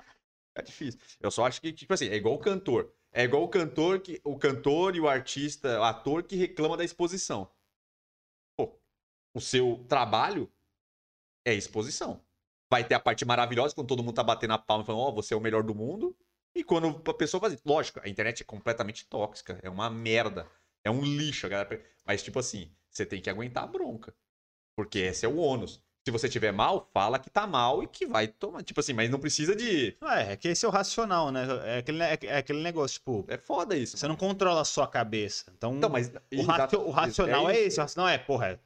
[0.55, 0.99] É difícil.
[1.19, 2.93] Eu só acho que, tipo assim, é igual o cantor.
[3.11, 6.83] É igual o cantor que o cantor e o artista, o ator que reclama da
[6.83, 7.49] exposição.
[8.55, 8.79] Pô,
[9.33, 10.51] o seu trabalho
[11.45, 12.23] é exposição.
[12.71, 15.11] Vai ter a parte maravilhosa quando todo mundo tá batendo a palma e falando, ó,
[15.11, 16.15] você é o melhor do mundo.
[16.53, 17.59] E quando a pessoa faz.
[17.65, 20.49] Lógico, a internet é completamente tóxica, é uma merda.
[20.83, 21.83] É um lixo, galera.
[22.05, 24.15] Mas, tipo assim, você tem que aguentar a bronca.
[24.75, 25.83] Porque esse é o ônus.
[26.05, 28.63] Se você tiver mal, fala que tá mal e que vai tomar.
[28.63, 29.95] Tipo assim, mas não precisa de.
[30.01, 31.45] É, é que esse é o racional, né?
[31.65, 33.97] É aquele, é, é aquele negócio, tipo, É foda isso.
[33.97, 35.51] você não controla a sua cabeça.
[35.55, 36.09] Então, Então, mas.
[36.33, 37.67] o, o racional é, isso.
[37.67, 37.79] esse.
[37.79, 38.59] O racional é, porra, é,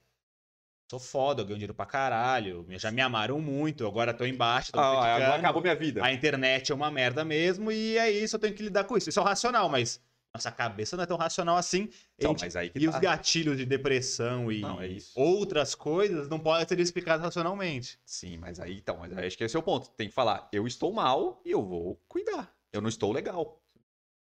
[0.89, 4.79] sou foda, eu ganho dinheiro pra caralho, já me amaram muito, agora tô embaixo, tô
[4.79, 6.05] Ah, agora acabou minha vida.
[6.05, 9.09] a internet é uma merda mesmo, e é isso, eu tenho que lidar com isso.
[9.09, 9.99] Isso é o racional, mas
[10.33, 11.89] nossa cabeça não é tão racional assim.
[12.17, 12.89] Então, Gente, mas aí que e tá.
[12.89, 17.99] os gatilhos de depressão e Não, é outras coisas não podem ser explicados racionalmente.
[18.05, 19.89] Sim, mas aí então, mas aí acho que esse é o ponto.
[19.91, 22.55] Tem que falar, eu estou mal e eu vou cuidar.
[22.71, 23.61] Eu não estou legal.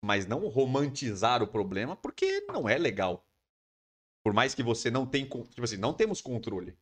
[0.05, 3.27] mas não romantizar o problema, porque não é legal.
[4.25, 6.77] Por mais que você não tenha, tipo assim, não temos controle.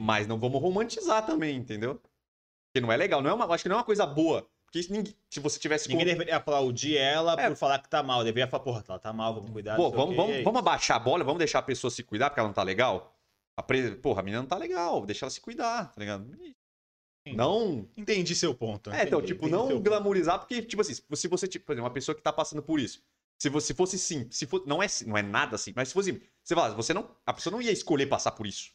[0.00, 1.94] Mas não vamos romantizar também, entendeu?
[1.96, 4.48] Porque não é legal, não é uma, acho que não é uma coisa boa.
[4.72, 7.48] Porque ninguém, se você tivesse Ninguém deveria aplaudir ela É.
[7.48, 8.24] por falar que tá mal.
[8.24, 9.76] Deveria falar, porra, ela tá mal, vamos cuidar.
[9.76, 10.42] Pô, vamos, vamos, aí?
[10.42, 13.14] vamos abaixar a bola, vamos deixar a pessoa se cuidar porque ela não tá legal?
[13.54, 13.96] A pre...
[13.96, 16.26] Porra, a menina não tá legal, deixa ela se cuidar, tá ligado?
[17.28, 17.36] Sim.
[17.36, 17.86] Não.
[17.96, 18.90] Entendi seu ponto.
[18.90, 19.82] É, então, entendi, tipo, entendi não ponto.
[19.82, 22.80] glamourizar, porque, tipo assim, se você, tipo, por exemplo, uma pessoa que tá passando por
[22.80, 23.02] isso,
[23.38, 26.12] se você fosse sim, se for, não, é, não é nada assim, mas se fosse,
[26.42, 28.72] você fala, você não, a pessoa não ia escolher passar por isso.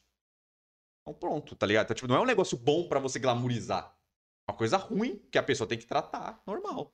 [1.01, 1.85] Então pronto, tá ligado?
[1.85, 3.96] Então, tipo, não é um negócio bom pra você glamourizar.
[4.47, 6.91] É uma coisa ruim que a pessoa tem que tratar, normal.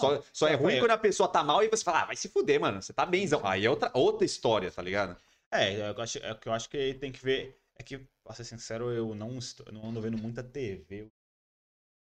[0.00, 2.06] Só, só é é, ruim foi- quando a pessoa tá mal e você fala, ah,
[2.06, 3.40] vai se fuder, mano, você tá benzão.
[3.44, 5.16] Aí é outra, outra história, tá ligado?
[5.50, 7.60] É, eu acho, é o que eu acho que tem que ver.
[7.78, 11.10] É que, pra ser sincero, eu não, estou, não ando vendo muita TV.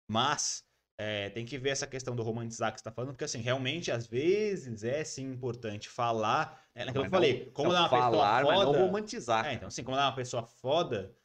[0.09, 0.63] Mas
[0.97, 3.91] é, tem que ver essa questão do romantizar que você tá falando, porque assim, realmente,
[3.91, 6.63] às vezes é sim importante falar.
[6.75, 8.77] É, naquilo que eu Mas falei, como ela é uma falar, pessoa mas foda.
[8.77, 9.45] não romantizar.
[9.47, 11.15] É, então, assim, como é uma pessoa foda,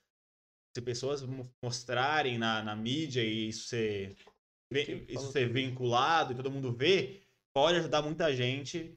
[0.79, 4.17] se pessoas mo- mostrarem na, na mídia e isso ser,
[5.09, 7.21] isso ser vinculado e todo mundo vê,
[7.53, 8.97] pode ajudar muita gente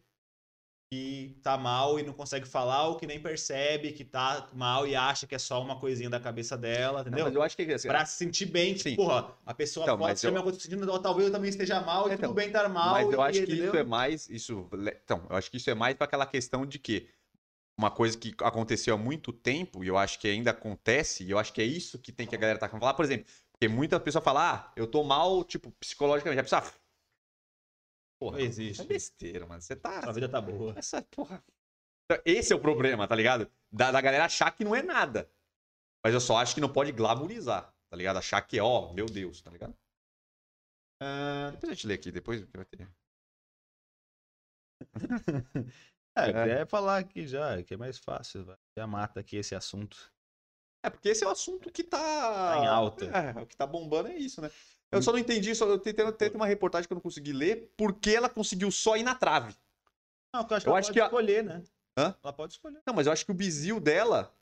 [0.94, 4.94] que tá mal e não consegue falar ou que nem percebe que tá mal e
[4.96, 7.26] acha que é só uma coisinha da cabeça dela, Não, entendeu?
[7.26, 8.96] mas eu acho que assim, Pra se sentir bem, tipo, Sim.
[8.98, 12.14] porra, a pessoa Então, pode ser eu- tô sentindo, talvez eu também esteja mal e
[12.14, 12.94] Então, tudo bem estar mal.
[12.94, 13.68] Mas eu e- acho que entendeu?
[13.68, 14.30] isso é mais.
[14.30, 14.70] Isso,
[15.04, 17.10] então, eu acho que isso é mais para aquela questão de que
[17.78, 21.40] uma coisa que aconteceu há muito tempo, e eu acho que ainda acontece, e eu
[21.40, 22.96] acho que é isso que tem que a galera tá falando.
[22.96, 26.40] Por exemplo, porque muita pessoa fala, ah, eu tô mal, tipo, psicologicamente.
[26.40, 26.74] A pessoa, ah,
[28.20, 28.72] porra, Não existe.
[28.72, 29.62] isso é besteira, mano.
[29.62, 30.00] Você tá.
[30.00, 30.74] A vida tá boa.
[30.78, 31.44] Essa, porra.
[32.26, 33.50] Esse é o problema, tá ligado?
[33.72, 35.32] Da, da galera achar que não é nada.
[36.04, 38.18] Mas eu só acho que não pode glamourizar, tá ligado?
[38.18, 39.78] Achar que, ó, meu Deus, tá ligado?
[41.00, 42.88] Ah, depois a gente lê aqui, depois vai ter.
[46.16, 46.66] É, É.
[46.66, 48.58] falar aqui já, que é mais fácil, vai.
[48.78, 50.12] já mata aqui esse assunto.
[50.84, 52.00] É, porque esse é o assunto que tá.
[52.00, 53.06] Tá em alta.
[53.06, 54.50] É, o que tá bombando é isso, né?
[54.92, 57.72] Eu só não entendi, só eu tentei, tentei uma reportagem que eu não consegui ler,
[57.78, 59.56] porque ela conseguiu só ir na trave.
[60.34, 61.64] Não, eu acho que Eu ela acho pode que a- escolher, né?
[61.98, 62.16] Hã?
[62.22, 62.82] Ela pode escolher.
[62.86, 64.36] Não, mas eu acho que o bizil dela,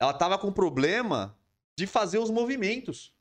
[0.00, 1.36] ela tava com problema
[1.78, 3.12] de fazer os movimentos.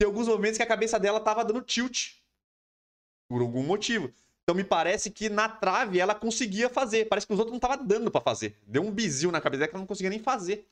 [0.00, 2.16] Tem alguns movimentos que a cabeça dela tava dando tilt.
[3.28, 4.12] Por algum motivo.
[4.42, 7.06] Então me parece que na trave ela conseguia fazer.
[7.06, 8.56] Parece que os outros não tava dando pra fazer.
[8.66, 10.66] Deu um bizil na cabeça dela que ela não conseguia nem fazer.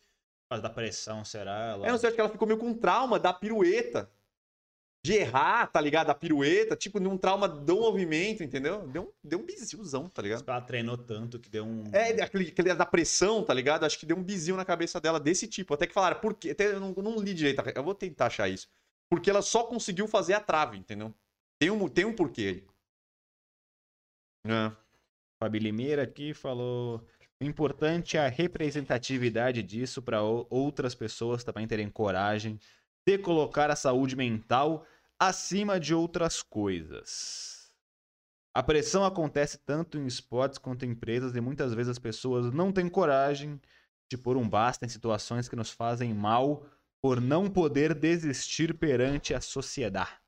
[0.51, 1.73] Causa da pressão, será?
[1.73, 1.87] Ela...
[1.87, 4.11] Eu não sei, acho que ela ficou meio com trauma da pirueta.
[5.03, 6.11] De errar, tá ligado?
[6.11, 8.87] A pirueta, tipo, num trauma do movimento, entendeu?
[8.89, 10.45] Deu um, deu um bizilzão, tá ligado?
[10.47, 11.85] Ela treinou tanto que deu um.
[11.91, 13.87] É, aquele, aquele da pressão, tá ligado?
[13.87, 15.73] Acho que deu um bizil na cabeça dela desse tipo.
[15.73, 16.51] Até que falaram, por quê?
[16.51, 17.63] Até eu não, não li direito.
[17.75, 18.69] Eu vou tentar achar isso.
[19.09, 21.15] Porque ela só conseguiu fazer a trave, entendeu?
[21.59, 22.70] Tem um, tem um porquê aí.
[24.45, 24.73] É.
[25.43, 27.07] Fabi Limeira aqui falou.
[27.43, 32.61] O importante é a representatividade disso para outras pessoas também terem coragem
[33.07, 34.87] de colocar a saúde mental
[35.19, 37.75] acima de outras coisas.
[38.55, 42.71] A pressão acontece tanto em esportes quanto em empresas e muitas vezes as pessoas não
[42.71, 43.59] têm coragem
[44.11, 46.67] de pôr um basta em situações que nos fazem mal
[47.01, 50.20] por não poder desistir perante a sociedade.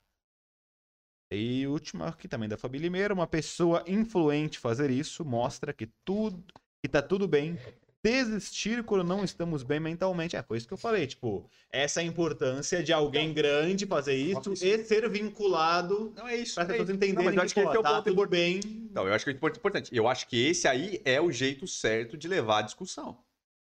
[1.35, 6.43] E última aqui também da Fabi Limeira, uma pessoa influente fazer isso mostra que tudo
[6.81, 7.57] que tá tudo bem
[8.03, 10.35] desistir quando não estamos bem mentalmente.
[10.35, 14.83] É, foi isso que eu falei, tipo, essa importância de alguém grande fazer isso e
[14.83, 16.55] ser vinculado Não é isso.
[16.55, 18.59] para é pessoas entenderem Não, eu acho que pô, esse é o tá tudo bem.
[18.91, 19.95] Não, eu acho que é importante.
[19.95, 23.17] Eu acho que esse aí é o jeito certo de levar a discussão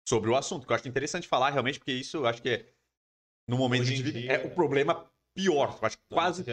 [0.08, 0.68] sobre o assunto.
[0.68, 2.66] Que eu acho interessante falar realmente, porque isso eu acho que é,
[3.48, 5.78] no momento Hoje que a gente em vive, dia, é o problema pior.
[5.84, 6.44] Acho que quase,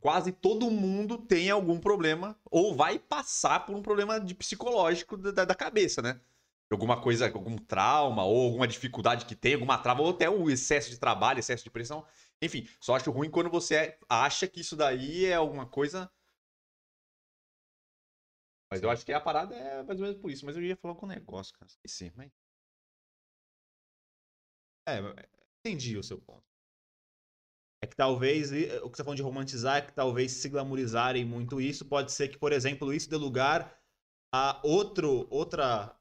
[0.00, 5.44] quase todo mundo tem algum problema ou vai passar por um problema de psicológico da,
[5.44, 6.20] da- cabeça, né?
[6.68, 10.90] Alguma coisa, algum trauma ou alguma dificuldade que tem, alguma trava, ou até o excesso
[10.90, 12.04] de trabalho, excesso de pressão.
[12.42, 16.10] Enfim, só acho ruim quando você acha que isso daí é alguma coisa
[18.70, 20.44] mas eu acho que a parada é mais ou menos por isso.
[20.44, 21.70] Mas eu ia falar algum negócio, cara.
[21.70, 22.12] Esqueci.
[22.16, 22.30] Mas...
[24.86, 24.98] É,
[25.60, 26.53] entendi o seu ponto.
[27.84, 30.48] É que talvez, e- o que você tá falando de romantizar, é que talvez se
[30.48, 33.76] glamourizarem muito isso, pode ser que, por exemplo, isso dê lugar
[34.32, 35.94] a outro, outra,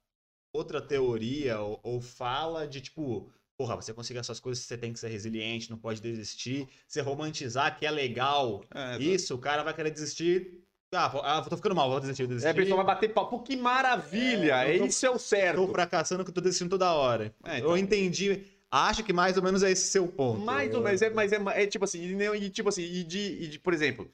[0.55, 4.99] outra teoria ou, ou fala de tipo, porra, você conseguir essas coisas, você tem que
[4.99, 6.69] ser resiliente, não pode desistir.
[6.87, 10.63] Você romantizar que é legal É, isso, o cara vai querer desistir.
[10.93, 12.47] Ah, vou- ah, tô ficando mal, vou desistir, vou desistir.
[12.47, 13.27] É, a pessoa vai bater pau.
[13.27, 14.53] Pô, que maravilha!
[14.63, 15.65] É, tô- Isso é o certo.
[15.65, 17.35] Tô fracassando que eu tô desistindo toda hora.
[17.43, 17.71] É, então.
[17.71, 18.45] Eu entendi.
[18.75, 20.39] Acho que mais ou menos é esse seu ponto.
[20.39, 23.03] Mais ou menos, é, mas é, é tipo assim, e, nem- e tipo assim, e
[23.03, 24.11] de, e de, por exemplo,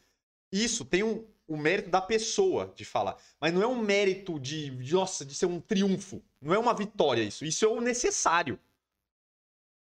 [0.51, 3.15] isso tem um, o mérito da pessoa de falar.
[3.39, 6.21] Mas não é um mérito de, de, nossa, de ser um triunfo.
[6.41, 7.45] Não é uma vitória isso.
[7.45, 8.59] Isso é o necessário.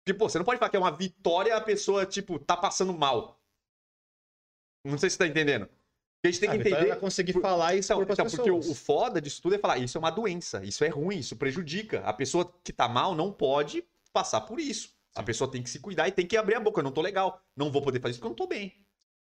[0.04, 2.92] Porque, pô, você não pode falar que é uma vitória a pessoa, tipo, tá passando
[2.94, 3.40] mal.
[4.84, 5.68] Não sei se você tá entendendo.
[5.68, 7.00] Porque a gente tem Ah, que Vitória entender.
[7.00, 9.98] conseguir por- falar isso Então, então, porque o, o foda disso tudo é falar, isso
[9.98, 12.02] é uma doença, isso é ruim, isso prejudica.
[12.02, 14.90] A pessoa que tá mal não pode passar por isso.
[15.16, 16.80] A pessoa tem que se cuidar e tem que abrir a boca.
[16.80, 17.42] Eu não tô legal.
[17.56, 18.74] Não vou poder fazer isso porque eu não tô bem.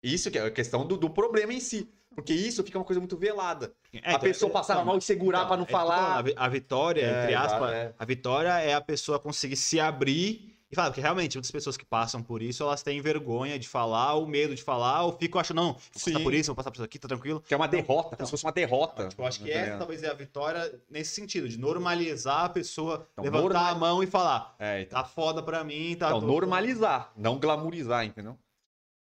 [0.03, 1.89] Isso que é a questão do, do problema em si.
[2.15, 3.73] Porque isso fica uma coisa muito velada.
[3.93, 5.97] É, a então, pessoa é- passar então, mal e segurar então, pra não é falando,
[5.99, 6.19] falar.
[6.19, 7.95] A vi- a vitória, É, entre aspas, é.
[7.97, 11.85] a vitória é a pessoa conseguir se abrir e falar, porque realmente muitas pessoas que
[11.85, 15.57] passam por isso, elas têm vergonha de falar, ou medo de falar, ou ficam achando,
[15.57, 16.23] não, vou passar Sim.
[16.23, 17.41] por isso, vou passar por isso aqui, tá tranquilo.
[17.41, 19.09] Que é uma derrota, como então, se fosse uma derrota.
[19.09, 22.49] Tipo, eu acho que Tá essa talvez é a vitória nesse sentido, de normalizar a
[22.49, 25.03] pessoa, Então, levantar normal- a mão e falar, É, então.
[25.03, 26.07] tá foda pra mim, tá...
[26.09, 28.39] Então, tô- normalizar, não glamorizar, entendeu?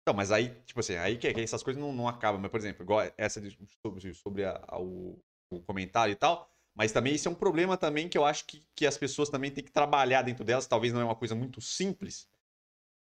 [0.02, 2.40] Então, mas aí, tipo assim, aí que, que essas coisas não, não acabam.
[2.40, 5.18] Mas, por exemplo, igual essa de- sobre, sobre a- a- o,
[5.50, 6.48] o comentário e tal.
[6.76, 9.50] Mas também isso é um problema também que eu acho que, que as pessoas também
[9.50, 10.66] têm que trabalhar dentro delas.
[10.66, 12.28] Talvez não é uma coisa muito simples,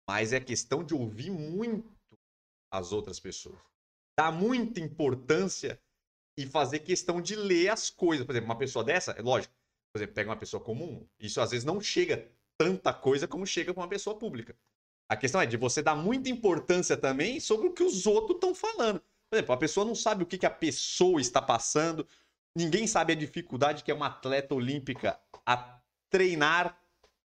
[0.09, 1.92] mas é questão de ouvir muito
[2.70, 3.59] as outras pessoas.
[4.16, 5.80] Dar muita importância
[6.38, 8.24] e fazer questão de ler as coisas.
[8.24, 9.52] Por exemplo, uma pessoa dessa, é lógico,
[9.92, 13.74] por exemplo, pega uma pessoa comum, isso às vezes não chega tanta coisa como chega
[13.74, 14.56] com uma pessoa pública.
[15.09, 18.55] A questão é de você dar muita importância também sobre o que os outros estão
[18.55, 19.01] falando.
[19.28, 22.06] Por exemplo, a pessoa não sabe o que, que a pessoa está passando,
[22.55, 26.78] ninguém sabe a dificuldade que é uma atleta olímpica a treinar,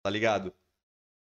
[0.04, 0.54] tá ligado?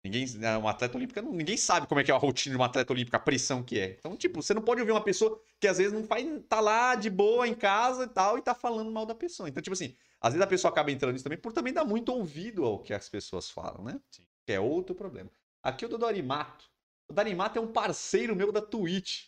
[0.03, 2.67] Ninguém, né, uma atleta olímpica, ninguém sabe como é que é a rotina de uma
[2.67, 3.95] atleta olímpica, a pressão que é.
[3.99, 6.95] Então, tipo, você não pode ouvir uma pessoa que às vezes não faz, tá lá
[6.95, 9.49] de boa em casa e tal, e tá falando mal da pessoa.
[9.49, 12.09] Então, tipo assim, às vezes a pessoa acaba entrando nisso também por também dar muito
[12.13, 13.99] ouvido ao que as pessoas falam, né?
[14.09, 14.23] Sim.
[14.45, 15.29] Que é outro problema.
[15.61, 16.65] Aqui o do Dorimato.
[17.09, 19.25] O Dorimato é um parceiro meu da Twitch.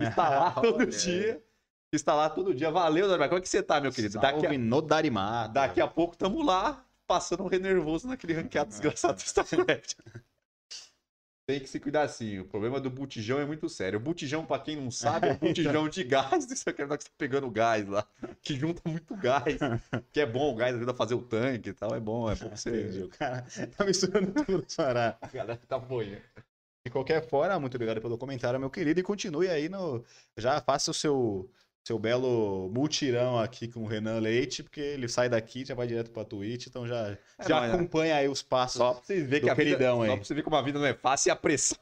[0.00, 1.44] Está lá todo dia.
[1.92, 2.70] Está lá todo dia.
[2.70, 3.28] Valeu, Dorimato.
[3.30, 4.18] Como é que você tá, meu querido?
[4.18, 5.52] Daqui a, Salve no Darimar.
[5.52, 9.94] daqui a pouco tamo lá, passando um re nervoso naquele ranqueado desgraçado do StarCraft.
[11.44, 12.38] Tem que se cuidar assim.
[12.38, 13.98] O problema do botijão é muito sério.
[13.98, 16.50] O botijão, pra quem não sabe, é o botijão de gás.
[16.50, 18.06] Isso é aquele que você tá pegando gás lá.
[18.40, 19.58] Que junta muito gás.
[20.12, 21.94] Que é bom, o gás ajuda a fazer o tanque e tal.
[21.94, 23.02] É bom, é bom pra Entendi, você.
[23.02, 23.44] o cara
[23.76, 25.18] tá misturando tudo, Sará.
[25.20, 26.22] A galera tá boia.
[26.86, 30.04] De qualquer forma, muito obrigado pelo comentário, meu querido, e continue aí no.
[30.36, 31.50] Já faça o seu,
[31.86, 36.10] seu belo multirão aqui com o Renan Leite, porque ele sai daqui já vai direto
[36.12, 37.72] pra Twitch, então já, É, já não, é.
[37.72, 38.78] acompanha aí os passos.
[38.78, 40.08] Só pra vocês verem Do que a vida, queridão só aí.
[40.16, 41.78] pra você ver como a vida não é fácil e a pressão,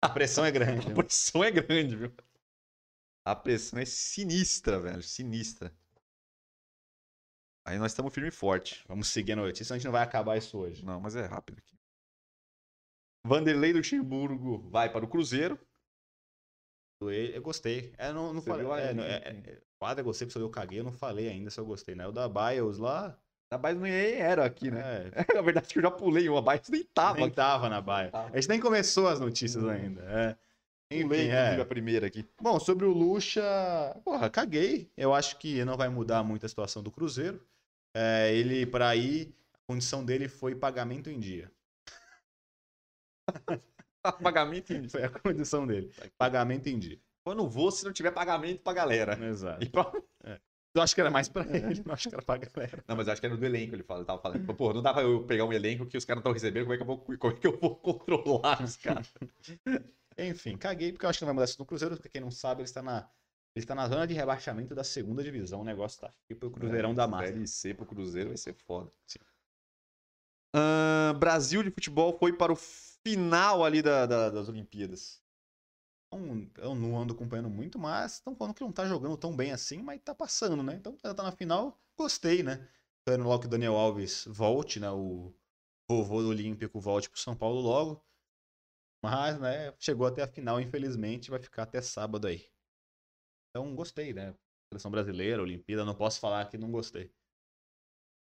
[0.00, 0.86] A pressão é grande.
[0.86, 0.94] a né?
[0.94, 2.12] pressão é grande, viu?
[3.24, 5.02] A pressão é sinistra, velho.
[5.02, 5.72] Sinistra.
[7.64, 8.84] Aí nós estamos firme e forte.
[8.88, 10.84] Vamos seguir a notícia, senão a gente não vai acabar isso hoje.
[10.84, 11.76] Não, mas é rápido aqui.
[13.24, 15.56] Vanderlei Luxemburgo vai para o Cruzeiro.
[17.10, 17.92] Eu gostei.
[17.98, 18.66] É, não, não Você falei.
[18.66, 21.66] É, é, é, quadra eu gostei, porque eu caguei, eu não falei ainda se eu
[21.66, 22.06] gostei, né?
[22.06, 23.16] O da Bios lá.
[23.50, 25.10] Da Bios nem era aqui, né?
[25.12, 27.18] É, Na verdade, que eu já pulei uma Bios nem tava.
[27.18, 27.82] nem tava na.
[27.82, 28.30] Tava.
[28.32, 30.02] A gente nem começou as notícias ainda.
[30.02, 30.36] É.
[30.88, 31.60] Pulei, Enfim, inclusive, é.
[31.60, 32.28] a primeira aqui.
[32.40, 33.42] Bom, sobre o Lucha,
[34.04, 34.90] porra, caguei.
[34.96, 37.40] Eu acho que não vai mudar muito a situação do Cruzeiro.
[37.94, 41.50] É, ele, para ir, a condição dele foi pagamento em dia.
[44.22, 44.88] Pagamento em...
[44.88, 45.92] Foi a condição dele.
[46.18, 47.00] Pagamento em dia.
[47.24, 49.18] Eu não vou se não tiver pagamento pra galera.
[49.24, 49.70] Exato.
[49.70, 49.92] Pra-
[50.74, 52.82] Eu acho que era mais pra ele, não acho que era pra galera.
[52.88, 54.54] Não, mas eu acho que era do elenco, ele, fala, ele tava falando.
[54.54, 56.76] Pô, não dá pra eu pegar um elenco que os caras estão recebendo, como é,
[56.78, 59.12] que eu vou, como é que eu vou controlar os caras?
[60.16, 62.30] Enfim, caguei porque eu acho que não vai mudar isso no Cruzeiro, porque quem não
[62.30, 63.06] sabe, ele está na,
[63.54, 65.60] ele está na zona de rebaixamento da segunda divisão.
[65.60, 67.26] O negócio tá feio pro Cruzeirão da Massa.
[67.26, 68.90] Série C pro Cruzeiro vai ser foda.
[69.06, 69.18] Sim.
[70.54, 72.56] Ahn, Brasil de futebol foi para o
[73.06, 75.22] final ali da- da- das Olimpíadas.
[76.12, 79.52] Não- eu não ando acompanhando muito, mas estão falando que não tá jogando tão bem
[79.52, 80.74] assim, mas tá passando, né?
[80.76, 82.68] Então já tá na final, gostei, né?
[83.00, 84.90] Esperando logo que o Daniel Alves volte, né?
[84.90, 85.34] O
[85.90, 88.04] vovô do Olímpico volte pro São Paulo logo.
[89.04, 92.46] Mas, né, chegou até a final, infelizmente, vai ficar até sábado aí.
[93.50, 94.34] Então gostei, né?
[94.72, 97.12] Seleção brasileira, Olimpíada, não posso falar que não gostei.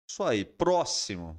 [0.08, 0.44] Isso aí.
[0.46, 1.38] Próximo.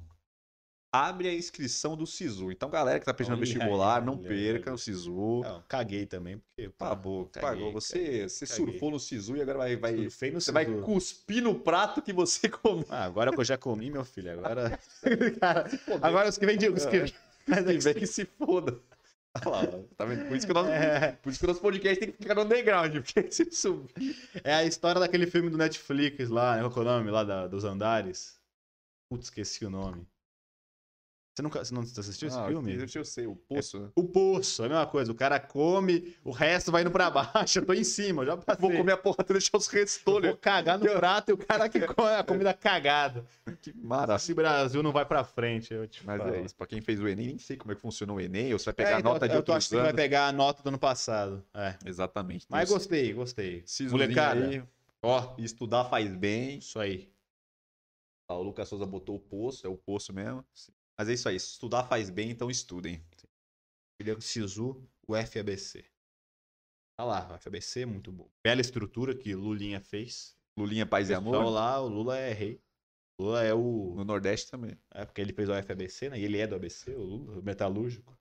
[0.96, 2.50] Abre a inscrição do SISU.
[2.50, 4.74] Então, galera que tá Olha aí, vestibular, não olha perca aí.
[4.74, 5.42] o SISU.
[5.44, 6.70] Não, caguei também, porque.
[6.70, 7.72] Pagou, caguei, pagou.
[7.72, 8.64] Você, caguei, você caguei.
[8.72, 12.12] surfou no SISU e agora vai, vai, Surfei no você vai cuspir no prato que
[12.12, 12.86] você comeu.
[12.88, 14.78] Ah, agora que eu já comi, meu filho, agora.
[15.40, 15.70] Cara,
[16.00, 16.68] agora os que vêm de.
[16.68, 17.12] Os que...
[17.46, 18.80] Quem vem que se foda.
[19.44, 19.66] Olha lá,
[19.96, 20.26] tá vendo?
[20.28, 22.40] Por isso que o nosso, É, por isso que nosso podcast tem que ficar no
[22.42, 24.16] underground, porque se subir.
[24.42, 26.68] é a história daquele filme do Netflix lá, né?
[26.70, 28.40] qual é o nome lá da- dos andares?
[29.10, 30.06] Putz, esqueci o nome.
[31.36, 32.78] Você nunca você não assistiu esse Ah, filme?
[32.94, 33.78] Eu sei, o Poço.
[33.78, 33.90] né?
[33.94, 35.12] O poço, é a mesma coisa.
[35.12, 37.10] O cara come, o resto vai indo pra
[37.46, 37.58] baixo.
[37.58, 38.62] Eu tô em cima, eu já passei.
[38.62, 40.30] Vou comer a porra toda deixar os Eu restolhos.
[40.30, 43.22] vou cagar no prato e o cara que come a comida cagada.
[43.60, 44.16] Que maravilha.
[44.16, 46.34] Esse Brasil não vai pra frente, eu te Mas falo.
[46.34, 46.56] é isso.
[46.56, 48.54] Pra quem fez o Enem, nem sei como é que funciona o Enem.
[48.54, 49.94] Ou você vai É, pegar a então, nota de eu tô outros achando que vai
[49.94, 51.44] pegar a nota do ano passado.
[51.52, 51.74] É.
[51.84, 52.46] Exatamente.
[52.48, 53.62] Mas Então, gostei, gostei.
[53.90, 54.62] Molecada, aí,
[55.02, 56.56] ó, estudar faz bem.
[56.60, 57.10] isso aí.
[58.26, 60.42] Ah, o Lucas Souza botou o poço, é o poço mesmo.
[60.98, 63.04] Mas é isso aí, estudar faz bem, então estudem.
[64.00, 65.84] William Sisu, o FABC.
[66.98, 68.30] Tá lá, o FABC, muito bom.
[68.42, 70.36] Bela estrutura que Lulinha fez.
[70.58, 71.44] Lulinha, paz e amor.
[71.50, 72.62] lá, o Lula é rei.
[73.18, 73.94] O Lula é o.
[73.94, 74.78] No Nordeste também.
[74.90, 76.18] É porque ele fez o FABC, né?
[76.18, 78.18] E ele é do ABC, o Lula, o metalúrgico.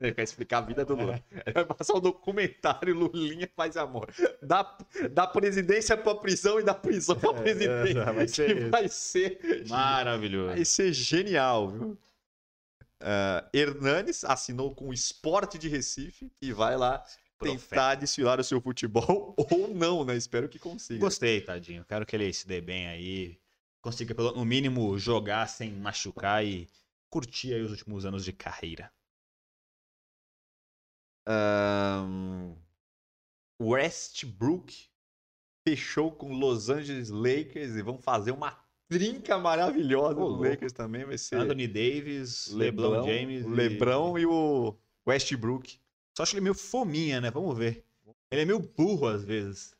[0.00, 1.22] Ele quer explicar a vida do Lula.
[1.30, 4.12] Ele vai passar o documentário Lulinha faz amor.
[4.40, 4.78] Da,
[5.10, 7.98] da presidência pra prisão e da prisão pra É, presidência.
[8.00, 9.64] é, vai ser Que vai ser.
[9.68, 10.54] Maravilhoso.
[10.54, 11.98] Vai ser genial, viu?
[13.00, 17.02] Ah, Hernanes assinou com o Esporte de Recife e vai lá
[17.40, 20.14] tentar desfilar o seu futebol ou não, né?
[20.16, 21.00] Espero que consiga.
[21.00, 21.84] Gostei, tadinho.
[21.88, 23.38] Quero que ele se dê bem aí.
[23.80, 26.68] Consiga, pelo, no mínimo, jogar sem machucar e
[27.10, 28.92] curtir aí os últimos anos de carreira.
[31.26, 32.54] Ahn,
[33.60, 34.72] Westbrook
[35.66, 38.58] fechou com Los Angeles Lakers e vão fazer uma
[38.88, 40.42] trinca maravilhosa louco.
[40.44, 41.04] Lakers também.
[41.04, 43.44] Vai ser Anthony Davis, LeBron, James.
[43.46, 44.74] o e- LeBron e o
[45.06, 45.78] Westbrook.
[46.16, 47.30] Só acho ele meio fominha, né?
[47.30, 47.84] Vamos ver.
[48.30, 49.74] Ele é meio burro às vezes.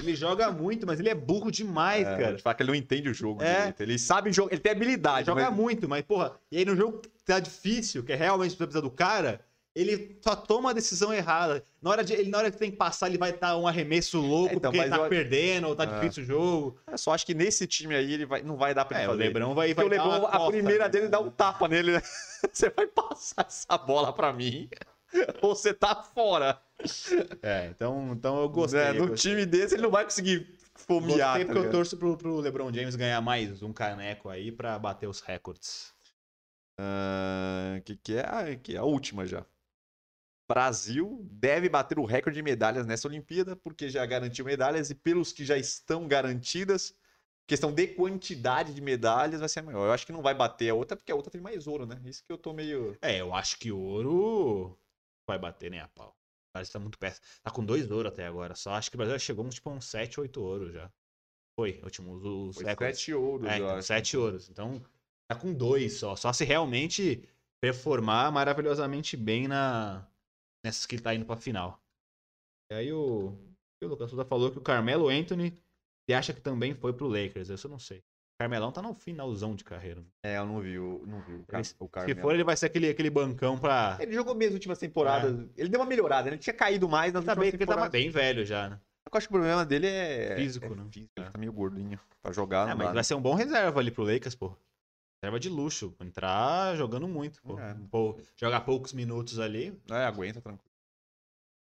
[0.00, 2.36] Ele joga muito, mas ele é burro demais, É, cara.
[2.36, 3.56] de fato, ele não entende o jogo É.
[3.58, 3.80] direito.
[3.82, 6.76] Ele sabe jogar, ele tem Ele habilidade, joga mas- muito, mas, porra, e aí no
[6.76, 9.44] jogo que tá difícil, que é realmente precisa do cara,
[9.80, 11.62] ele só toma a decisão errada.
[11.80, 14.20] Na hora, de, ele, na hora que tem que passar, ele vai dar um arremesso
[14.20, 15.86] louco, É, então, porque ele tá eu- perdendo, ou tá Ah.
[15.86, 16.78] difícil o jogo.
[16.90, 19.14] Eu só acho que nesse time aí ele vai, não vai dar pra ele É,
[19.14, 19.16] o.
[19.16, 20.90] Lebrão vai, vai o dar Lebron, a costa, primeira né?
[20.90, 22.02] dele dá um tapa nele, né?
[22.52, 24.68] Você vai passar essa bola pra mim
[25.42, 26.60] ou você tá fora.
[27.42, 28.80] É, então, então eu gostei.
[28.80, 29.32] É, eu no gostei.
[29.32, 31.30] time desse ele não vai conseguir fomear.
[31.38, 34.78] Gostei tá porque eu torço pro, pro LeBron James ganhar mais um caneco aí pra
[34.78, 35.92] bater os recordes.
[36.80, 39.44] Ah, que, que é, a, que é a última já.
[40.48, 45.32] Brasil deve bater o recorde de medalhas nessa Olimpíada, porque já garantiu medalhas e pelos
[45.32, 46.94] que já estão garantidas,
[47.46, 49.86] questão de quantidade de medalhas vai ser maior.
[49.86, 52.00] Eu acho que não vai bater a outra, porque a outra tem mais ouro, né?
[52.04, 52.96] Isso que eu tô meio.
[53.02, 54.78] É, eu acho que ouro
[55.28, 56.10] vai bater nem a pau.
[56.10, 57.20] O Brasil tá muito perto.
[57.42, 58.54] Tá com dois ouro até agora.
[58.54, 60.90] Só acho que o Brasil já chegou uns tipo uns 7, 8 ouros já.
[61.58, 63.00] Foi, últimos os Foi recordes.
[63.00, 64.48] sete ouros, É, então, sete ouros.
[64.48, 64.80] Então,
[65.26, 66.14] tá com dois só.
[66.14, 67.28] Só se realmente
[67.60, 70.06] performar maravilhosamente bem na
[70.64, 71.80] nessas que ele tá indo pra final.
[72.70, 73.36] E aí o,
[73.82, 75.54] o Lucas Souza falou que o Carmelo Anthony
[76.08, 77.48] ele acha que também foi pro Lakers.
[77.48, 77.98] Isso eu não sei.
[77.98, 80.02] O Carmelão tá no finalzão de carreira.
[80.24, 82.20] É, eu não vi, o- não vi o, Car Ele- o Se Carmelo.
[82.20, 83.96] for, ele vai ser aquele, aquele bancão pra.
[84.00, 85.48] Ele jogou mesmo nas últimas temporadas.
[85.56, 86.36] Ele deu uma melhorada, né?
[86.36, 87.92] ele tinha caído mais nas Tá últimas bem, ele tava temporadas.
[87.92, 88.80] bem velho já, né?
[89.12, 90.36] Eu acho que o problema dele é.
[90.36, 90.84] Físico, é né?
[90.92, 91.10] físico.
[91.16, 91.30] Ele É.
[91.30, 92.66] tá meio gordinho pra jogar.
[92.68, 93.02] É, não mas dá, vai né?
[93.02, 94.54] ser um bom reserva ali pro Lakers, pô.
[95.22, 95.94] Reserva de luxo.
[96.00, 97.58] Entrar jogando muito, pô.
[97.58, 97.74] É.
[97.90, 99.78] Pô, jogar poucos minutos ali.
[99.90, 100.68] É, aguenta, tranquilo.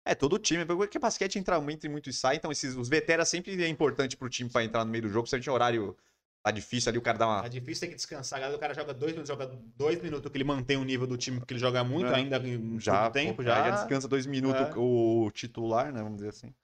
[0.04, 0.64] É, todo o time.
[0.64, 2.36] Porque basquete entra muito e muito e sai.
[2.36, 5.26] Então, esses, os veteranos sempre é importante pro time pra entrar no meio do jogo.
[5.28, 5.96] Se a gente horário
[6.42, 7.42] tá difícil ali, o cara dá uma.
[7.42, 8.40] Tá difícil ter que descansar.
[8.40, 9.46] Galera, o cara joga dois minutos, joga
[9.76, 12.16] dois minutos que ele mantém o nível do time, porque ele joga muito É.
[12.16, 13.42] ainda em já, tempo.
[13.42, 14.72] Já, aí descansa dois minutos É.
[14.76, 16.02] o titular, né?
[16.02, 16.54] Vamos dizer assim.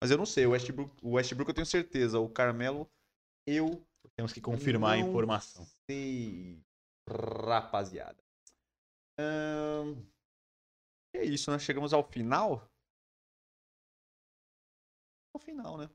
[0.00, 2.18] Mas eu não sei, o Westbrook, o Westbrook eu tenho certeza.
[2.18, 2.88] O Carmelo,
[3.46, 3.80] eu
[4.16, 5.66] Temos que confirmar a Não informação.
[5.90, 6.62] sei,
[7.08, 8.22] rapaziada.
[9.18, 10.02] Ahn,
[11.14, 11.58] É isso, né?
[11.58, 12.68] Chegamos ao final.
[15.34, 15.88] Ao final, né?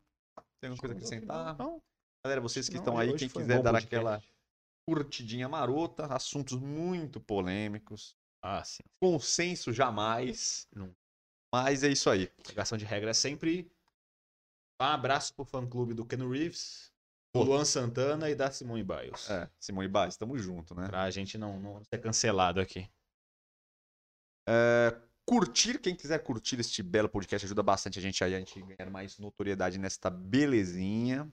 [0.61, 1.57] Tem alguma coisa a acrescentar?
[1.57, 1.81] Não,
[2.25, 4.21] Galera, vocês que Não, estão aí, quem quiser dar aquela
[4.87, 8.17] curtidinha marota, assuntos muito polêmicos.
[8.41, 8.83] Ah, sim.
[9.01, 10.67] Consenso jamais.
[10.73, 10.93] Não.
[11.53, 12.27] Mas é isso aí.
[12.43, 13.71] Pegação de regra é sempre.
[14.81, 16.88] Um abraço pro fã clube do Ken Reeves,
[17.33, 17.43] do.
[17.43, 19.29] Luan Santana e da Simone Biles.
[19.29, 20.87] É, Simone Baez, tamo junto, né?
[20.87, 22.89] Pra gente não, não ser cancelado aqui.
[25.25, 28.89] curtir, quem quiser curtir este belo podcast, ajuda bastante a gente aí, a gente ganhar
[28.89, 31.31] mais notoriedade nesta belezinha.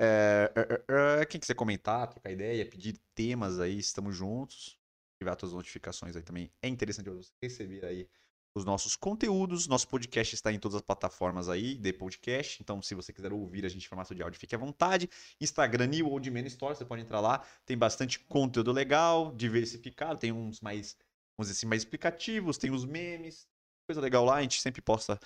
[0.00, 4.78] É, é, é, é, quem quiser comentar, trocar ideia, pedir temas aí, estamos juntos.
[5.16, 6.50] Ativar todas as notificações aí também.
[6.60, 8.08] É interessante você receber aí
[8.54, 9.66] os nossos conteúdos.
[9.66, 12.62] Nosso podcast está em todas as plataformas aí de podcast.
[12.62, 15.08] Então, se você quiser ouvir a gente em formato de áudio, fique à vontade.
[15.40, 17.44] Instagram New Old Man Store, você pode entrar lá.
[17.64, 20.18] Tem bastante conteúdo legal, diversificado.
[20.18, 20.96] Tem uns mais
[21.36, 23.48] vamos dizer assim, mais explicativos, tem os memes,
[23.86, 25.18] coisa legal lá, a gente sempre posta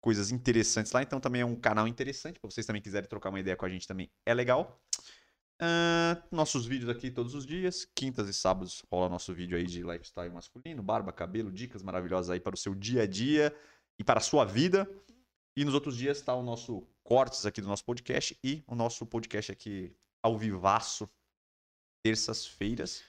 [0.00, 3.40] coisas interessantes lá, então também é um canal interessante, para vocês também quiserem trocar uma
[3.40, 4.80] ideia com a gente também, é legal.
[5.62, 7.84] Ah, nossos vídeos aqui todos os dias.
[7.94, 12.40] Quintas e sábados rola nosso vídeo aí de lifestyle masculino, barba, cabelo, dicas maravilhosas aí
[12.40, 13.54] para o seu dia a dia
[13.98, 14.90] e para a sua vida.
[15.54, 19.04] E nos outros dias está o nosso cortes aqui do nosso podcast e o nosso
[19.04, 21.06] podcast aqui ao vivaço,
[22.02, 23.04] terças-feiras.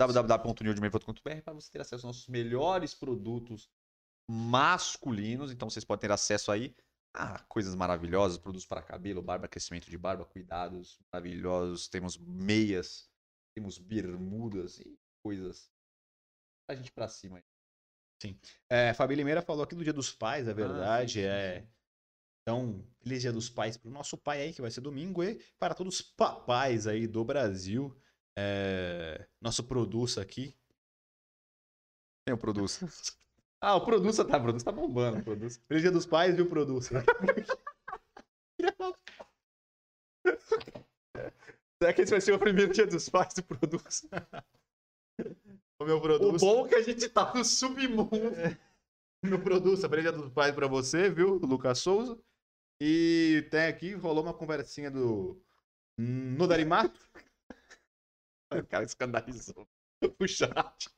[0.00, 3.70] www.newdman.com.br para você ter acesso aos nossos melhores produtos
[4.28, 5.52] masculinos.
[5.52, 6.74] Então vocês podem ter acesso aí
[7.12, 11.88] a coisas maravilhosas, produtos para cabelo, barba, crescimento de barba, cuidados maravilhosos.
[11.88, 13.10] Temos meias,
[13.54, 15.70] temos bermudas e coisas
[16.68, 17.38] a gente para cima.
[17.38, 18.36] aí.
[18.68, 21.14] É, Fabi Limeira falou aqui do Dia dos Pais, é verdade.
[21.14, 21.60] sim, sim, é.
[21.60, 21.68] sim.
[22.42, 25.74] Então, feliz Dia dos Pais pro nosso pai aí, que vai ser domingo, e para
[25.74, 27.94] todos os papais aí do Brasil.
[28.36, 30.56] É, Nosso produto aqui.
[32.24, 32.72] Tem o produto.
[33.62, 35.60] Ah, o produto tá, o produto tá bombando, o produto.
[35.68, 36.88] Feliz Dia dos Pais o produto.
[41.82, 43.84] Será que esse vai ser o primeiro dia dos pais do produto?
[45.80, 46.38] o meu O produto.
[46.38, 48.32] bom é que a gente tá no submundo.
[49.22, 51.34] no produto, feliz Dia dos Pais pra você, viu?
[51.36, 52.18] Lucas Souza.
[52.80, 55.42] E tem aqui, rolou uma conversinha do
[55.98, 56.98] no Darimato.
[58.52, 59.64] O cara escandalizou
[60.18, 60.90] o chat.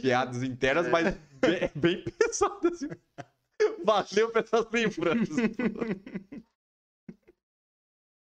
[0.00, 2.80] Piadas internas, mas bem, bem pesadas.
[2.80, 2.90] viu?
[3.84, 5.36] Valeu pelas lembranças.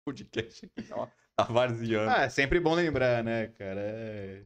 [0.06, 1.08] Podcast aqui, ó.
[1.36, 2.10] Tá varzeando.
[2.12, 3.80] Ah, é sempre bom lembrar, né, cara?
[3.82, 4.44] É...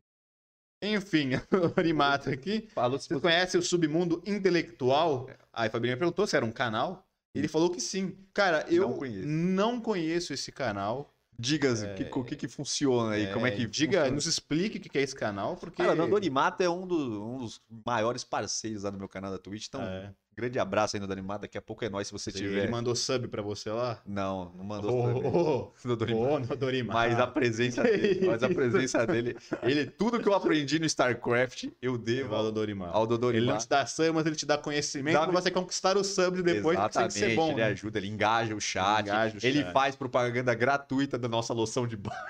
[0.83, 2.67] Enfim, o Darimato aqui.
[2.73, 5.29] Falou se Você conhece o Submundo Intelectual?
[5.51, 7.07] Aí a Fabinho perguntou se era um canal.
[7.33, 8.15] Ele falou que sim.
[8.33, 9.27] Cara, eu Não conheço.
[9.27, 11.12] não conheço esse canal.
[11.37, 14.11] Diga o que, o que, que funciona aí, como é que Diga, funciona?
[14.15, 15.83] nos explique o que é esse canal, porque.
[15.83, 19.37] Cara, o Donimato é um, do- um dos maiores parceiros lá do meu canal da
[19.39, 20.13] Twitch, então É.
[20.35, 22.69] grande abraço aí no Donimato, daqui a pouco é nós se você Ele tiver.
[22.69, 24.01] mandou sub pra você lá?
[24.05, 25.23] Não, não mandou Ô, também.
[25.31, 25.95] ô, no
[26.33, 26.93] ô, no Dorimato.
[26.97, 30.85] Mas a presença Que dele, mas a presença dele, ele, tudo que eu aprendi no
[30.85, 32.95] StarCraft, eu devo ao Dorimato.
[32.95, 33.43] ao Dodorimato.
[33.45, 36.07] Ele não te dá sub, mas ele te dá conhecimento Dá- pra você conquistar os
[36.07, 37.47] subs depois, porque tem que ser bom.
[37.51, 37.65] ele né?
[37.65, 39.71] ajuda, ele engaja o chat, Engaja o ele chat.
[39.73, 42.27] faz propaganda gratuita da nossa loção de barba.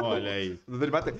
[0.00, 0.58] Olha aí.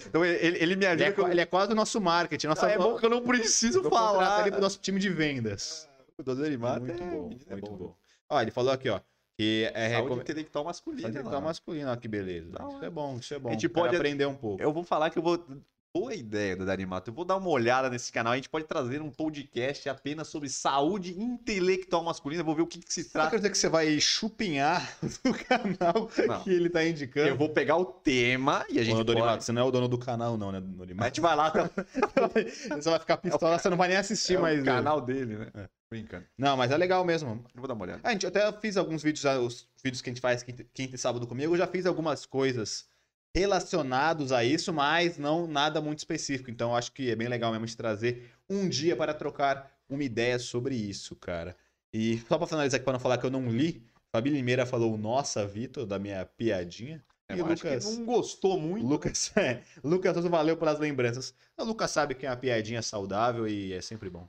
[0.06, 2.46] Então ele, ele me Ele ajuda é, que eu- ele é quase o nosso marketing.
[2.46, 4.40] Nossa, é bom que eu não preciso contratar falar.
[4.42, 5.89] ele pro nosso time de vendas.
[6.20, 7.76] O Dodorimato muito é bom, é muito bom.
[7.76, 7.96] bom.
[8.28, 9.00] Ó, ele falou aqui, ó,
[9.36, 10.20] que é Saúde recomendado.
[10.22, 11.08] intelectual masculina.
[11.08, 11.46] Intelectual lá.
[11.48, 12.50] masculino, ó, que beleza.
[12.50, 13.48] Da Isso é bom, isso é bom.
[13.48, 14.62] A gente pode- aprender um pouco.
[14.62, 15.44] Eu vou falar que eu vou.
[15.92, 17.10] Boa ideia do Danimato.
[17.10, 18.32] Eu vou dar uma olhada nesse canal.
[18.32, 22.42] A gente pode trazer um podcast apenas sobre saúde intelectual masculina.
[22.42, 23.30] Eu vou ver o que, que se trata.
[23.30, 26.44] quer dizer que você vai chupinhar do canal Não.
[26.44, 27.26] que ele tá indicando.
[27.26, 29.00] Eu vou pegar o tema e a gente.
[29.00, 29.44] Ô, Dorimato, pode...
[29.44, 31.08] você não é o dono do canal, não, né, A Dorimato?
[31.08, 31.68] gente vai lá, tá...
[32.80, 34.62] Você vai ficar pistola, você não vai nem assistir é o mais.
[34.62, 35.48] canal dele, né?
[35.54, 35.68] É.
[35.90, 36.24] Brincando.
[36.38, 37.44] Não, mas é legal mesmo.
[37.52, 38.00] Eu vou dar uma olhada.
[38.04, 40.94] A gente até fiz alguns vídeos, já, os vídeos que a gente faz quinta, quinta
[40.94, 42.88] e sábado comigo, eu já fiz algumas coisas
[43.34, 46.50] relacionados a isso, mas não nada muito específico.
[46.50, 50.38] Então acho que é bem legal mesmo de trazer um dia para trocar uma ideia
[50.38, 51.56] sobre isso, cara.
[51.92, 53.82] E só para finalizar aqui para não falar que eu não li,
[54.12, 57.04] Fabi Limeira falou nossa, Vitor, da minha piadinha.
[57.28, 58.86] É, e eu acho que Lucas, não gostou muito.
[58.86, 61.34] Lucas, é, Lucas valeu pelas lembranças.
[61.56, 64.28] O Lucas sabe que é uma piadinha saudável e é sempre bom.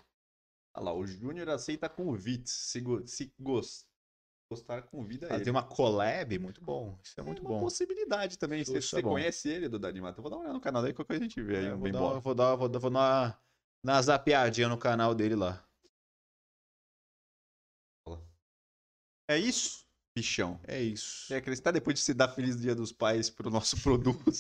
[0.76, 2.54] Olha lá, o Júnior aceita convites.
[2.54, 3.86] Se, go- se gos-
[4.52, 5.38] gostar, convida ele.
[5.40, 6.98] Fazer uma collab, muito bom.
[7.04, 7.60] Isso é É muito uma bom.
[7.62, 8.62] possibilidade também.
[8.62, 9.12] Isso Se é você bom.
[9.12, 11.28] conhece ele, do Danimato, eu vou dar uma olhada no canal dele, qualquer coisa a
[11.28, 11.66] gente vê aí.
[11.68, 12.20] É, vou, dar, bola.
[12.20, 13.38] vou, dar, vou, dar, vou dar uma,
[13.84, 15.64] uma zapeadinha no canal dele lá.
[19.30, 19.86] É isso,
[20.18, 20.60] bichão.
[20.68, 21.34] É isso.
[21.34, 24.32] É acreditar depois de se dar Feliz Dia dos Pais pro nosso produto.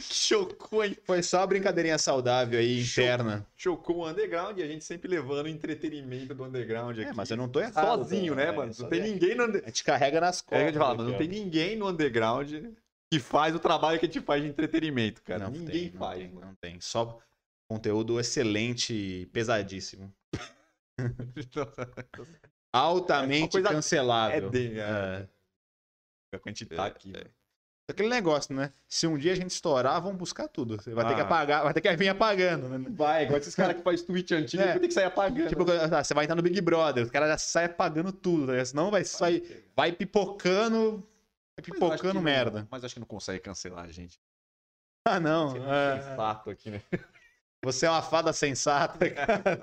[0.00, 0.96] Chocou, hein?
[1.04, 3.46] Foi só uma brincadeirinha saudável aí, interna.
[3.56, 7.08] Chocou o underground e a gente sempre levando entretenimento do underground aqui.
[7.08, 7.98] É, mas eu não tô errado.
[8.02, 8.46] Sozinho, cara.
[8.46, 8.74] né, É, mano?
[8.74, 9.02] só- Não tem é.
[9.04, 9.68] ninguém no A underground.
[9.74, 10.60] gente carrega nas É, costas.
[10.62, 11.18] a gente fala, mas não ó.
[11.18, 12.52] tem ninguém no underground
[13.12, 15.44] que faz o trabalho que a gente faz de entretenimento, cara.
[15.44, 16.18] Não ninguém tem, não faz.
[16.18, 16.46] tem, mano.
[16.46, 16.80] não tem.
[16.80, 17.18] Só
[17.70, 20.12] conteúdo excelente e pesadíssimo.
[22.72, 24.48] Altamente É coisa- cancelável.
[24.48, 24.82] É de, É.
[24.82, 25.28] é.
[26.32, 27.10] A gente tá aqui.
[27.10, 27.22] né?
[27.90, 28.72] Aquele negócio, né?
[28.88, 30.76] Se um dia a gente estourar, vão buscar tudo.
[30.76, 31.24] Você vai ter que Ah.
[31.24, 32.84] apagar, vai ter que vir apagando, né?
[32.90, 34.78] Vai, igual esses caras que faz tweet antigo, É.
[34.78, 35.48] tem que sair apagando.
[35.48, 38.52] Tipo, ah, você vai entrar no Big Brother, os caras já saem apagando tudo, tá
[38.52, 38.66] ligado?
[38.66, 39.42] senão vai, vai,
[39.76, 41.04] vai pipocando, vai
[41.58, 42.66] Mas pipocando não- merda.
[42.70, 44.18] Mas acho que não consegue cancelar a gente.
[45.06, 45.52] Ah, não.
[45.54, 46.14] Tem é.
[46.16, 46.82] fato aqui, né?
[47.62, 49.56] Você é uma fada sensata, cara.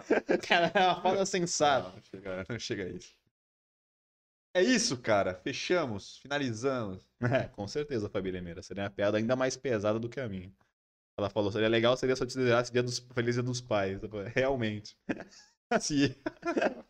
[0.48, 1.88] cara é uma fada sensata.
[1.90, 3.10] Não, não chega, não chega a isso.
[4.58, 5.36] É isso, cara.
[5.36, 7.06] Fechamos, finalizamos.
[7.20, 8.62] É, com certeza, Fabi Limeira.
[8.62, 10.52] Seria uma piada ainda mais pesada do que a minha.
[11.18, 14.00] Ela falou, seria legal seria se eu te desejasse dia dos, Feliz Dia dos Pais.
[14.02, 14.98] Falei, Realmente.
[15.82, 16.16] Se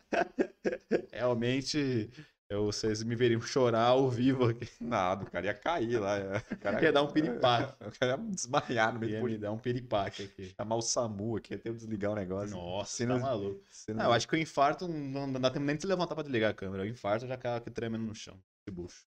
[1.12, 2.10] Realmente
[2.50, 4.66] Eu, vocês me veriam chorar ao vivo aqui.
[4.80, 6.16] Nada, o cara ia cair lá.
[6.50, 7.74] O cara Ia dar um piripaque.
[7.86, 10.54] O cara ia desmaiar no meio Ia do me dar um piripaque aqui.
[10.56, 12.56] Chamar o SAMU aqui, até eu desligar o negócio.
[12.56, 13.62] Nossa, Se tá não- maluco.
[13.70, 16.14] Você Não, eu acho que o infarto não, não dá tempo nem de se levantar
[16.14, 16.84] pra desligar a câmera.
[16.84, 18.42] O infarto já cai aqui tremendo no chão.
[18.66, 19.06] De bucho.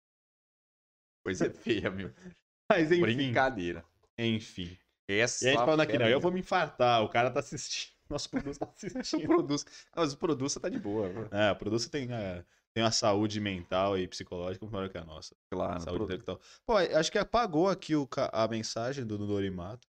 [1.26, 2.11] Coisa feia, meu.
[2.72, 3.01] Mas enfim.
[3.01, 3.84] Brincadeira.
[4.18, 4.77] Enfim.
[5.07, 7.91] Essa E a gente falando aqui, não, eu vou me infartar, o cara tá assistindo.
[8.09, 9.26] Nosso produto tá O assistindo.
[9.27, 9.65] produto.
[9.95, 11.09] Não, mas o produto tá de boa.
[11.09, 11.27] viu?
[11.31, 12.43] É, o produto tem, é,
[12.73, 15.35] tem uma saúde mental e psicológica maior que a nossa.
[15.52, 15.81] Claro.
[15.81, 16.39] saúde pro- intelectual.
[16.65, 19.88] Pô, acho que apagou aqui o, a mensagem do Norimato.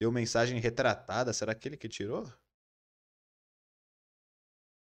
[0.00, 1.32] Deu mensagem retratada.
[1.32, 2.24] Será que ele que tirou?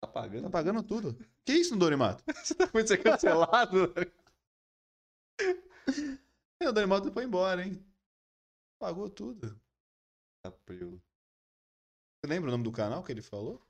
[0.01, 0.43] Tá pagando.
[0.43, 1.15] Tá apagando tudo.
[1.43, 2.23] Que isso, Norimato?
[2.31, 3.93] Você tá muito ser cancelado.
[6.61, 7.83] É, o Norimato foi embora, hein?
[8.79, 9.59] Apagou tudo.
[10.45, 11.01] April.
[12.23, 13.61] Você lembra o nome do canal que ele falou?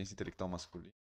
[0.00, 0.92] Intelectual masculina.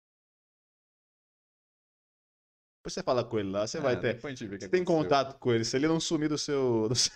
[2.78, 4.20] Depois você fala com ele lá, você vai Ah, ter.
[4.20, 5.64] Você tem contato com ele.
[5.64, 6.88] Se ele não sumir do seu.
[6.88, 7.12] do seu-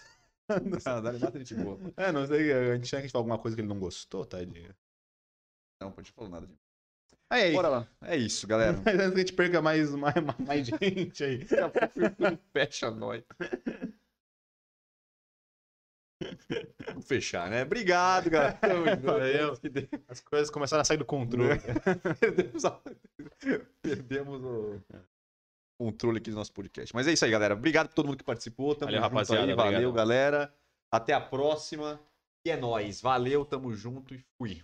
[0.86, 1.78] Ah, dá mata gente boa.
[1.96, 2.52] É, não sei.
[2.52, 4.74] A gente tinha que falar alguma coisa que ele não gostou, tadinho.
[5.80, 6.58] Não, pode falar nada de
[7.30, 7.88] Aí, Bora lá.
[8.00, 8.72] É isso, galera.
[8.82, 10.14] Mas antes que a gente perca mais, mais,
[10.46, 11.44] mais gente aí.
[11.44, 11.68] Daqui a
[12.10, 13.22] pouco fecha nós.
[16.86, 17.62] Vamos fechar, né?
[17.62, 18.58] Obrigado, galera.
[19.02, 19.58] Valeu.
[20.08, 21.58] As coisas começaram a sair do controle.
[22.20, 22.80] Perdemos, a-
[23.82, 24.80] Perdemos o
[25.78, 26.94] controle aqui do nosso podcast.
[26.94, 27.54] Mas é isso aí, galera.
[27.54, 28.74] Obrigado por todo mundo que participou.
[28.74, 29.42] Tamo Valeu, rapaziada.
[29.44, 29.54] aí.
[29.54, 29.92] Valeu, Obrigado.
[29.94, 30.54] galera.
[30.90, 32.00] Até a próxima.
[32.46, 33.00] E é nóis.
[33.00, 34.62] Valeu, tamo junto e fui.